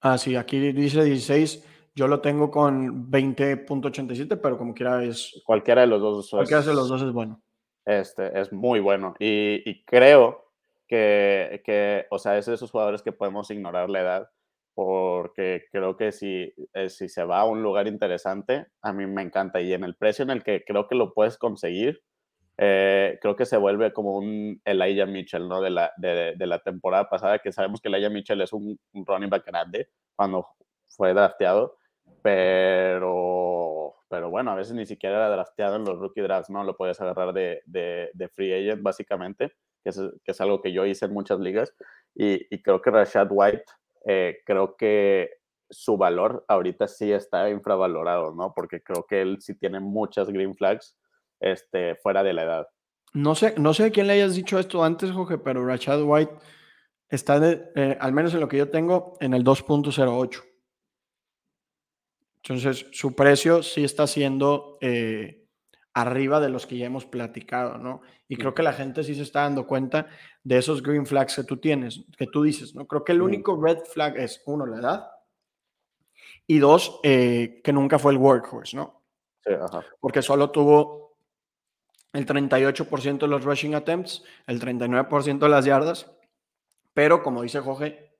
Ah, 0.00 0.18
sí, 0.18 0.34
aquí 0.36 0.58
dice 0.72 1.04
16. 1.04 1.92
Yo 1.94 2.08
lo 2.08 2.20
tengo 2.20 2.50
con 2.50 3.08
20.87, 3.10 4.40
pero 4.42 4.58
como 4.58 4.74
quiera 4.74 5.02
es. 5.04 5.40
Cualquiera 5.46 5.82
de 5.82 5.86
los 5.86 6.00
dos. 6.00 6.30
Cualquiera 6.30 6.62
de 6.62 6.74
los 6.74 6.88
dos 6.88 7.02
es 7.02 7.12
bueno. 7.12 7.40
Este, 7.84 8.38
es 8.38 8.52
muy 8.52 8.80
bueno. 8.80 9.14
Y, 9.20 9.62
y 9.64 9.84
creo 9.84 10.50
que, 10.88 11.62
que, 11.64 12.06
o 12.10 12.18
sea, 12.18 12.36
es 12.36 12.46
de 12.46 12.54
esos 12.54 12.72
jugadores 12.72 13.02
que 13.02 13.12
podemos 13.12 13.48
ignorar 13.50 13.88
la 13.88 14.00
edad 14.00 14.30
porque 14.74 15.66
creo 15.70 15.96
que 15.96 16.12
si, 16.12 16.52
eh, 16.74 16.88
si 16.90 17.08
se 17.08 17.24
va 17.24 17.40
a 17.40 17.44
un 17.44 17.62
lugar 17.62 17.86
interesante, 17.86 18.66
a 18.82 18.92
mí 18.92 19.06
me 19.06 19.22
encanta. 19.22 19.60
Y 19.60 19.72
en 19.72 19.84
el 19.84 19.96
precio 19.96 20.24
en 20.24 20.30
el 20.30 20.42
que 20.42 20.64
creo 20.64 20.88
que 20.88 20.96
lo 20.96 21.14
puedes 21.14 21.38
conseguir, 21.38 22.02
eh, 22.58 23.18
creo 23.20 23.36
que 23.36 23.46
se 23.46 23.56
vuelve 23.56 23.92
como 23.92 24.16
un 24.16 24.60
Elijah 24.64 25.06
Mitchell, 25.06 25.48
¿no? 25.48 25.60
De 25.60 25.70
la, 25.70 25.92
de, 25.96 26.34
de 26.36 26.46
la 26.46 26.58
temporada 26.60 27.08
pasada, 27.08 27.38
que 27.38 27.52
sabemos 27.52 27.80
que 27.80 27.88
Elijah 27.88 28.10
Mitchell 28.10 28.40
es 28.40 28.52
un, 28.52 28.78
running 28.92 29.30
back 29.30 29.46
grande 29.46 29.88
cuando 30.16 30.48
fue 30.86 31.14
drafteado, 31.14 31.76
pero, 32.22 33.96
pero 34.08 34.30
bueno, 34.30 34.52
a 34.52 34.54
veces 34.56 34.74
ni 34.74 34.86
siquiera 34.86 35.16
era 35.16 35.28
drafteado 35.30 35.76
en 35.76 35.84
los 35.84 35.98
rookie 35.98 36.20
drafts, 36.20 36.50
¿no? 36.50 36.64
Lo 36.64 36.76
puedes 36.76 37.00
agarrar 37.00 37.32
de, 37.32 37.62
de 37.66 38.28
free 38.28 38.52
agent, 38.52 38.82
básicamente, 38.82 39.52
que 39.82 39.90
es, 39.90 40.00
que 40.24 40.32
es, 40.32 40.40
algo 40.40 40.60
que 40.60 40.72
yo 40.72 40.86
hice 40.86 41.06
en 41.06 41.12
muchas 41.12 41.40
ligas. 41.40 41.74
Y, 42.14 42.46
y 42.54 42.62
creo 42.62 42.80
que 42.80 42.90
Rashad 42.90 43.28
White 43.30 43.64
eh, 44.06 44.38
creo 44.44 44.76
que 44.76 45.30
su 45.70 45.96
valor 45.96 46.44
ahorita 46.48 46.88
sí 46.88 47.12
está 47.12 47.50
infravalorado, 47.50 48.34
¿no? 48.34 48.52
Porque 48.54 48.82
creo 48.82 49.06
que 49.06 49.22
él 49.22 49.38
sí 49.40 49.54
tiene 49.54 49.80
muchas 49.80 50.28
green 50.28 50.54
flags 50.54 50.96
este, 51.40 51.96
fuera 51.96 52.22
de 52.22 52.32
la 52.32 52.42
edad. 52.44 52.68
No 53.12 53.34
sé, 53.34 53.54
no 53.58 53.74
sé 53.74 53.84
a 53.84 53.90
quién 53.90 54.06
le 54.06 54.14
hayas 54.14 54.34
dicho 54.34 54.58
esto 54.58 54.82
antes, 54.82 55.10
Jorge, 55.10 55.38
pero 55.38 55.64
Rashad 55.64 56.02
White 56.02 56.32
está, 57.08 57.40
eh, 57.42 57.96
al 58.00 58.12
menos 58.12 58.34
en 58.34 58.40
lo 58.40 58.48
que 58.48 58.58
yo 58.58 58.70
tengo, 58.70 59.16
en 59.20 59.34
el 59.34 59.44
2.08. 59.44 60.42
Entonces, 62.36 62.86
su 62.92 63.14
precio 63.14 63.62
sí 63.62 63.84
está 63.84 64.06
siendo 64.06 64.76
eh, 64.80 65.43
arriba 65.94 66.40
de 66.40 66.48
los 66.48 66.66
que 66.66 66.76
ya 66.76 66.86
hemos 66.86 67.06
platicado, 67.06 67.78
¿no? 67.78 68.02
Y 68.28 68.36
creo 68.36 68.52
que 68.52 68.64
la 68.64 68.72
gente 68.72 69.04
sí 69.04 69.14
se 69.14 69.22
está 69.22 69.42
dando 69.42 69.66
cuenta 69.66 70.08
de 70.42 70.58
esos 70.58 70.82
green 70.82 71.06
flags 71.06 71.36
que 71.36 71.44
tú 71.44 71.58
tienes, 71.58 72.04
que 72.18 72.26
tú 72.26 72.42
dices, 72.42 72.74
¿no? 72.74 72.86
Creo 72.86 73.04
que 73.04 73.12
el 73.12 73.22
único 73.22 73.60
red 73.62 73.78
flag 73.92 74.16
es, 74.18 74.42
uno, 74.46 74.66
la 74.66 74.78
edad, 74.80 75.10
y 76.46 76.58
dos, 76.58 77.00
eh, 77.04 77.60
que 77.62 77.72
nunca 77.72 77.98
fue 77.98 78.12
el 78.12 78.18
workhorse, 78.18 78.76
¿no? 78.76 79.04
Sí, 79.44 79.52
ajá. 79.52 79.84
Porque 80.00 80.20
solo 80.20 80.50
tuvo 80.50 81.16
el 82.12 82.26
38% 82.26 83.18
de 83.18 83.28
los 83.28 83.44
rushing 83.44 83.74
attempts, 83.74 84.24
el 84.46 84.60
39% 84.60 85.38
de 85.38 85.48
las 85.48 85.64
yardas, 85.64 86.10
pero 86.92 87.22
como 87.22 87.42
dice 87.42 87.60
Jorge, 87.60 88.18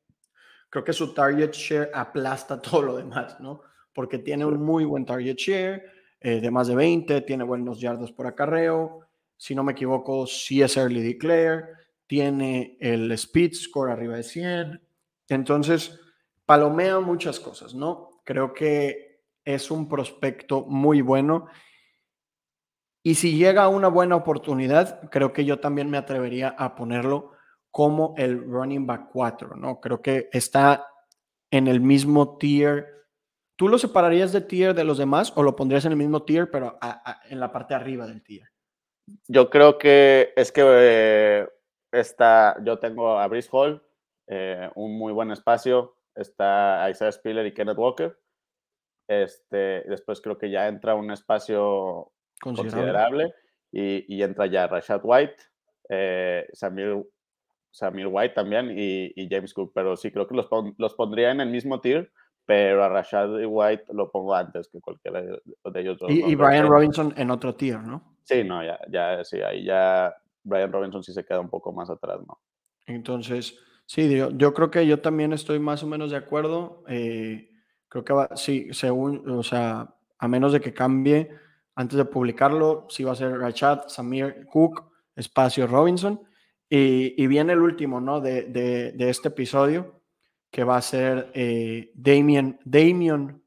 creo 0.70 0.84
que 0.84 0.92
su 0.92 1.12
target 1.12 1.52
share 1.52 1.90
aplasta 1.92 2.60
todo 2.62 2.82
lo 2.82 2.96
demás, 2.96 3.40
¿no? 3.40 3.62
Porque 3.92 4.18
tiene 4.18 4.44
un 4.44 4.62
muy 4.62 4.84
buen 4.84 5.04
target 5.04 5.36
share, 5.36 5.84
eh, 6.24 6.40
de 6.40 6.50
más 6.50 6.68
de 6.68 6.74
20, 6.74 7.20
tiene 7.20 7.44
buenos 7.44 7.78
yardos 7.78 8.10
por 8.10 8.26
acarreo, 8.26 9.00
si 9.36 9.54
no 9.54 9.62
me 9.62 9.72
equivoco, 9.72 10.26
sí 10.26 10.62
es 10.62 10.78
early 10.78 11.02
declare, 11.02 11.66
tiene 12.06 12.78
el 12.80 13.12
speed 13.12 13.52
score 13.52 13.90
arriba 13.90 14.16
de 14.16 14.22
100, 14.22 14.80
entonces 15.28 16.00
palomea 16.46 16.98
muchas 17.00 17.38
cosas, 17.38 17.74
¿no? 17.74 18.22
Creo 18.24 18.54
que 18.54 19.20
es 19.44 19.70
un 19.70 19.86
prospecto 19.86 20.62
muy 20.62 21.02
bueno. 21.02 21.46
Y 23.02 23.16
si 23.16 23.36
llega 23.36 23.68
una 23.68 23.88
buena 23.88 24.16
oportunidad, 24.16 25.10
creo 25.10 25.34
que 25.34 25.44
yo 25.44 25.60
también 25.60 25.90
me 25.90 25.98
atrevería 25.98 26.48
a 26.56 26.74
ponerlo 26.74 27.32
como 27.70 28.14
el 28.16 28.42
running 28.42 28.86
back 28.86 29.10
4, 29.12 29.56
¿no? 29.56 29.78
Creo 29.78 30.00
que 30.00 30.30
está 30.32 30.86
en 31.50 31.68
el 31.68 31.82
mismo 31.82 32.38
tier 32.38 32.93
¿Tú 33.56 33.68
lo 33.68 33.78
separarías 33.78 34.32
de 34.32 34.40
tier 34.40 34.74
de 34.74 34.84
los 34.84 34.98
demás 34.98 35.32
o 35.36 35.42
lo 35.42 35.54
pondrías 35.54 35.84
en 35.84 35.92
el 35.92 35.98
mismo 35.98 36.24
tier, 36.24 36.50
pero 36.50 36.78
en 37.28 37.38
la 37.38 37.52
parte 37.52 37.74
arriba 37.74 38.06
del 38.06 38.22
tier? 38.22 38.48
Yo 39.28 39.48
creo 39.48 39.78
que 39.78 40.32
es 40.34 40.50
que 40.50 40.62
eh, 40.64 41.48
está, 41.92 42.56
yo 42.64 42.78
tengo 42.78 43.18
a 43.18 43.28
Brice 43.28 43.48
Hall, 43.52 43.82
eh, 44.26 44.70
un 44.74 44.98
muy 44.98 45.12
buen 45.12 45.30
espacio, 45.30 45.96
está 46.14 46.88
Isaiah 46.90 47.12
Spiller 47.12 47.46
y 47.46 47.54
Kenneth 47.54 47.78
Walker. 47.78 48.18
Este, 49.06 49.84
después 49.88 50.20
creo 50.20 50.38
que 50.38 50.50
ya 50.50 50.66
entra 50.66 50.94
un 50.94 51.10
espacio 51.10 52.12
considerable, 52.40 53.34
y, 53.70 54.22
entra 54.22 54.46
ya 54.46 54.66
Rashad 54.66 55.00
White, 55.02 55.36
eh, 55.88 56.46
Samir, 56.52 57.04
Samir, 57.70 58.06
White 58.06 58.34
también 58.34 58.72
y, 58.76 59.28
James 59.28 59.52
Cook, 59.52 59.72
pero 59.74 59.96
sí 59.96 60.10
creo 60.10 60.26
que 60.26 60.34
los, 60.34 60.48
los 60.78 60.94
pondría 60.94 61.30
en 61.30 61.40
el 61.40 61.50
mismo 61.50 61.80
tier 61.80 62.12
pero 62.46 62.84
a 62.84 62.88
Rashad 62.88 63.30
White 63.46 63.84
lo 63.92 64.10
pongo 64.10 64.34
antes 64.34 64.68
que 64.68 64.80
cualquiera 64.80 65.22
de 65.22 65.40
ellos 65.80 65.98
dos. 65.98 66.10
Y, 66.10 66.34
Brian 66.34 66.66
Robinson 66.66 67.14
en 67.16 67.30
otro 67.30 67.54
tier, 67.54 67.80
¿no? 67.82 68.16
Sí, 68.24 68.44
no, 68.44 68.64
ya, 68.64 68.78
ya, 68.90 69.22
sí, 69.24 69.40
ahí 69.40 69.64
ya 69.64 70.14
Brian 70.42 70.72
Robinson 70.72 71.02
sí 71.02 71.12
se 71.12 71.24
queda 71.24 71.40
un 71.40 71.50
poco 71.50 71.72
más 71.72 71.90
atrás, 71.90 72.20
¿no? 72.26 72.40
Entonces, 72.86 73.58
sí, 73.86 74.14
yo, 74.14 74.30
yo 74.30 74.52
creo 74.52 74.70
que 74.70 74.86
yo 74.86 75.00
también 75.00 75.32
estoy 75.32 75.58
más 75.58 75.82
o 75.82 75.86
menos 75.86 76.10
de 76.10 76.16
acuerdo. 76.16 76.84
Eh, 76.88 77.50
creo 77.88 78.04
que 78.04 78.12
va, 78.12 78.36
sí, 78.36 78.68
según, 78.72 79.28
o 79.28 79.42
sea, 79.42 79.94
a 80.18 80.28
menos 80.28 80.52
de 80.52 80.60
que 80.60 80.74
cambie 80.74 81.30
antes 81.74 81.96
de 81.96 82.04
publicarlo, 82.04 82.86
sí 82.88 83.04
va 83.04 83.12
a 83.12 83.16
ser 83.16 83.38
Rashad, 83.38 83.88
Samir, 83.88 84.46
Cook, 84.46 84.90
espacio 85.16 85.66
Robinson. 85.66 86.20
Y, 86.68 87.26
viene 87.28 87.52
el 87.52 87.60
último, 87.60 88.00
¿no? 88.00 88.20
De, 88.20 88.94
este 88.98 89.28
episodio, 89.28 90.00
que 90.54 90.62
va 90.62 90.76
a 90.76 90.82
ser 90.82 91.32
eh, 91.34 91.90
Damien, 91.96 93.42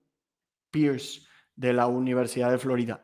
Pierce 0.70 1.22
de 1.56 1.72
la 1.72 1.88
Universidad 1.88 2.52
de 2.52 2.58
Florida. 2.58 3.02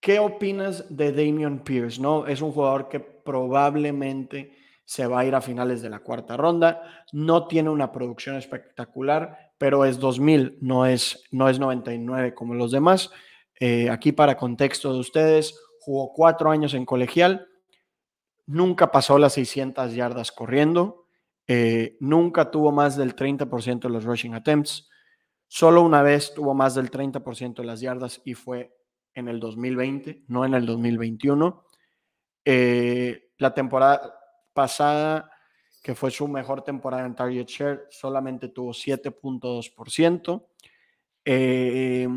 ¿Qué 0.00 0.18
opinas 0.18 0.84
de 0.88 1.12
Damian 1.12 1.62
Pierce? 1.62 2.00
¿no? 2.00 2.26
Es 2.26 2.42
un 2.42 2.50
jugador 2.50 2.88
que 2.88 2.98
probablemente 2.98 4.56
se 4.84 5.06
va 5.06 5.20
a 5.20 5.24
ir 5.24 5.36
a 5.36 5.40
finales 5.40 5.82
de 5.82 5.90
la 5.90 6.00
cuarta 6.00 6.36
ronda. 6.36 6.82
No 7.12 7.46
tiene 7.46 7.70
una 7.70 7.92
producción 7.92 8.34
espectacular, 8.34 9.52
pero 9.56 9.84
es 9.84 10.00
2000, 10.00 10.58
no 10.62 10.86
es, 10.86 11.22
no 11.30 11.48
es 11.48 11.60
99 11.60 12.34
como 12.34 12.54
los 12.54 12.72
demás. 12.72 13.12
Eh, 13.60 13.88
aquí 13.88 14.10
para 14.10 14.36
contexto 14.36 14.92
de 14.92 14.98
ustedes, 14.98 15.56
jugó 15.78 16.12
cuatro 16.12 16.50
años 16.50 16.74
en 16.74 16.86
colegial, 16.86 17.46
nunca 18.46 18.90
pasó 18.90 19.16
las 19.16 19.34
600 19.34 19.94
yardas 19.94 20.32
corriendo, 20.32 21.03
eh, 21.46 21.96
nunca 22.00 22.50
tuvo 22.50 22.72
más 22.72 22.96
del 22.96 23.14
30% 23.14 23.80
de 23.80 23.88
los 23.90 24.04
rushing 24.04 24.34
attempts, 24.34 24.88
solo 25.46 25.82
una 25.82 26.02
vez 26.02 26.32
tuvo 26.34 26.54
más 26.54 26.74
del 26.74 26.90
30% 26.90 27.56
de 27.56 27.64
las 27.64 27.80
yardas 27.80 28.22
y 28.24 28.34
fue 28.34 28.74
en 29.14 29.28
el 29.28 29.40
2020, 29.40 30.24
no 30.28 30.44
en 30.44 30.54
el 30.54 30.66
2021. 30.66 31.64
Eh, 32.44 33.30
la 33.38 33.54
temporada 33.54 34.14
pasada, 34.52 35.30
que 35.82 35.94
fue 35.94 36.10
su 36.10 36.26
mejor 36.28 36.62
temporada 36.62 37.06
en 37.06 37.14
target 37.14 37.46
share, 37.46 37.86
solamente 37.90 38.48
tuvo 38.48 38.72
7.2%. 38.72 40.46
Eh, 41.26 42.08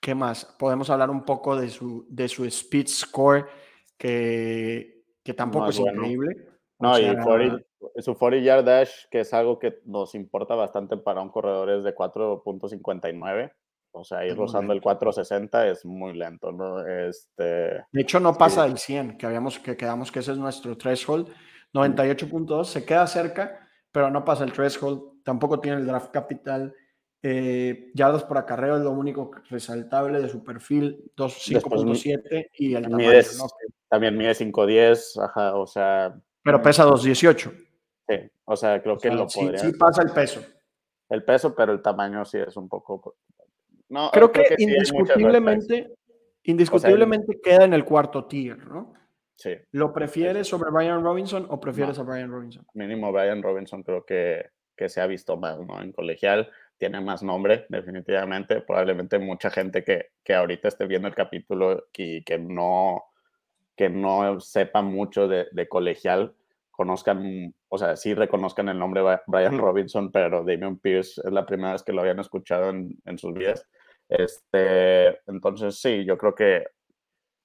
¿Qué 0.00 0.14
más? 0.14 0.44
Podemos 0.58 0.88
hablar 0.90 1.10
un 1.10 1.24
poco 1.24 1.56
de 1.56 1.68
su, 1.68 2.06
de 2.08 2.28
su 2.28 2.44
speed 2.46 2.86
score, 2.88 3.46
que, 3.96 5.04
que 5.22 5.34
tampoco 5.34 5.68
es 5.68 5.78
increíble. 5.78 6.47
No, 6.80 6.98
y 6.98 8.02
su 8.02 8.16
40 8.16 8.44
yard 8.44 8.64
dash, 8.64 8.90
que 9.10 9.20
es 9.20 9.34
algo 9.34 9.58
que 9.58 9.80
nos 9.84 10.14
importa 10.14 10.54
bastante 10.54 10.96
para 10.96 11.20
un 11.20 11.30
corredor, 11.30 11.70
es 11.70 11.84
de 11.84 11.94
4.59. 11.94 13.52
O 13.92 14.04
sea, 14.04 14.24
ir 14.24 14.36
rozando 14.36 14.72
el 14.72 14.80
460 14.80 15.68
es 15.68 15.84
muy 15.84 16.12
lento, 16.12 16.52
¿no? 16.52 16.86
Este, 16.86 17.42
de 17.42 18.00
hecho, 18.00 18.20
no 18.20 18.34
pasa 18.34 18.64
del 18.64 18.78
100, 18.78 19.18
que, 19.18 19.26
habíamos, 19.26 19.58
que 19.58 19.76
quedamos 19.76 20.12
que 20.12 20.20
ese 20.20 20.32
es 20.32 20.38
nuestro 20.38 20.76
threshold. 20.76 21.28
98.2 21.72 22.64
se 22.64 22.84
queda 22.84 23.06
cerca, 23.06 23.68
pero 23.90 24.10
no 24.10 24.24
pasa 24.24 24.44
el 24.44 24.52
threshold. 24.52 25.22
Tampoco 25.24 25.58
tiene 25.58 25.78
el 25.78 25.86
draft 25.86 26.12
capital. 26.12 26.74
Eh, 27.22 27.90
yardas 27.94 28.22
por 28.22 28.38
acarreo 28.38 28.76
es 28.76 28.82
lo 28.82 28.92
único 28.92 29.32
resaltable 29.50 30.20
de 30.20 30.28
su 30.28 30.44
perfil, 30.44 31.10
5.7 31.16 32.50
y 32.54 32.74
el 32.74 32.84
tamaño, 32.84 33.10
También 33.88 34.16
mide 34.16 34.30
5.10, 34.30 35.24
ajá, 35.24 35.56
o 35.56 35.66
sea... 35.66 36.14
Pero 36.48 36.62
pesa 36.62 36.86
2.18. 36.86 37.66
Sí, 38.08 38.30
o 38.46 38.56
sea, 38.56 38.82
creo 38.82 38.96
que 38.96 39.10
lo 39.10 39.26
podría... 39.26 39.58
Sí 39.58 39.72
pasa 39.72 40.02
el 40.02 40.12
peso. 40.12 40.40
El 41.10 41.22
peso, 41.22 41.54
pero 41.54 41.72
el 41.72 41.82
tamaño 41.82 42.24
sí 42.24 42.38
es 42.38 42.56
un 42.56 42.68
poco 42.68 43.16
creo, 44.12 44.32
que, 44.32 44.54
indiscutiblemente, 44.58 45.94
indiscutiblemente 46.44 47.40
queda 47.42 47.64
en 47.64 47.74
el 47.74 47.84
cuarto 47.84 48.26
tier, 48.26 48.58
¿no? 48.66 48.94
Sí. 49.36 49.50
¿Lo 49.72 49.92
prefieres 49.92 50.48
sobre 50.48 50.70
Brian 50.70 51.02
Robinson 51.02 51.46
o 51.48 51.60
prefieres 51.60 51.98
a 51.98 52.02
Brian 52.02 52.30
Robinson? 52.30 52.66
Mínimo 52.74 53.12
Brian 53.12 53.42
Robinson 53.42 53.82
creo 53.82 54.04
que, 54.04 54.50
que 54.76 54.88
se 54.88 55.00
ha 55.00 55.06
visto 55.06 55.36
más, 55.36 55.60
¿no? 55.60 55.80
En 55.80 55.92
colegial 55.92 56.50
tiene 56.76 57.00
más 57.00 57.22
nombre, 57.22 57.66
definitivamente. 57.68 58.60
Probablemente 58.62 59.18
mucha 59.18 59.50
gente 59.50 59.84
que, 59.84 60.10
que 60.24 60.34
ahorita 60.34 60.68
esté 60.68 60.86
viendo 60.86 61.08
el 61.08 61.14
capítulo 61.14 61.86
y 61.96 62.22
que 62.24 62.38
no, 62.38 63.04
que 63.76 63.88
no 63.88 64.40
sepa 64.40 64.82
mucho 64.82 65.28
de, 65.28 65.46
de 65.52 65.68
colegial, 65.68 66.34
conozcan, 66.78 67.52
o 67.66 67.76
sea, 67.76 67.96
sí 67.96 68.14
reconozcan 68.14 68.68
el 68.68 68.78
nombre 68.78 69.02
Brian 69.26 69.58
Robinson, 69.58 70.12
pero 70.12 70.44
Damian 70.44 70.78
Pierce 70.78 71.20
es 71.24 71.32
la 71.32 71.44
primera 71.44 71.72
vez 71.72 71.82
que 71.82 71.92
lo 71.92 72.02
habían 72.02 72.20
escuchado 72.20 72.70
en, 72.70 72.96
en 73.04 73.18
sus 73.18 73.34
vidas. 73.34 73.66
Este, 74.08 75.08
entonces, 75.28 75.80
sí, 75.80 76.04
yo 76.04 76.16
creo 76.16 76.36
que, 76.36 76.64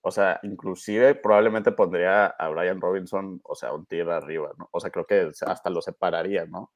o 0.01 0.11
sea, 0.11 0.39
inclusive 0.43 1.15
probablemente 1.15 1.71
pondría 1.71 2.27
a 2.27 2.49
Brian 2.49 2.79
Robinson, 2.79 3.41
o 3.43 3.55
sea, 3.55 3.73
un 3.73 3.87
tiro 3.87 4.13
arriba, 4.13 4.51
¿no? 4.55 4.69
O 4.71 4.79
sea, 4.79 4.91
creo 4.91 5.07
que 5.07 5.31
hasta 5.47 5.69
lo 5.71 5.81
separaría, 5.81 6.45
¿no? 6.45 6.71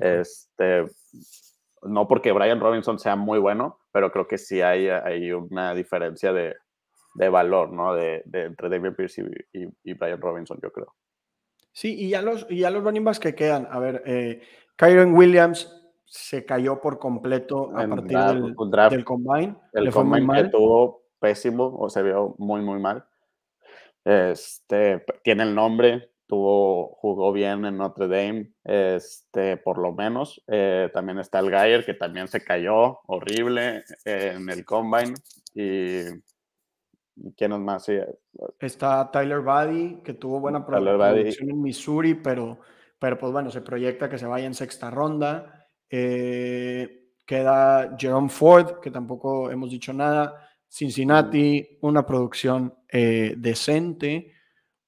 Este, 0.00 0.84
no 1.82 2.06
porque 2.06 2.30
Brian 2.30 2.60
Robinson 2.60 3.00
sea 3.00 3.16
muy 3.16 3.40
bueno, 3.40 3.80
pero 3.90 4.12
creo 4.12 4.28
que 4.28 4.38
sí 4.38 4.60
hay, 4.60 4.88
hay 4.88 5.32
una 5.32 5.74
diferencia 5.74 6.32
de, 6.32 6.54
de 7.14 7.28
valor, 7.28 7.72
¿no? 7.72 7.94
De, 7.94 8.22
de, 8.26 8.44
entre 8.44 8.68
David 8.68 8.94
Pierce 8.94 9.24
y, 9.52 9.66
y, 9.82 9.94
Brian 9.94 10.20
Robinson, 10.20 10.60
yo 10.62 10.70
creo. 10.70 10.94
Sí, 11.76 11.94
y 11.94 12.08
ya 12.08 12.22
los, 12.22 12.46
y 12.48 12.60
ya 12.60 12.70
los 12.70 12.82
running 12.82 13.04
backs 13.04 13.20
que 13.20 13.34
quedan, 13.34 13.68
a 13.70 13.78
ver, 13.78 14.02
eh, 14.06 14.40
Kyron 14.76 15.12
Williams 15.12 15.70
se 16.06 16.46
cayó 16.46 16.80
por 16.80 16.98
completo 16.98 17.70
a 17.76 17.86
partir 17.86 18.16
del, 18.16 18.42
del, 18.42 19.04
combine. 19.04 19.54
El 19.74 19.92
combine 19.92 20.44
que 20.44 20.48
tuvo 20.48 21.02
pésimo 21.18 21.76
o 21.78 21.90
se 21.90 22.02
vio 22.02 22.34
muy, 22.38 22.62
muy 22.62 22.80
mal. 22.80 23.04
Este, 24.06 25.04
tiene 25.22 25.42
el 25.42 25.54
nombre, 25.54 26.12
tuvo, 26.26 26.94
jugó 26.94 27.30
bien 27.30 27.66
en 27.66 27.76
Notre 27.76 28.08
Dame, 28.08 28.52
este, 28.64 29.58
por 29.58 29.76
lo 29.76 29.92
menos. 29.92 30.42
Eh, 30.46 30.88
también 30.94 31.18
está 31.18 31.40
el 31.40 31.50
Geyer, 31.50 31.84
que 31.84 31.92
también 31.92 32.26
se 32.26 32.42
cayó 32.42 33.00
horrible 33.06 33.84
en 34.06 34.48
el 34.48 34.64
combine. 34.64 35.12
Y 35.54 36.04
¿quién 37.36 37.52
es 37.52 37.58
más? 37.58 37.86
está 38.60 39.10
Tyler 39.10 39.40
Buddy, 39.40 40.02
que 40.02 40.14
tuvo 40.14 40.40
buena 40.40 40.64
producción 40.64 41.50
en 41.50 41.62
Missouri, 41.62 42.14
pero, 42.14 42.60
pero 42.98 43.18
pues 43.18 43.32
bueno, 43.32 43.50
se 43.50 43.60
proyecta 43.60 44.08
que 44.08 44.18
se 44.18 44.26
vaya 44.26 44.46
en 44.46 44.54
sexta 44.54 44.90
ronda. 44.90 45.68
Eh, 45.88 47.12
queda 47.24 47.96
Jerome 47.98 48.28
Ford, 48.28 48.80
que 48.80 48.90
tampoco 48.90 49.50
hemos 49.50 49.70
dicho 49.70 49.92
nada. 49.92 50.48
Cincinnati, 50.68 51.78
una 51.82 52.04
producción 52.04 52.74
eh, 52.88 53.34
decente, 53.36 54.32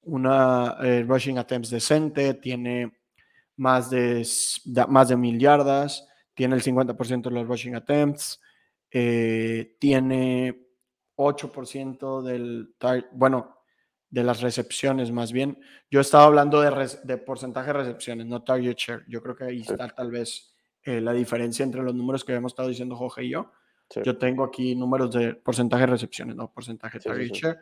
una 0.02 0.76
eh, 0.82 1.04
rushing 1.06 1.38
attempts 1.38 1.70
decente, 1.70 2.34
tiene 2.34 2.92
más 3.56 3.90
de, 3.90 4.26
más 4.88 5.08
de 5.08 5.16
mil 5.16 5.38
yardas, 5.38 6.06
tiene 6.34 6.54
el 6.54 6.62
50% 6.62 7.22
de 7.22 7.30
los 7.30 7.48
rushing 7.48 7.74
attempts, 7.74 8.40
tiene 8.90 10.67
8% 11.18 12.22
del, 12.22 12.74
bueno, 13.12 13.58
de 14.08 14.22
las 14.22 14.40
recepciones 14.40 15.10
más 15.10 15.32
bien. 15.32 15.58
Yo 15.90 16.00
estaba 16.00 16.24
hablando 16.24 16.60
de, 16.60 16.98
de 17.04 17.18
porcentaje 17.18 17.68
de 17.68 17.72
recepciones, 17.74 18.26
no 18.26 18.42
target 18.42 18.76
share. 18.76 19.04
Yo 19.08 19.22
creo 19.22 19.36
que 19.36 19.44
ahí 19.44 19.60
está 19.60 19.88
tal 19.88 20.10
vez 20.10 20.54
eh, 20.84 21.00
la 21.00 21.12
diferencia 21.12 21.64
entre 21.64 21.82
los 21.82 21.94
números 21.94 22.24
que 22.24 22.32
habíamos 22.32 22.52
estado 22.52 22.68
diciendo 22.68 22.96
Jorge 22.96 23.24
y 23.24 23.30
yo. 23.30 23.50
Yo 24.04 24.18
tengo 24.18 24.44
aquí 24.44 24.74
números 24.76 25.12
de 25.12 25.34
porcentaje 25.34 25.82
de 25.82 25.86
recepciones, 25.86 26.36
no 26.36 26.52
porcentaje 26.52 26.98
de 26.98 27.04
target 27.04 27.32
share. 27.32 27.58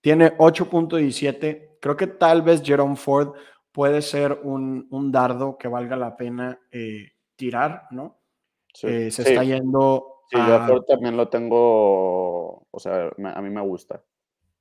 Tiene 0.00 0.36
8.17. 0.36 1.76
Creo 1.80 1.96
que 1.96 2.06
tal 2.06 2.42
vez 2.42 2.62
Jerome 2.62 2.96
Ford 2.96 3.34
puede 3.70 4.02
ser 4.02 4.40
un, 4.42 4.88
un 4.90 5.12
dardo 5.12 5.56
que 5.58 5.68
valga 5.68 5.96
la 5.96 6.16
pena 6.16 6.58
eh, 6.70 7.12
tirar, 7.36 7.84
¿no? 7.90 8.20
Eh, 8.82 9.10
se 9.10 9.22
está 9.22 9.44
yendo. 9.44 10.21
Sí, 10.32 10.38
yo 10.38 10.66
Ford 10.66 10.84
también 10.86 11.14
lo 11.14 11.28
tengo, 11.28 12.66
o 12.70 12.78
sea, 12.78 13.10
a 13.34 13.42
mí 13.42 13.50
me 13.50 13.60
gusta. 13.60 14.02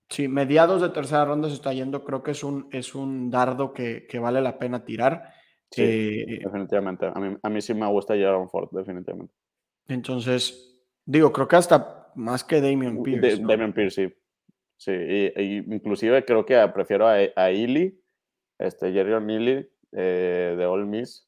Sí, 0.09 0.27
mediados 0.27 0.81
de 0.81 0.89
tercera 0.89 1.23
ronda 1.23 1.47
se 1.47 1.55
está 1.55 1.71
yendo. 1.71 2.03
Creo 2.03 2.21
que 2.21 2.31
es 2.31 2.43
un, 2.43 2.67
es 2.73 2.93
un 2.93 3.31
dardo 3.31 3.71
que, 3.71 4.05
que 4.05 4.19
vale 4.19 4.41
la 4.41 4.59
pena 4.59 4.83
tirar. 4.83 5.33
Sí, 5.71 5.81
eh, 5.81 6.39
definitivamente. 6.43 7.05
A 7.05 7.17
mí, 7.17 7.37
a 7.41 7.49
mí 7.49 7.61
sí 7.61 7.73
me 7.73 7.87
gusta 7.87 8.17
Jaron 8.17 8.49
Ford, 8.49 8.67
definitivamente. 8.73 9.33
Entonces, 9.87 10.83
digo, 11.05 11.31
creo 11.31 11.47
que 11.47 11.55
hasta 11.55 12.11
más 12.15 12.43
que 12.43 12.59
Damian 12.59 13.01
Pierce. 13.01 13.37
De, 13.37 13.45
Damian 13.45 13.71
Pierce, 13.71 14.07
sí. 14.07 14.13
Sí, 14.75 14.91
y, 14.91 15.57
inclusive 15.73 16.25
creo 16.25 16.45
que 16.45 16.57
prefiero 16.73 17.07
a, 17.07 17.13
a 17.13 17.49
este, 17.51 18.91
Jerry 18.91 19.13
O'Neilly 19.13 19.69
eh, 19.93 20.55
de 20.57 20.65
All 20.65 20.85
Miss, 20.85 21.25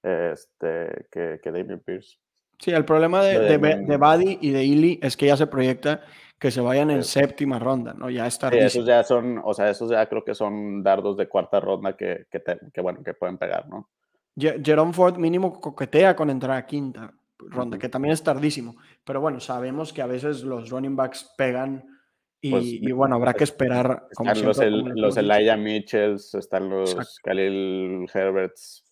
este, 0.00 1.08
que, 1.10 1.40
que 1.42 1.50
Damian 1.50 1.80
Pierce. 1.80 2.20
Sí, 2.60 2.70
el 2.72 2.84
problema 2.84 3.22
de, 3.22 3.38
de, 3.40 3.58
de, 3.58 3.96
Buddy 3.96 4.38
y 4.42 4.50
de 4.50 4.60
Ely 4.60 5.00
es 5.02 5.16
que 5.16 5.26
ya 5.26 5.36
se 5.36 5.46
proyecta 5.46 6.02
que 6.38 6.50
se 6.50 6.60
vayan 6.60 6.90
en 6.90 7.04
séptima 7.04 7.58
ronda, 7.58 7.94
¿no? 7.94 8.10
Ya 8.10 8.26
está. 8.26 8.50
Sí, 8.50 8.58
esos 8.58 8.86
ya 8.86 9.02
son, 9.02 9.40
o 9.44 9.52
sea, 9.54 9.70
esos 9.70 9.90
ya 9.90 10.06
creo 10.08 10.24
que 10.24 10.34
son 10.34 10.82
dardos 10.82 11.16
de 11.16 11.28
cuarta 11.28 11.60
ronda 11.60 11.96
que, 11.96 12.26
que, 12.30 12.80
bueno, 12.80 13.02
que 13.02 13.14
pueden 13.14 13.38
pegar, 13.38 13.68
¿no? 13.68 13.88
Jerome 14.36 14.92
Ford 14.92 15.18
mínimo 15.18 15.60
coquetea 15.60 16.16
con 16.16 16.30
entrar 16.30 16.56
a 16.56 16.66
quinta 16.66 17.12
ronda, 17.38 17.78
que 17.78 17.88
también 17.88 18.12
es 18.12 18.22
tardísimo. 18.22 18.76
Pero 19.04 19.20
bueno, 19.20 19.40
sabemos 19.40 19.92
que 19.92 20.02
a 20.02 20.06
veces 20.06 20.42
los 20.42 20.70
running 20.70 20.96
backs 20.96 21.30
pegan 21.36 21.84
y, 22.40 22.50
pues, 22.50 22.94
bueno, 22.94 23.16
habrá 23.16 23.34
que 23.34 23.44
esperar. 23.44 24.06
Están 24.10 24.42
los, 24.42 24.58
los 24.96 25.16
Elijah 25.18 25.56
Mitchells, 25.56 26.34
están 26.34 26.70
los 26.70 27.20
Khalil 27.22 28.06
Herberts. 28.12 28.84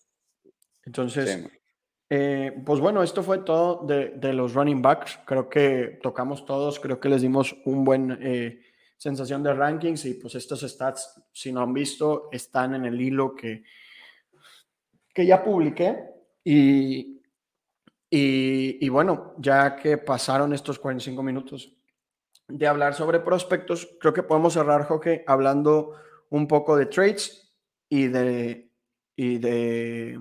Entonces, 0.83 1.49
eh, 2.09 2.59
pues 2.65 2.79
bueno, 2.79 3.03
esto 3.03 3.21
fue 3.21 3.39
todo 3.39 3.85
de, 3.85 4.33
los 4.33 4.53
running 4.53 4.81
backs. 4.81 5.19
Creo 5.25 5.47
que 5.47 5.99
tocamos 6.01 6.45
todos, 6.45 6.79
creo 6.79 6.99
que 6.99 7.09
les 7.09 7.21
dimos 7.21 7.55
un 7.65 7.83
buen 7.83 8.17
eh, 8.21 8.61
sensación 8.97 9.43
de 9.43 9.53
rankings 9.53 10.05
y 10.05 10.15
pues 10.15 10.35
estos 10.35 10.61
stats, 10.61 11.21
si 11.31 11.51
no 11.51 11.61
han 11.61 11.73
visto, 11.73 12.29
están 12.31 12.73
en 12.73 12.85
el 12.85 12.99
hilo 12.99 13.35
que, 13.35 13.63
que 15.13 15.25
ya 15.25 15.43
publiqué 15.43 15.99
y, 16.43 17.21
y, 18.09 18.89
bueno, 18.89 19.35
ya 19.37 19.75
que 19.75 19.99
pasaron 19.99 20.51
estos 20.53 20.79
45 20.79 21.21
minutos 21.21 21.75
de 22.47 22.67
hablar 22.67 22.95
sobre 22.95 23.19
prospectos, 23.19 23.87
creo 23.99 24.13
que 24.13 24.23
podemos 24.23 24.53
cerrar, 24.53 24.85
Jorge, 24.85 25.23
hablando 25.27 25.93
un 26.29 26.47
poco 26.47 26.75
de 26.75 26.87
trades 26.87 27.53
y 27.87 28.07
de, 28.07 28.71
y 29.15 29.37
de 29.37 30.19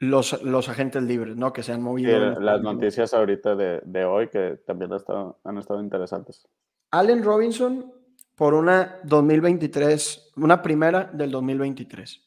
los, 0.00 0.42
los 0.42 0.68
agentes 0.68 1.02
libres, 1.02 1.36
¿no? 1.36 1.52
Que 1.52 1.62
se 1.62 1.72
han 1.72 1.82
movido. 1.82 2.40
las 2.40 2.62
noticias 2.62 3.14
ahorita 3.14 3.54
de, 3.54 3.80
de, 3.84 4.04
hoy 4.04 4.28
que 4.28 4.58
también 4.66 4.90
han 4.90 4.96
estado, 4.96 5.38
han 5.44 5.58
estado 5.58 5.80
interesantes. 5.80 6.48
Allen 6.90 7.22
Robinson 7.22 7.92
por 8.34 8.54
una 8.54 8.98
2023, 9.04 10.32
una 10.36 10.62
primera 10.62 11.04
del 11.04 11.30
2023. 11.30 12.26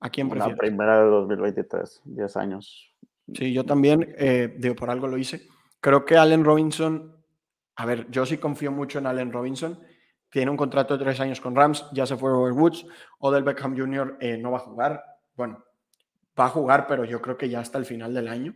¿A 0.00 0.10
quién 0.10 0.28
prefieres? 0.28 0.54
Una 0.54 0.58
primera 0.58 1.00
del 1.00 1.10
2023, 1.10 2.02
10 2.04 2.36
años. 2.36 2.92
Sí, 3.32 3.52
yo 3.52 3.64
también, 3.64 4.14
eh, 4.18 4.56
digo, 4.58 4.74
por 4.74 4.90
algo 4.90 5.06
lo 5.06 5.16
hice. 5.16 5.46
Creo 5.80 6.04
que 6.04 6.16
Allen 6.16 6.44
Robinson, 6.44 7.16
a 7.76 7.86
ver, 7.86 8.10
yo 8.10 8.26
sí 8.26 8.38
confío 8.38 8.72
mucho 8.72 8.98
en 8.98 9.06
Allen 9.06 9.32
Robinson. 9.32 9.78
Tiene 10.28 10.50
un 10.50 10.56
contrato 10.56 10.98
de 10.98 11.04
tres 11.04 11.20
años 11.20 11.40
con 11.40 11.54
Rams, 11.54 11.86
ya 11.92 12.04
se 12.04 12.16
fue 12.16 12.30
Robert 12.30 12.56
Woods. 12.56 12.84
Odell 13.20 13.44
Beckham 13.44 13.78
Jr. 13.78 14.16
Eh, 14.18 14.38
no 14.38 14.50
va 14.50 14.56
a 14.56 14.62
jugar. 14.62 15.04
Bueno, 15.36 15.62
va 16.38 16.46
a 16.46 16.50
jugar, 16.50 16.86
pero 16.86 17.04
yo 17.04 17.20
creo 17.20 17.36
que 17.36 17.48
ya 17.48 17.60
hasta 17.60 17.78
el 17.78 17.84
final 17.84 18.14
del 18.14 18.28
año. 18.28 18.54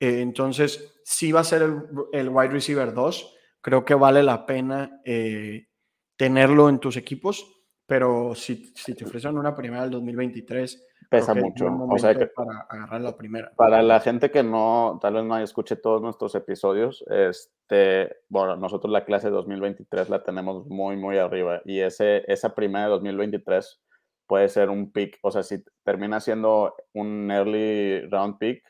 Eh, 0.00 0.20
entonces, 0.20 1.00
sí 1.04 1.32
va 1.32 1.40
a 1.40 1.44
ser 1.44 1.62
el, 1.62 1.82
el, 2.12 2.28
wide 2.28 2.50
receiver 2.50 2.92
2. 2.92 3.36
Creo 3.60 3.84
que 3.84 3.94
vale 3.94 4.22
la 4.22 4.44
pena 4.46 5.00
eh, 5.04 5.68
tenerlo 6.16 6.68
en 6.68 6.78
tus 6.78 6.96
equipos, 6.96 7.46
pero 7.86 8.34
si, 8.34 8.72
si 8.74 8.94
te 8.94 9.04
ofrecen 9.04 9.38
una 9.38 9.54
primera 9.54 9.82
del 9.82 9.92
2023, 9.92 10.86
pesa 11.08 11.34
mucho. 11.34 11.66
O 11.66 11.98
sea 11.98 12.14
que 12.14 12.26
para 12.26 12.66
agarrar 12.68 13.00
la 13.00 13.16
primera. 13.16 13.52
Para 13.56 13.82
la 13.82 14.00
gente 14.00 14.30
que 14.30 14.42
no, 14.42 14.98
tal 15.00 15.14
vez 15.14 15.24
no 15.24 15.38
escuche 15.38 15.76
todos 15.76 16.02
nuestros 16.02 16.34
episodios, 16.34 17.04
este, 17.08 18.16
bueno, 18.28 18.56
nosotros 18.56 18.92
la 18.92 19.04
clase 19.04 19.30
2023 19.30 20.08
la 20.08 20.22
tenemos 20.22 20.66
muy, 20.66 20.96
muy 20.96 21.18
arriba 21.18 21.62
y 21.64 21.80
ese, 21.80 22.24
esa 22.30 22.54
primera 22.54 22.84
de 22.84 22.90
2023 22.90 23.80
puede 24.26 24.48
ser 24.48 24.70
un 24.70 24.92
pick, 24.92 25.18
o 25.22 25.30
sea, 25.30 25.42
si 25.42 25.64
termina 25.84 26.20
siendo 26.20 26.74
un 26.92 27.30
early 27.30 28.00
round 28.08 28.38
pick, 28.38 28.64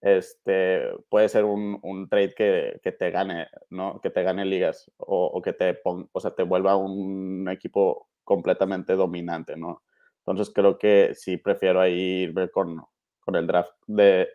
este, 0.00 0.82
puede 1.08 1.28
ser 1.28 1.44
un, 1.44 1.78
un 1.82 2.08
trade 2.08 2.34
que, 2.34 2.80
que, 2.82 2.92
te 2.92 3.10
gane, 3.10 3.48
¿no? 3.70 4.00
Que 4.00 4.10
te 4.10 4.22
gane 4.22 4.44
ligas 4.44 4.90
o, 4.98 5.26
o 5.26 5.42
que 5.42 5.52
te, 5.52 5.80
o 5.84 6.20
sea, 6.20 6.30
te 6.32 6.44
vuelva 6.44 6.76
un 6.76 7.48
equipo 7.50 8.08
completamente 8.22 8.94
dominante, 8.94 9.56
¿no? 9.56 9.82
Entonces 10.20 10.52
creo 10.54 10.78
que 10.78 11.14
sí 11.14 11.38
prefiero 11.38 11.80
ahí 11.80 12.22
ir 12.24 12.50
con, 12.52 12.84
con 13.20 13.36
el 13.36 13.46
draft 13.46 13.72
de, 13.86 14.28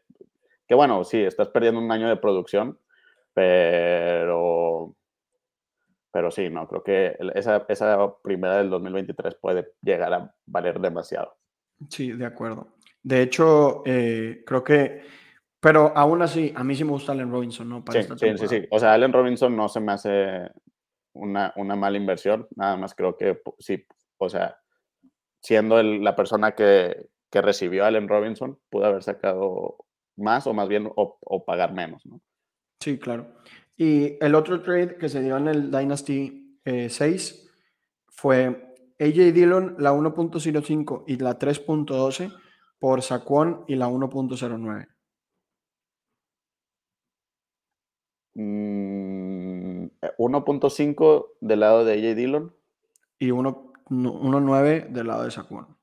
que 0.68 0.76
bueno, 0.76 1.04
sí, 1.04 1.22
estás 1.22 1.50
perdiendo 1.50 1.80
un 1.80 1.92
año 1.92 2.10
de 2.10 2.18
producción, 2.18 2.80
pero 3.34 4.96
pero 6.14 6.30
sí, 6.30 6.48
no, 6.48 6.68
creo 6.68 6.84
que 6.84 7.18
esa, 7.34 7.66
esa 7.68 8.16
primera 8.22 8.58
del 8.58 8.70
2023 8.70 9.34
puede 9.42 9.74
llegar 9.82 10.14
a 10.14 10.36
valer 10.46 10.80
demasiado. 10.80 11.36
Sí, 11.90 12.12
de 12.12 12.28
acuerdo. 12.28 12.76
De 13.02 13.24
hecho, 13.24 13.82
eh, 13.84 14.44
creo 14.46 14.64
que, 14.64 15.02
pero 15.60 15.92
aún 15.98 16.22
así, 16.22 16.54
a 16.56 16.64
mí 16.64 16.76
sí 16.76 16.84
me 16.84 16.92
gusta 16.92 17.14
Allen 17.14 17.32
Robinson, 17.32 17.68
¿no? 17.68 17.84
Para 17.84 18.04
sí, 18.04 18.08
sí, 18.16 18.38
sí, 18.38 18.48
sí, 18.48 18.68
O 18.70 18.78
sea, 18.78 18.94
Allen 18.94 19.12
Robinson 19.12 19.58
no 19.58 19.68
se 19.68 19.80
me 19.80 19.92
hace 19.92 20.52
una, 21.14 21.52
una 21.56 21.76
mala 21.76 21.98
inversión, 21.98 22.48
nada 22.56 22.78
más 22.78 22.94
creo 22.94 23.18
que 23.18 23.42
sí, 23.58 23.84
o 24.18 24.30
sea, 24.30 24.60
siendo 25.42 25.80
el, 25.80 26.04
la 26.04 26.16
persona 26.16 26.52
que, 26.52 27.08
que, 27.32 27.42
recibió 27.42 27.86
a 27.86 27.88
Allen 27.88 28.08
Robinson, 28.08 28.60
pudo 28.70 28.86
haber 28.86 29.02
sacado 29.02 29.78
más 30.16 30.46
o 30.46 30.54
más 30.54 30.68
bien 30.68 30.92
o, 30.96 31.18
o 31.20 31.44
pagar 31.44 31.74
menos, 31.74 32.06
¿no? 32.06 32.22
Sí, 32.80 33.00
claro. 33.00 33.34
Y 33.76 34.24
el 34.24 34.36
otro 34.36 34.62
trade 34.62 34.98
que 34.98 35.10
se 35.10 35.22
dio 35.22 35.36
en 35.38 35.48
el 35.48 35.72
Dynasty 35.72 36.60
6 36.64 36.66
eh, 36.66 36.90
fue 38.10 38.76
AJ 39.00 39.34
Dillon, 39.34 39.76
la 39.80 39.92
1.05 39.94 41.06
y 41.08 41.18
la 41.18 41.40
3.12 41.40 42.32
por 42.80 43.02
Saquon 43.02 43.66
y 43.68 43.76
la 43.76 43.88
1.09. 43.88 44.88
1.5 48.36 51.26
mm, 51.42 51.48
del 51.48 51.60
lado 51.60 51.86
de 51.86 51.94
AJ 51.94 52.16
Dillon. 52.16 52.56
Y 53.20 53.30
1.9 53.30 54.90
del 54.90 55.08
lado 55.08 55.24
de 55.24 55.32
Saquon. 55.32 55.78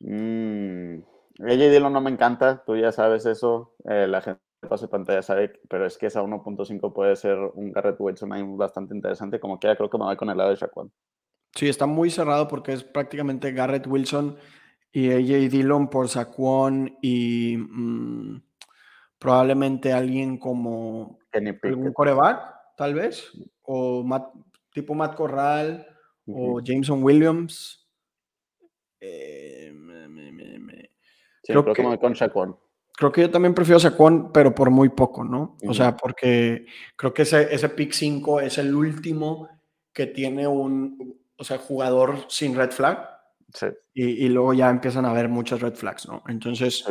Mm, 0.00 1.02
AJ 1.40 1.70
Dillon 1.70 1.92
no 1.92 2.00
me 2.00 2.10
encanta, 2.10 2.62
tú 2.64 2.76
ya 2.76 2.92
sabes 2.92 3.26
eso. 3.26 3.74
Eh, 3.88 4.06
la 4.06 4.20
gente 4.20 4.47
pase 4.66 4.88
pantalla 4.88 5.22
sabe, 5.22 5.52
pero 5.68 5.86
es 5.86 5.98
que 5.98 6.06
esa 6.06 6.22
1.5 6.22 6.92
puede 6.92 7.14
ser 7.16 7.38
un 7.38 7.72
Garrett 7.72 7.96
Wilson 7.98 8.32
ahí 8.32 8.42
bastante 8.44 8.94
interesante. 8.94 9.38
Como 9.38 9.58
quiera, 9.58 9.76
creo 9.76 9.90
que 9.90 9.98
me 9.98 10.04
voy 10.04 10.16
con 10.16 10.30
el 10.30 10.36
lado 10.36 10.50
de 10.50 10.56
Shaquan. 10.56 10.90
Sí, 11.54 11.68
está 11.68 11.86
muy 11.86 12.10
cerrado 12.10 12.48
porque 12.48 12.72
es 12.72 12.84
prácticamente 12.84 13.52
Garrett 13.52 13.86
Wilson 13.86 14.36
y 14.92 15.10
AJ 15.10 15.50
Dillon 15.50 15.88
por 15.90 16.08
Saquon 16.08 16.98
y 17.02 17.56
mmm, 17.56 18.42
probablemente 19.18 19.92
alguien 19.92 20.38
como 20.38 21.18
un 21.32 21.92
coreback, 21.92 22.54
tal 22.76 22.94
vez, 22.94 23.30
o 23.62 24.02
Matt, 24.02 24.32
tipo 24.72 24.94
Matt 24.94 25.14
Corral 25.14 25.86
uh 26.26 26.34
-huh. 26.34 26.58
o 26.58 26.60
Jameson 26.62 27.02
Williams. 27.02 27.88
Eh, 29.00 29.72
me, 29.74 30.08
me, 30.08 30.32
me, 30.32 30.90
sí, 31.42 31.52
creo, 31.52 31.62
creo 31.62 31.74
que 31.74 31.82
me 31.82 31.88
voy 31.88 31.98
con 31.98 32.12
Shaquan 32.12 32.56
creo 32.98 33.12
que 33.12 33.20
yo 33.20 33.30
también 33.30 33.54
prefiero 33.54 33.78
Saquon, 33.78 34.32
pero 34.32 34.52
por 34.52 34.70
muy 34.70 34.88
poco, 34.88 35.22
¿no? 35.22 35.56
O 35.68 35.72
sea, 35.72 35.96
porque 35.96 36.66
creo 36.96 37.14
que 37.14 37.22
ese, 37.22 37.54
ese 37.54 37.68
pick 37.68 37.92
5 37.92 38.40
es 38.40 38.58
el 38.58 38.74
último 38.74 39.48
que 39.92 40.06
tiene 40.06 40.48
un, 40.48 41.16
o 41.36 41.44
sea, 41.44 41.58
jugador 41.58 42.26
sin 42.26 42.56
red 42.56 42.72
flag. 42.72 43.08
Sí. 43.54 43.66
Y, 43.94 44.26
y, 44.26 44.28
luego 44.28 44.52
ya 44.52 44.68
empiezan 44.68 45.04
a 45.04 45.10
haber 45.10 45.28
muchas 45.28 45.60
red 45.60 45.74
flags, 45.76 46.08
¿no? 46.08 46.24
Entonces, 46.26 46.84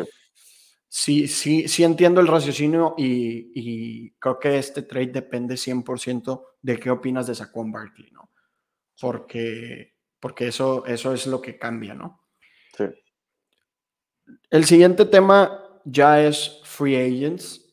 sí, 0.87 1.27
sí, 1.27 1.27
sí, 1.27 1.67
sí 1.67 1.83
entiendo 1.83 2.21
el 2.21 2.27
raciocinio 2.27 2.95
y, 2.97 3.51
y, 3.53 4.11
creo 4.11 4.39
que 4.39 4.57
este 4.59 4.83
trade 4.83 5.07
depende 5.07 5.55
100% 5.55 6.41
de 6.61 6.79
qué 6.79 6.89
opinas 6.89 7.27
de 7.27 7.35
Saquon 7.35 7.69
Barkley, 7.69 8.11
¿no? 8.11 8.31
Porque, 8.97 9.95
porque 10.21 10.47
eso, 10.47 10.85
eso 10.85 11.13
es 11.13 11.27
lo 11.27 11.41
que 11.41 11.57
cambia, 11.59 11.93
¿no? 11.93 12.21
Sí. 12.77 12.85
El 14.49 14.63
siguiente 14.63 15.03
tema 15.03 15.66
ya 15.89 16.21
es 16.21 16.59
free 16.63 16.95
agents. 16.95 17.63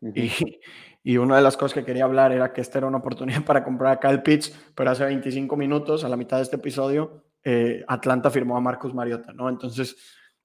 Uh 0.00 0.08
-huh. 0.08 0.58
y, 1.02 1.12
y, 1.12 1.16
una 1.16 1.36
de 1.36 1.42
las 1.42 1.56
cosas 1.56 1.74
que 1.74 1.84
quería 1.84 2.04
hablar 2.04 2.32
era 2.32 2.52
que 2.52 2.60
esta 2.60 2.78
era 2.78 2.86
una 2.86 2.98
oportunidad 2.98 3.44
para 3.44 3.64
comprar 3.64 3.92
a 3.92 4.00
Kyle 4.00 4.22
Pitts, 4.22 4.52
pero 4.74 4.90
hace 4.90 5.04
25 5.04 5.56
minutos, 5.56 6.04
a 6.04 6.08
la 6.08 6.16
mitad 6.16 6.36
de 6.36 6.44
este 6.44 6.56
episodio, 6.56 7.24
eh, 7.44 7.84
Atlanta 7.86 8.30
firmó 8.30 8.56
a 8.56 8.60
Marcus 8.60 8.92
Mariota, 8.92 9.32
¿no? 9.32 9.48
Entonces, 9.48 9.96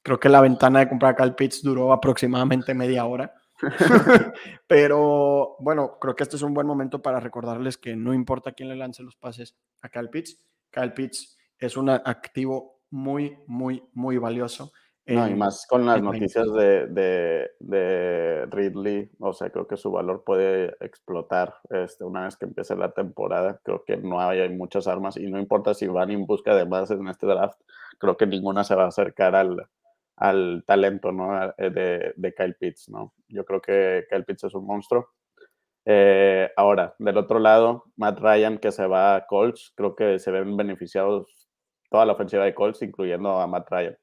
creo 0.04 0.20
que 0.20 0.30
la 0.30 0.42
ventana 0.42 0.80
de 0.80 0.90
comprar 0.90 1.14
a 1.14 1.16
Kyle 1.16 1.34
Pitts 1.34 1.64
duró 1.64 1.94
aproximadamente 1.94 2.74
media 2.74 3.06
hora. 3.06 3.34
pero 4.68 5.56
bueno, 5.60 5.98
creo 6.00 6.16
que 6.16 6.24
este 6.24 6.36
es 6.36 6.42
un 6.42 6.54
buen 6.54 6.66
momento 6.66 7.02
para 7.02 7.20
recordarles 7.20 7.78
que 7.78 7.96
no 7.96 8.14
importa 8.14 8.54
quién 8.54 8.70
le 8.70 8.76
lance 8.76 9.04
los 9.04 9.16
pases 9.16 9.56
a 9.82 9.90
Kyle 9.90 10.10
Pitts, 10.10 10.38
Kyle 10.72 10.94
Pitts 10.94 11.38
es 11.58 11.78
un 11.78 11.90
activo 11.90 12.82
muy, 12.90 13.38
muy, 13.48 13.84
muy 13.94 14.18
valioso. 14.18 14.72
No, 15.08 15.28
y 15.28 15.34
más 15.34 15.66
con 15.68 15.86
las 15.86 16.02
noticias 16.02 16.52
de, 16.54 16.86
de, 16.88 17.50
de, 17.60 18.46
Ridley, 18.46 19.10
o 19.20 19.34
sea, 19.34 19.50
creo 19.50 19.68
que 19.68 19.76
su 19.76 19.92
valor 19.92 20.24
puede 20.24 20.76
explotar 20.80 21.56
este, 21.70 22.04
una 22.04 22.26
vez 22.26 22.38
que 22.38 22.46
empiece 22.46 22.76
la 22.76 22.92
temporada. 22.92 23.60
Creo 23.64 23.84
que 23.84 23.98
no 23.98 24.22
hay, 24.22 24.40
hay, 24.40 24.50
muchas 24.50 24.88
armas 24.88 25.18
y 25.18 25.30
no 25.30 25.40
importa 25.40 25.74
si 25.74 25.88
van 25.88 26.12
en 26.12 26.26
busca 26.26 26.56
de 26.56 26.66
más 26.66 26.92
en 26.92 27.08
este 27.08 27.26
draft, 27.26 27.60
creo 27.98 28.16
que 28.16 28.28
ninguna 28.28 28.64
se 28.64 28.76
va 28.76 28.84
a 28.86 28.88
acercar 28.88 29.36
al, 29.36 29.68
al 30.18 30.64
talento 30.68 31.12
¿no? 31.12 31.52
de, 31.58 32.14
de 32.16 32.34
Kyle 32.34 32.56
Pitts. 32.56 32.90
¿no? 32.90 33.14
Yo 33.28 33.44
creo 33.44 33.60
que 33.60 34.06
Kyle 34.10 34.24
Pitts 34.24 34.46
es 34.46 34.54
un 34.54 34.66
monstruo. 34.66 35.10
Eh, 35.86 36.50
ahora, 36.56 36.96
del 37.00 37.18
otro 37.18 37.40
lado, 37.40 37.86
Matt 37.96 38.20
Ryan 38.20 38.60
que 38.60 38.72
se 38.72 38.86
va 38.86 39.16
a 39.16 39.26
Colts, 39.26 39.74
creo 39.76 39.96
que 39.96 40.20
se 40.20 40.30
ven 40.30 40.56
beneficiados 40.56 41.50
toda 41.90 42.06
la 42.06 42.14
ofensiva 42.14 42.46
de 42.46 42.54
Colts, 42.54 42.82
incluyendo 42.84 43.40
a 43.40 43.48
Matt 43.48 43.70
Ryan. 43.70 43.98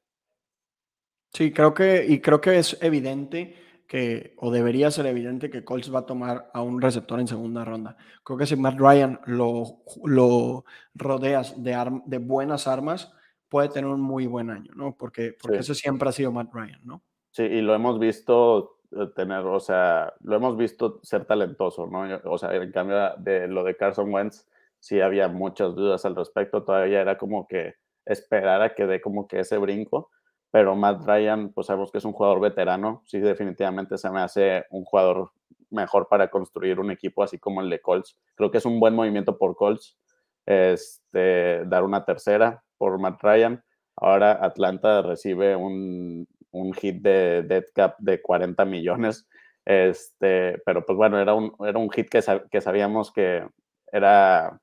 Sí, 1.33 1.51
creo 1.51 1.73
que, 1.73 2.05
y 2.07 2.19
creo 2.21 2.41
que 2.41 2.57
es 2.57 2.77
evidente 2.81 3.55
que, 3.87 4.33
o 4.37 4.51
debería 4.51 4.91
ser 4.91 5.05
evidente 5.05 5.49
que 5.49 5.63
Colts 5.63 5.93
va 5.93 5.99
a 5.99 6.05
tomar 6.05 6.49
a 6.53 6.61
un 6.61 6.81
receptor 6.81 7.19
en 7.19 7.27
segunda 7.27 7.65
ronda. 7.65 7.97
Creo 8.23 8.37
que 8.37 8.45
si 8.45 8.55
Matt 8.55 8.79
Ryan 8.79 9.19
lo, 9.25 9.81
lo 10.03 10.65
rodeas 10.93 11.61
de, 11.61 11.73
arm, 11.73 12.03
de 12.05 12.19
buenas 12.19 12.67
armas, 12.67 13.13
puede 13.49 13.69
tener 13.69 13.89
un 13.89 14.01
muy 14.01 14.27
buen 14.27 14.49
año, 14.49 14.71
¿no? 14.75 14.95
Porque, 14.95 15.35
porque 15.41 15.63
sí. 15.63 15.71
ese 15.71 15.81
siempre 15.81 16.09
ha 16.09 16.11
sido 16.11 16.31
Matt 16.31 16.53
Ryan, 16.53 16.81
¿no? 16.83 17.01
Sí, 17.31 17.43
y 17.43 17.61
lo 17.61 17.73
hemos 17.73 17.99
visto 17.99 18.77
eh, 18.91 19.07
tener, 19.15 19.39
o 19.39 19.59
sea, 19.59 20.13
lo 20.21 20.35
hemos 20.35 20.57
visto 20.57 20.99
ser 21.03 21.25
talentoso, 21.25 21.87
¿no? 21.87 22.07
O 22.25 22.37
sea, 22.37 22.53
en 22.55 22.71
cambio 22.71 23.15
de 23.17 23.47
lo 23.47 23.63
de 23.63 23.75
Carson 23.75 24.11
Wentz, 24.13 24.47
sí 24.79 24.99
había 25.01 25.27
muchas 25.27 25.75
dudas 25.75 26.05
al 26.05 26.15
respecto, 26.15 26.63
todavía 26.63 27.01
era 27.01 27.17
como 27.17 27.47
que 27.47 27.75
esperar 28.05 28.61
a 28.61 28.73
que 28.73 28.87
dé 28.87 29.01
como 29.01 29.27
que 29.27 29.39
ese 29.41 29.57
brinco, 29.57 30.09
pero 30.51 30.75
Matt 30.75 31.05
Ryan, 31.05 31.51
pues 31.53 31.67
sabemos 31.67 31.91
que 31.91 31.99
es 31.99 32.05
un 32.05 32.13
jugador 32.13 32.39
veterano, 32.39 33.03
sí 33.05 33.19
definitivamente 33.19 33.97
se 33.97 34.09
me 34.09 34.21
hace 34.21 34.65
un 34.71 34.83
jugador 34.83 35.31
mejor 35.69 36.07
para 36.07 36.29
construir 36.29 36.79
un 36.79 36.91
equipo 36.91 37.21
así 37.23 37.37
como 37.37 37.61
el 37.61 37.69
de 37.69 37.81
Colts. 37.81 38.17
Creo 38.35 38.49
que 38.49 38.57
es 38.57 38.65
un 38.65 38.79
buen 38.79 38.95
movimiento 38.95 39.37
por 39.37 39.55
Colts, 39.55 39.97
este, 40.45 41.65
dar 41.65 41.83
una 41.83 42.05
tercera 42.05 42.63
por 42.77 42.99
Matt 42.99 43.21
Ryan. 43.21 43.63
Ahora 43.95 44.39
Atlanta 44.41 45.01
recibe 45.01 45.55
un, 45.55 46.27
un 46.51 46.73
hit 46.73 47.01
de 47.01 47.43
dead 47.43 47.65
cap 47.75 47.95
de 47.99 48.21
40 48.21 48.65
millones, 48.65 49.27
este, 49.65 50.59
pero 50.65 50.85
pues 50.85 50.97
bueno, 50.97 51.19
era 51.19 51.33
un, 51.35 51.53
era 51.59 51.77
un 51.77 51.91
hit 51.91 52.09
que, 52.09 52.21
que 52.49 52.61
sabíamos 52.61 53.11
que 53.11 53.45
era 53.91 54.59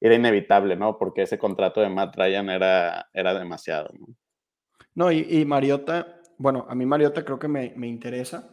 era 0.00 0.14
inevitable, 0.14 0.76
¿no? 0.76 0.98
Porque 0.98 1.22
ese 1.22 1.38
contrato 1.38 1.80
de 1.80 1.88
Matt 1.88 2.16
Ryan 2.16 2.50
era, 2.50 3.08
era 3.12 3.34
demasiado, 3.34 3.90
¿no? 3.98 4.06
No, 4.96 5.12
y, 5.12 5.44
Mariota, 5.44 6.20
bueno, 6.38 6.64
a 6.68 6.74
mí 6.74 6.86
Mariota 6.86 7.22
creo 7.22 7.38
que 7.38 7.48
me, 7.48 7.86
interesa 7.86 8.48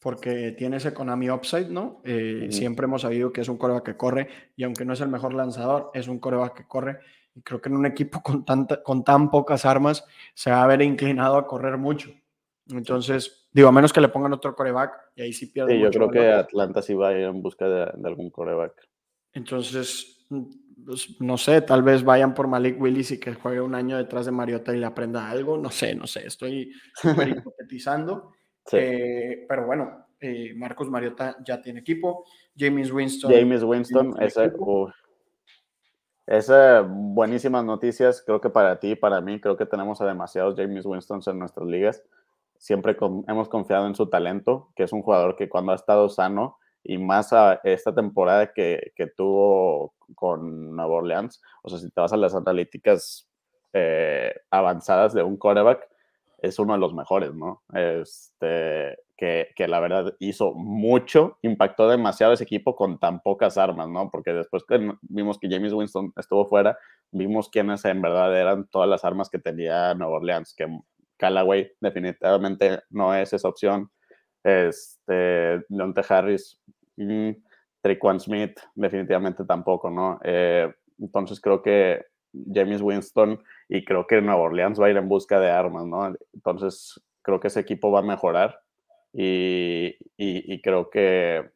porque 0.00 0.52
tiene 0.52 0.78
ese 0.78 0.92
Konami 0.92 1.30
upside, 1.30 1.70
¿no? 1.70 2.02
Eh, 2.04 2.48
siempre 2.50 2.84
hemos 2.84 3.02
sabido 3.02 3.32
que 3.32 3.40
es 3.42 3.48
un 3.48 3.56
coreback 3.56 3.84
que 3.84 3.96
corre 3.96 4.28
y 4.56 4.64
aunque 4.64 4.84
no 4.84 4.92
es 4.92 5.00
el 5.00 5.08
mejor 5.08 5.34
lanzador, 5.34 5.92
es 5.94 6.08
un 6.08 6.18
coreback 6.18 6.56
que 6.56 6.66
corre 6.66 6.98
y 7.32 7.42
creo 7.42 7.60
que 7.60 7.68
en 7.68 7.76
un 7.76 7.86
equipo 7.86 8.20
con, 8.24 8.44
tanta, 8.44 8.82
con 8.82 9.04
tan 9.04 9.30
pocas 9.30 9.64
armas 9.64 10.04
se 10.34 10.50
va 10.50 10.64
a 10.64 10.66
ver 10.66 10.82
inclinado 10.82 11.36
a 11.36 11.46
correr 11.46 11.78
mucho. 11.78 12.10
Entonces, 12.70 13.48
digo, 13.52 13.68
a 13.68 13.72
menos 13.72 13.92
que 13.92 14.00
le 14.00 14.08
pongan 14.08 14.32
otro 14.32 14.56
coreback 14.56 15.12
y 15.14 15.22
ahí 15.22 15.32
sí 15.32 15.46
pierde. 15.46 15.74
Sí, 15.74 15.80
yo 15.80 15.90
creo 15.90 16.10
que 16.10 16.28
Atlanta 16.32 16.82
sí 16.82 16.94
va 16.94 17.10
a 17.10 17.12
ir 17.12 17.24
en 17.24 17.40
busca 17.40 17.68
de, 17.68 17.92
de 17.94 18.08
algún 18.08 18.30
coreback. 18.30 18.72
Entonces, 19.32 20.26
pues, 20.84 21.20
no 21.20 21.36
sé, 21.36 21.62
tal 21.62 21.82
vez 21.82 22.04
vayan 22.04 22.34
por 22.34 22.46
Malik 22.46 22.80
Willis 22.80 23.12
y 23.12 23.20
que 23.20 23.34
juegue 23.34 23.60
un 23.60 23.74
año 23.74 23.96
detrás 23.96 24.26
de 24.26 24.32
Mariota 24.32 24.74
y 24.74 24.78
le 24.78 24.86
aprenda 24.86 25.28
algo, 25.28 25.58
no 25.58 25.70
sé, 25.70 25.94
no 25.94 26.06
sé, 26.06 26.26
estoy 26.26 26.72
súper 26.94 27.28
hipotetizando. 27.46 28.32
Eh, 28.72 29.46
pero 29.48 29.66
bueno, 29.66 30.06
eh, 30.20 30.52
Marcos 30.54 30.90
Mariota 30.90 31.36
ya 31.44 31.60
tiene 31.60 31.80
equipo, 31.80 32.24
James 32.56 32.92
Winston. 32.92 33.32
James 33.32 33.62
Winston, 33.62 34.14
ese, 34.20 34.52
esa 36.26 36.82
buenísimas 36.86 37.64
noticias, 37.64 38.22
creo 38.24 38.40
que 38.40 38.50
para 38.50 38.78
ti 38.78 38.90
y 38.90 38.96
para 38.96 39.20
mí, 39.20 39.40
creo 39.40 39.56
que 39.56 39.66
tenemos 39.66 40.00
a 40.00 40.06
demasiados 40.06 40.54
James 40.56 40.84
Winston 40.84 41.20
en 41.26 41.38
nuestras 41.38 41.66
ligas. 41.66 42.02
Siempre 42.58 42.96
hemos 43.28 43.48
confiado 43.48 43.86
en 43.86 43.94
su 43.94 44.10
talento, 44.10 44.70
que 44.74 44.82
es 44.82 44.92
un 44.92 45.02
jugador 45.02 45.36
que 45.36 45.48
cuando 45.48 45.72
ha 45.72 45.76
estado 45.76 46.08
sano, 46.08 46.58
y 46.88 46.96
más 46.96 47.34
a 47.34 47.60
esta 47.64 47.94
temporada 47.94 48.50
que, 48.54 48.92
que, 48.96 49.08
tuvo 49.08 49.92
con 50.14 50.74
Nueva 50.74 50.94
Orleans. 50.94 51.42
O 51.62 51.68
sea, 51.68 51.78
si 51.78 51.90
te 51.90 52.00
vas 52.00 52.14
a 52.14 52.16
las 52.16 52.34
analíticas 52.34 53.28
eh, 53.74 54.34
avanzadas 54.50 55.12
de 55.12 55.22
un 55.22 55.36
quarterback, 55.36 55.86
es 56.38 56.58
uno 56.58 56.72
de 56.72 56.78
los 56.78 56.94
mejores, 56.94 57.34
¿no? 57.34 57.62
Este, 57.74 58.96
que, 59.18 59.48
que, 59.54 59.68
la 59.68 59.80
verdad 59.80 60.14
hizo 60.18 60.54
mucho, 60.54 61.36
impactó 61.42 61.90
demasiado 61.90 62.32
ese 62.32 62.44
equipo 62.44 62.74
con 62.74 62.98
tan 62.98 63.20
pocas 63.20 63.58
armas, 63.58 63.90
¿no? 63.90 64.10
Porque 64.10 64.32
después 64.32 64.64
que 64.66 64.94
vimos 65.02 65.38
que 65.38 65.50
James 65.50 65.74
Winston 65.74 66.14
estuvo 66.16 66.46
fuera, 66.46 66.78
vimos 67.10 67.50
quiénes 67.50 67.84
en 67.84 68.00
verdad 68.00 68.34
eran 68.34 68.66
todas 68.68 68.88
las 68.88 69.04
armas 69.04 69.28
que 69.28 69.38
tenía 69.38 69.92
Nueva 69.92 70.16
Orleans, 70.16 70.54
que 70.56 70.66
Callaway 71.18 71.70
definitivamente 71.82 72.80
no 72.88 73.14
es 73.14 73.30
esa 73.34 73.48
opción. 73.48 73.90
Este, 74.42 75.62
Leonte 75.68 76.02
Harris 76.08 76.58
Mm, 76.98 78.18
Smith, 78.18 78.58
definitivamente 78.74 79.44
tampoco, 79.44 79.88
¿no? 79.88 80.18
Eh, 80.22 80.70
entonces 80.98 81.40
creo 81.40 81.62
que 81.62 82.04
James 82.52 82.82
Winston 82.82 83.40
y 83.68 83.84
creo 83.84 84.06
que 84.06 84.20
Nueva 84.20 84.42
Orleans 84.42 84.80
va 84.80 84.86
a 84.86 84.90
ir 84.90 84.96
en 84.96 85.08
busca 85.08 85.40
de 85.40 85.50
armas, 85.50 85.86
¿no? 85.86 86.14
Entonces 86.34 87.00
creo 87.22 87.40
que 87.40 87.48
ese 87.48 87.60
equipo 87.60 87.90
va 87.90 88.00
a 88.00 88.02
mejorar 88.02 88.60
y, 89.12 90.60
creo 90.62 90.90
que, 90.90 91.48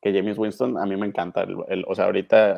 que, 0.00 0.12
James 0.12 0.38
Winston 0.38 0.78
a 0.78 0.86
mí 0.86 0.96
me 0.96 1.06
encanta. 1.06 1.42
El, 1.42 1.84
o 1.86 1.94
sea, 1.94 2.06
ahorita 2.06 2.56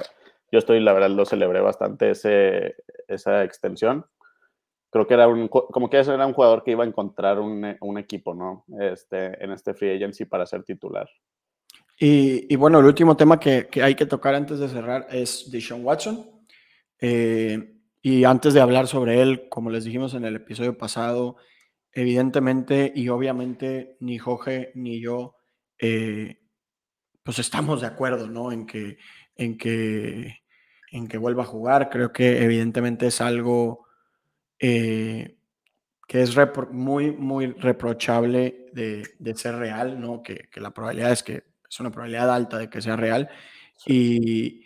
yo 0.52 0.58
estoy, 0.58 0.80
la 0.80 0.92
verdad, 0.92 1.10
lo 1.10 1.24
celebré 1.24 1.60
bastante 1.60 2.10
ese, 2.10 2.76
esa 3.08 3.44
extensión. 3.44 4.06
Creo 4.90 5.06
que 5.06 5.14
era 5.14 5.28
un, 5.28 5.48
como 5.48 5.88
que 5.88 5.98
era 5.98 6.26
un 6.26 6.32
jugador 6.32 6.62
que 6.64 6.72
iba 6.72 6.84
a 6.84 6.86
encontrar 6.86 7.38
un, 7.38 7.76
un 7.80 7.98
equipo, 7.98 8.34
¿no? 8.34 8.64
Este, 8.80 9.42
en 9.42 9.52
este 9.52 9.74
free 9.74 9.96
agency 9.96 10.24
para 10.24 10.46
ser 10.46 10.64
titular. 10.64 11.08
Y, 12.02 12.56
bueno, 12.56 12.78
el 12.78 12.86
último 12.86 13.14
tema 13.14 13.38
que, 13.38 13.68
hay 13.82 13.94
que 13.94 14.06
tocar 14.06 14.34
antes 14.34 14.58
de 14.58 14.70
cerrar 14.70 15.06
es 15.10 15.50
Deshaun 15.50 15.84
Watson. 15.84 16.30
Eh, 16.98 17.76
y 18.00 18.24
antes 18.24 18.54
de 18.54 18.62
hablar 18.62 18.86
sobre 18.86 19.20
él, 19.20 19.48
como 19.50 19.68
les 19.68 19.84
dijimos 19.84 20.14
en 20.14 20.24
el 20.24 20.36
episodio 20.36 20.78
pasado, 20.78 21.36
evidentemente 21.92 22.90
y 22.96 23.10
obviamente 23.10 23.98
ni 24.00 24.16
Jorge 24.16 24.72
ni 24.74 24.98
yo, 24.98 25.36
eh, 25.78 26.40
pues 27.22 27.38
estamos 27.38 27.82
de 27.82 27.88
acuerdo, 27.88 28.28
¿no? 28.28 28.50
En 28.50 28.66
que, 28.66 28.96
en 29.36 29.58
que, 29.58 30.38
en 30.92 31.06
que 31.06 31.18
vuelva 31.18 31.42
a 31.42 31.46
jugar. 31.46 31.90
Creo 31.90 32.14
que 32.14 32.42
evidentemente 32.42 33.08
es 33.08 33.20
algo 33.20 33.84
eh, 34.58 35.36
que 36.08 36.22
es 36.22 36.34
muy, 36.70 37.12
muy 37.12 37.48
reprochable 37.48 38.70
de, 38.72 39.34
ser 39.36 39.56
real, 39.56 40.00
¿no? 40.00 40.22
Que, 40.22 40.48
que 40.50 40.62
la 40.62 40.70
probabilidad 40.70 41.12
es 41.12 41.22
que 41.22 41.49
es 41.70 41.80
una 41.80 41.90
probabilidad 41.90 42.34
alta 42.34 42.58
de 42.58 42.68
que 42.68 42.82
sea 42.82 42.96
real. 42.96 43.28
Y, 43.86 44.64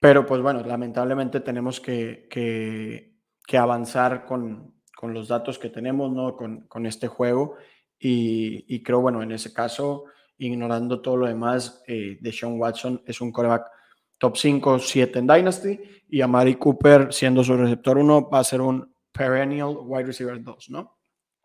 pero 0.00 0.26
pues 0.26 0.42
bueno, 0.42 0.62
lamentablemente 0.64 1.40
tenemos 1.40 1.80
que, 1.80 2.26
que, 2.28 3.58
avanzar 3.58 4.24
con, 4.26 4.74
con, 4.96 5.14
los 5.14 5.28
datos 5.28 5.58
que 5.58 5.70
tenemos, 5.70 6.12
¿no? 6.12 6.36
Con, 6.36 6.62
con 6.66 6.86
este 6.86 7.06
juego. 7.06 7.56
Y, 7.98 8.64
y, 8.68 8.82
creo, 8.82 9.00
bueno, 9.00 9.22
en 9.22 9.30
ese 9.30 9.52
caso, 9.52 10.06
ignorando 10.36 11.00
todo 11.00 11.16
lo 11.16 11.26
demás, 11.26 11.82
eh, 11.86 12.18
de 12.20 12.32
Sean 12.32 12.58
Watson 12.58 13.02
es 13.06 13.20
un 13.20 13.30
coreback 13.30 13.70
top 14.18 14.36
5, 14.36 14.78
7 14.80 15.18
en 15.20 15.26
Dynasty. 15.26 15.80
Y 16.08 16.20
Amari 16.20 16.56
Cooper, 16.56 17.12
siendo 17.12 17.44
su 17.44 17.56
receptor 17.56 17.96
1, 17.96 18.28
va 18.28 18.40
a 18.40 18.44
ser 18.44 18.60
un 18.60 18.92
perennial 19.12 19.76
wide 19.80 20.06
receiver 20.06 20.42
2, 20.42 20.70
¿no? 20.70 20.98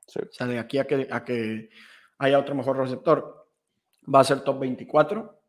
O 0.08 0.32
sea, 0.32 0.48
de 0.48 0.58
aquí 0.58 0.80
a 0.80 0.86
que, 0.86 1.08
a 1.10 1.24
que 1.24 1.70
haya 2.18 2.40
otro 2.40 2.56
mejor 2.56 2.78
receptor, 2.78 3.39
va 4.14 4.22
a 4.22 4.24
ser 4.24 4.42
top 4.42 4.60
24. 4.60 5.42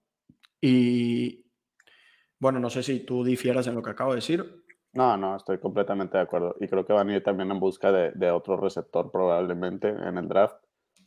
Y 0.60 1.44
bueno, 2.38 2.60
no 2.60 2.70
sé 2.70 2.82
si 2.82 3.00
tú 3.00 3.24
difieras 3.24 3.66
en 3.66 3.74
lo 3.74 3.82
que 3.82 3.90
acabo 3.90 4.10
de 4.10 4.16
decir. 4.16 4.64
No, 4.92 5.16
no, 5.16 5.36
estoy 5.36 5.58
completamente 5.58 6.16
de 6.16 6.24
acuerdo. 6.24 6.56
Y 6.60 6.68
creo 6.68 6.84
que 6.84 6.92
van 6.92 7.08
a 7.08 7.16
ir 7.16 7.22
también 7.22 7.50
en 7.50 7.60
busca 7.60 7.92
de, 7.92 8.30
otro 8.30 8.56
receptor 8.56 9.10
probablemente 9.10 9.88
en 9.88 10.18
el 10.18 10.28
draft. 10.28 10.56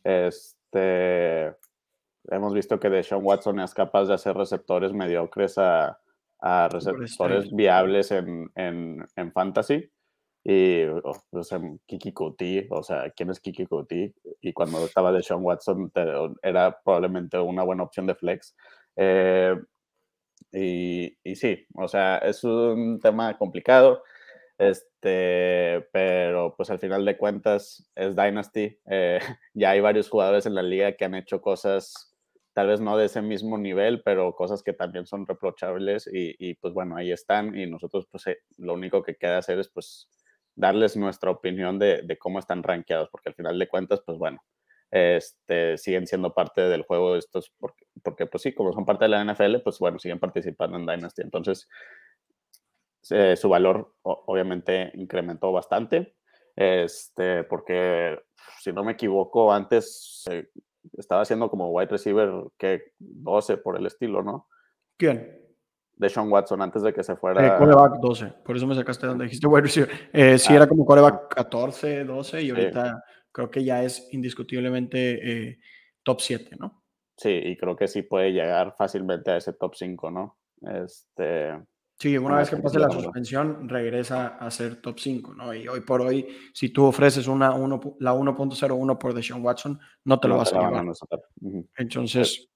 Este, 0.02 1.54
hemos 2.30 2.54
visto 2.54 2.80
que 2.80 2.90
Deshaun 2.90 3.24
Watson 3.24 3.60
es 3.60 3.74
capaz 3.74 4.06
de 4.06 4.14
hacer 4.14 4.36
receptores 4.36 4.92
mediocres 4.92 5.58
a, 5.58 5.98
receptores 6.70 7.50
viables 7.54 8.10
en, 8.10 8.50
en, 8.54 9.06
en 9.16 9.32
fantasy. 9.32 9.90
Y, 10.46 10.84
o 10.84 11.42
sea, 11.42 11.58
Kiki 11.86 12.12
Kuti, 12.12 12.66
o 12.70 12.82
sea, 12.82 13.10
¿quién 13.16 13.30
es 13.30 13.40
Kiki 13.40 13.64
Kuti? 13.64 14.14
Y 14.42 14.52
cuando 14.52 14.84
estaba 14.84 15.10
de 15.10 15.22
Sean 15.22 15.42
Watson 15.42 15.90
era 16.42 16.78
probablemente 16.84 17.38
una 17.38 17.62
buena 17.62 17.82
opción 17.84 18.06
de 18.06 18.14
flex. 18.14 18.54
Eh, 18.96 19.56
y, 20.52 21.16
y, 21.24 21.34
sí, 21.36 21.66
o 21.74 21.88
sea, 21.88 22.18
es 22.18 22.44
un 22.44 23.00
tema 23.00 23.36
complicado, 23.38 24.02
este, 24.58 25.86
pero 25.92 26.54
pues 26.56 26.70
al 26.70 26.78
final 26.78 27.04
de 27.06 27.16
cuentas 27.16 27.90
es 27.94 28.14
Dynasty. 28.14 28.78
Eh, 28.86 29.20
ya 29.54 29.70
hay 29.70 29.80
varios 29.80 30.10
jugadores 30.10 30.44
en 30.46 30.54
la 30.54 30.62
liga 30.62 30.92
que 30.92 31.06
han 31.06 31.14
hecho 31.14 31.40
cosas, 31.40 32.14
tal 32.52 32.68
vez 32.68 32.80
no 32.80 32.98
de 32.98 33.06
ese 33.06 33.22
mismo 33.22 33.56
nivel, 33.58 34.02
pero 34.04 34.34
cosas 34.34 34.62
que 34.62 34.74
también 34.74 35.06
son 35.06 35.26
reprochables 35.26 36.06
y, 36.06 36.36
y 36.38 36.54
pues 36.56 36.74
bueno, 36.74 36.96
ahí 36.96 37.12
están 37.12 37.56
y 37.58 37.66
nosotros 37.66 38.06
pues 38.10 38.26
eh, 38.26 38.38
lo 38.58 38.74
único 38.74 39.02
que 39.02 39.16
queda 39.16 39.38
hacer 39.38 39.58
es 39.58 39.70
pues 39.70 40.08
darles 40.54 40.96
nuestra 40.96 41.30
opinión 41.30 41.78
de, 41.78 42.16
cómo 42.18 42.38
están 42.38 42.62
rankeados, 42.62 43.08
porque 43.10 43.30
al 43.30 43.34
final 43.34 43.58
de 43.58 43.68
cuentas, 43.68 44.00
pues 44.04 44.18
bueno, 44.18 44.42
este, 44.90 45.76
siguen 45.76 46.06
siendo 46.06 46.32
parte 46.32 46.62
del 46.62 46.82
juego 46.82 47.16
estos, 47.16 47.52
porque, 47.58 47.86
porque 48.02 48.26
pues 48.26 48.42
sí, 48.42 48.54
como 48.54 48.72
son 48.72 48.84
parte 48.84 49.04
de 49.04 49.08
la 49.08 49.24
NFL, 49.24 49.58
pues 49.62 49.78
bueno, 49.78 49.98
siguen 49.98 50.20
participando 50.20 50.76
en 50.76 50.86
Dynasty. 50.86 51.22
Entonces, 51.22 51.68
eh, 53.10 53.36
su 53.36 53.48
valor 53.48 53.94
obviamente 54.02 54.90
incrementó 54.94 55.52
bastante, 55.52 56.14
este, 56.56 57.44
porque 57.44 58.18
si 58.60 58.72
no 58.72 58.84
me 58.84 58.92
equivoco, 58.92 59.52
antes 59.52 60.24
eh, 60.30 60.48
estaba 60.96 61.22
haciendo 61.22 61.50
como 61.50 61.70
wide 61.70 61.90
receiver 61.90 62.30
que 62.58 62.92
12 62.98 63.58
por 63.58 63.76
el 63.76 63.86
estilo, 63.86 64.22
¿no? 64.22 64.48
¿Quién? 64.96 65.43
De 65.96 66.08
Sean 66.08 66.30
Watson 66.30 66.60
antes 66.62 66.82
de 66.82 66.92
que 66.92 67.02
se 67.02 67.16
fuera. 67.16 67.46
Eh, 67.46 67.58
coreback 67.58 68.00
12, 68.00 68.26
por 68.44 68.56
eso 68.56 68.66
me 68.66 68.74
sacaste 68.74 69.06
donde 69.06 69.24
dijiste 69.24 69.46
wide 69.46 69.62
receiver. 69.62 69.90
Eh, 70.12 70.38
sí, 70.38 70.54
era 70.54 70.66
como 70.66 70.84
coreback 70.84 71.34
14, 71.34 72.04
12 72.04 72.42
y 72.42 72.50
ahorita 72.50 73.04
creo 73.30 73.50
que 73.50 73.64
ya 73.64 73.82
es 73.82 74.08
indiscutiblemente 74.12 75.48
eh, 75.48 75.58
top 76.02 76.20
7, 76.20 76.56
¿no? 76.58 76.82
Sí, 77.16 77.30
y 77.30 77.56
creo 77.56 77.76
que 77.76 77.86
sí 77.86 78.02
puede 78.02 78.32
llegar 78.32 78.74
fácilmente 78.76 79.30
a 79.30 79.36
ese 79.36 79.52
top 79.52 79.74
5, 79.76 80.10
¿no? 80.10 80.38
Este, 80.62 81.52
Sí, 81.98 82.18
una 82.18 82.38
vez 82.38 82.50
que 82.50 82.56
pase 82.56 82.78
la 82.78 82.90
suspensión, 82.90 83.68
regresa 83.68 84.36
a 84.38 84.50
ser 84.50 84.82
top 84.82 84.98
5, 84.98 85.34
¿no? 85.34 85.54
Y 85.54 85.68
hoy 85.68 85.80
por 85.80 86.00
hoy, 86.00 86.26
si 86.52 86.70
tú 86.70 86.86
ofreces 86.86 87.28
una 87.28 87.50
la 87.50 88.12
1.01 88.12 88.98
por 88.98 89.14
Deshaun 89.14 89.44
Watson, 89.44 89.78
no 90.04 90.18
te 90.18 90.28
lo 90.28 90.36
vas 90.36 90.52
a 90.52 90.58
llevar. 90.58 90.84
Entonces, 91.76 92.50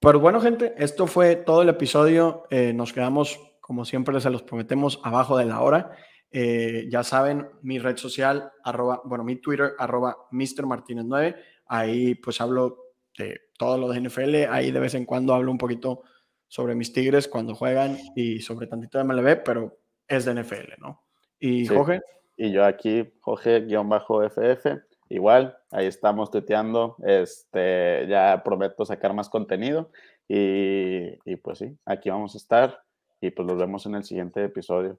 pero 0.00 0.18
bueno, 0.18 0.40
gente, 0.40 0.74
esto 0.78 1.06
fue 1.06 1.36
todo 1.36 1.62
el 1.62 1.68
episodio. 1.68 2.44
Eh, 2.50 2.72
nos 2.72 2.92
quedamos, 2.92 3.38
como 3.60 3.84
siempre, 3.84 4.20
se 4.20 4.30
los 4.30 4.42
prometemos, 4.42 5.00
abajo 5.04 5.36
de 5.36 5.44
la 5.44 5.60
hora. 5.60 5.96
Eh, 6.32 6.86
ya 6.90 7.02
saben, 7.02 7.48
mi 7.62 7.78
red 7.78 7.96
social, 7.96 8.52
arroba, 8.64 9.02
bueno, 9.04 9.24
mi 9.24 9.36
Twitter, 9.36 9.72
arroba 9.78 10.16
Mr. 10.30 10.66
Martínez 10.66 11.04
9. 11.06 11.36
Ahí 11.66 12.14
pues 12.14 12.40
hablo 12.40 12.78
de 13.18 13.40
todo 13.58 13.76
lo 13.78 13.88
de 13.88 14.00
NFL. 14.00 14.50
Ahí 14.50 14.70
de 14.70 14.80
vez 14.80 14.94
en 14.94 15.04
cuando 15.04 15.34
hablo 15.34 15.50
un 15.50 15.58
poquito 15.58 16.02
sobre 16.48 16.74
mis 16.74 16.92
Tigres 16.92 17.28
cuando 17.28 17.54
juegan 17.54 17.98
y 18.16 18.40
sobre 18.40 18.66
tantito 18.66 18.98
de 18.98 19.04
MLB, 19.04 19.42
pero 19.44 19.78
es 20.08 20.24
de 20.24 20.34
NFL, 20.34 20.78
¿no? 20.78 21.04
Y 21.38 21.66
Jorge. 21.66 22.00
Y 22.36 22.50
yo 22.52 22.64
aquí, 22.64 23.06
Jorge-FF, 23.20 24.66
igual, 25.10 25.56
ahí 25.70 25.86
estamos 25.86 26.30
tuteando, 26.30 26.96
este, 27.04 28.06
ya 28.08 28.42
prometo 28.44 28.84
sacar 28.84 29.14
más 29.14 29.28
contenido 29.28 29.90
y, 30.28 31.18
y 31.24 31.36
pues 31.36 31.58
sí, 31.58 31.76
aquí 31.84 32.10
vamos 32.10 32.34
a 32.34 32.38
estar 32.38 32.82
y 33.20 33.30
pues 33.30 33.46
nos 33.46 33.58
vemos 33.58 33.86
en 33.86 33.94
el 33.96 34.04
siguiente 34.04 34.44
episodio. 34.44 34.98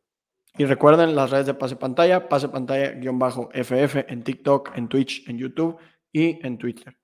Y 0.58 0.66
recuerden 0.66 1.16
las 1.16 1.32
redes 1.32 1.46
de 1.46 1.54
Pase 1.54 1.78
Pantalla, 1.78 2.28
Pase 2.28 2.50
Pantalla-FF 2.50 3.96
en 4.08 4.24
TikTok, 4.24 4.72
en 4.76 4.90
Twitch, 4.90 5.28
en 5.30 5.38
YouTube 5.38 5.78
y 6.12 6.46
en 6.46 6.58
Twitter. 6.58 6.98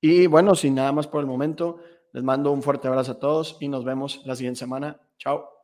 Y 0.00 0.26
bueno, 0.26 0.54
sin 0.54 0.74
nada 0.74 0.92
más 0.92 1.06
por 1.06 1.20
el 1.20 1.26
momento, 1.26 1.80
les 2.12 2.22
mando 2.22 2.52
un 2.52 2.62
fuerte 2.62 2.88
abrazo 2.88 3.12
a 3.12 3.18
todos 3.18 3.56
y 3.60 3.68
nos 3.68 3.84
vemos 3.84 4.22
la 4.26 4.36
siguiente 4.36 4.58
semana. 4.58 5.00
Chao. 5.18 5.59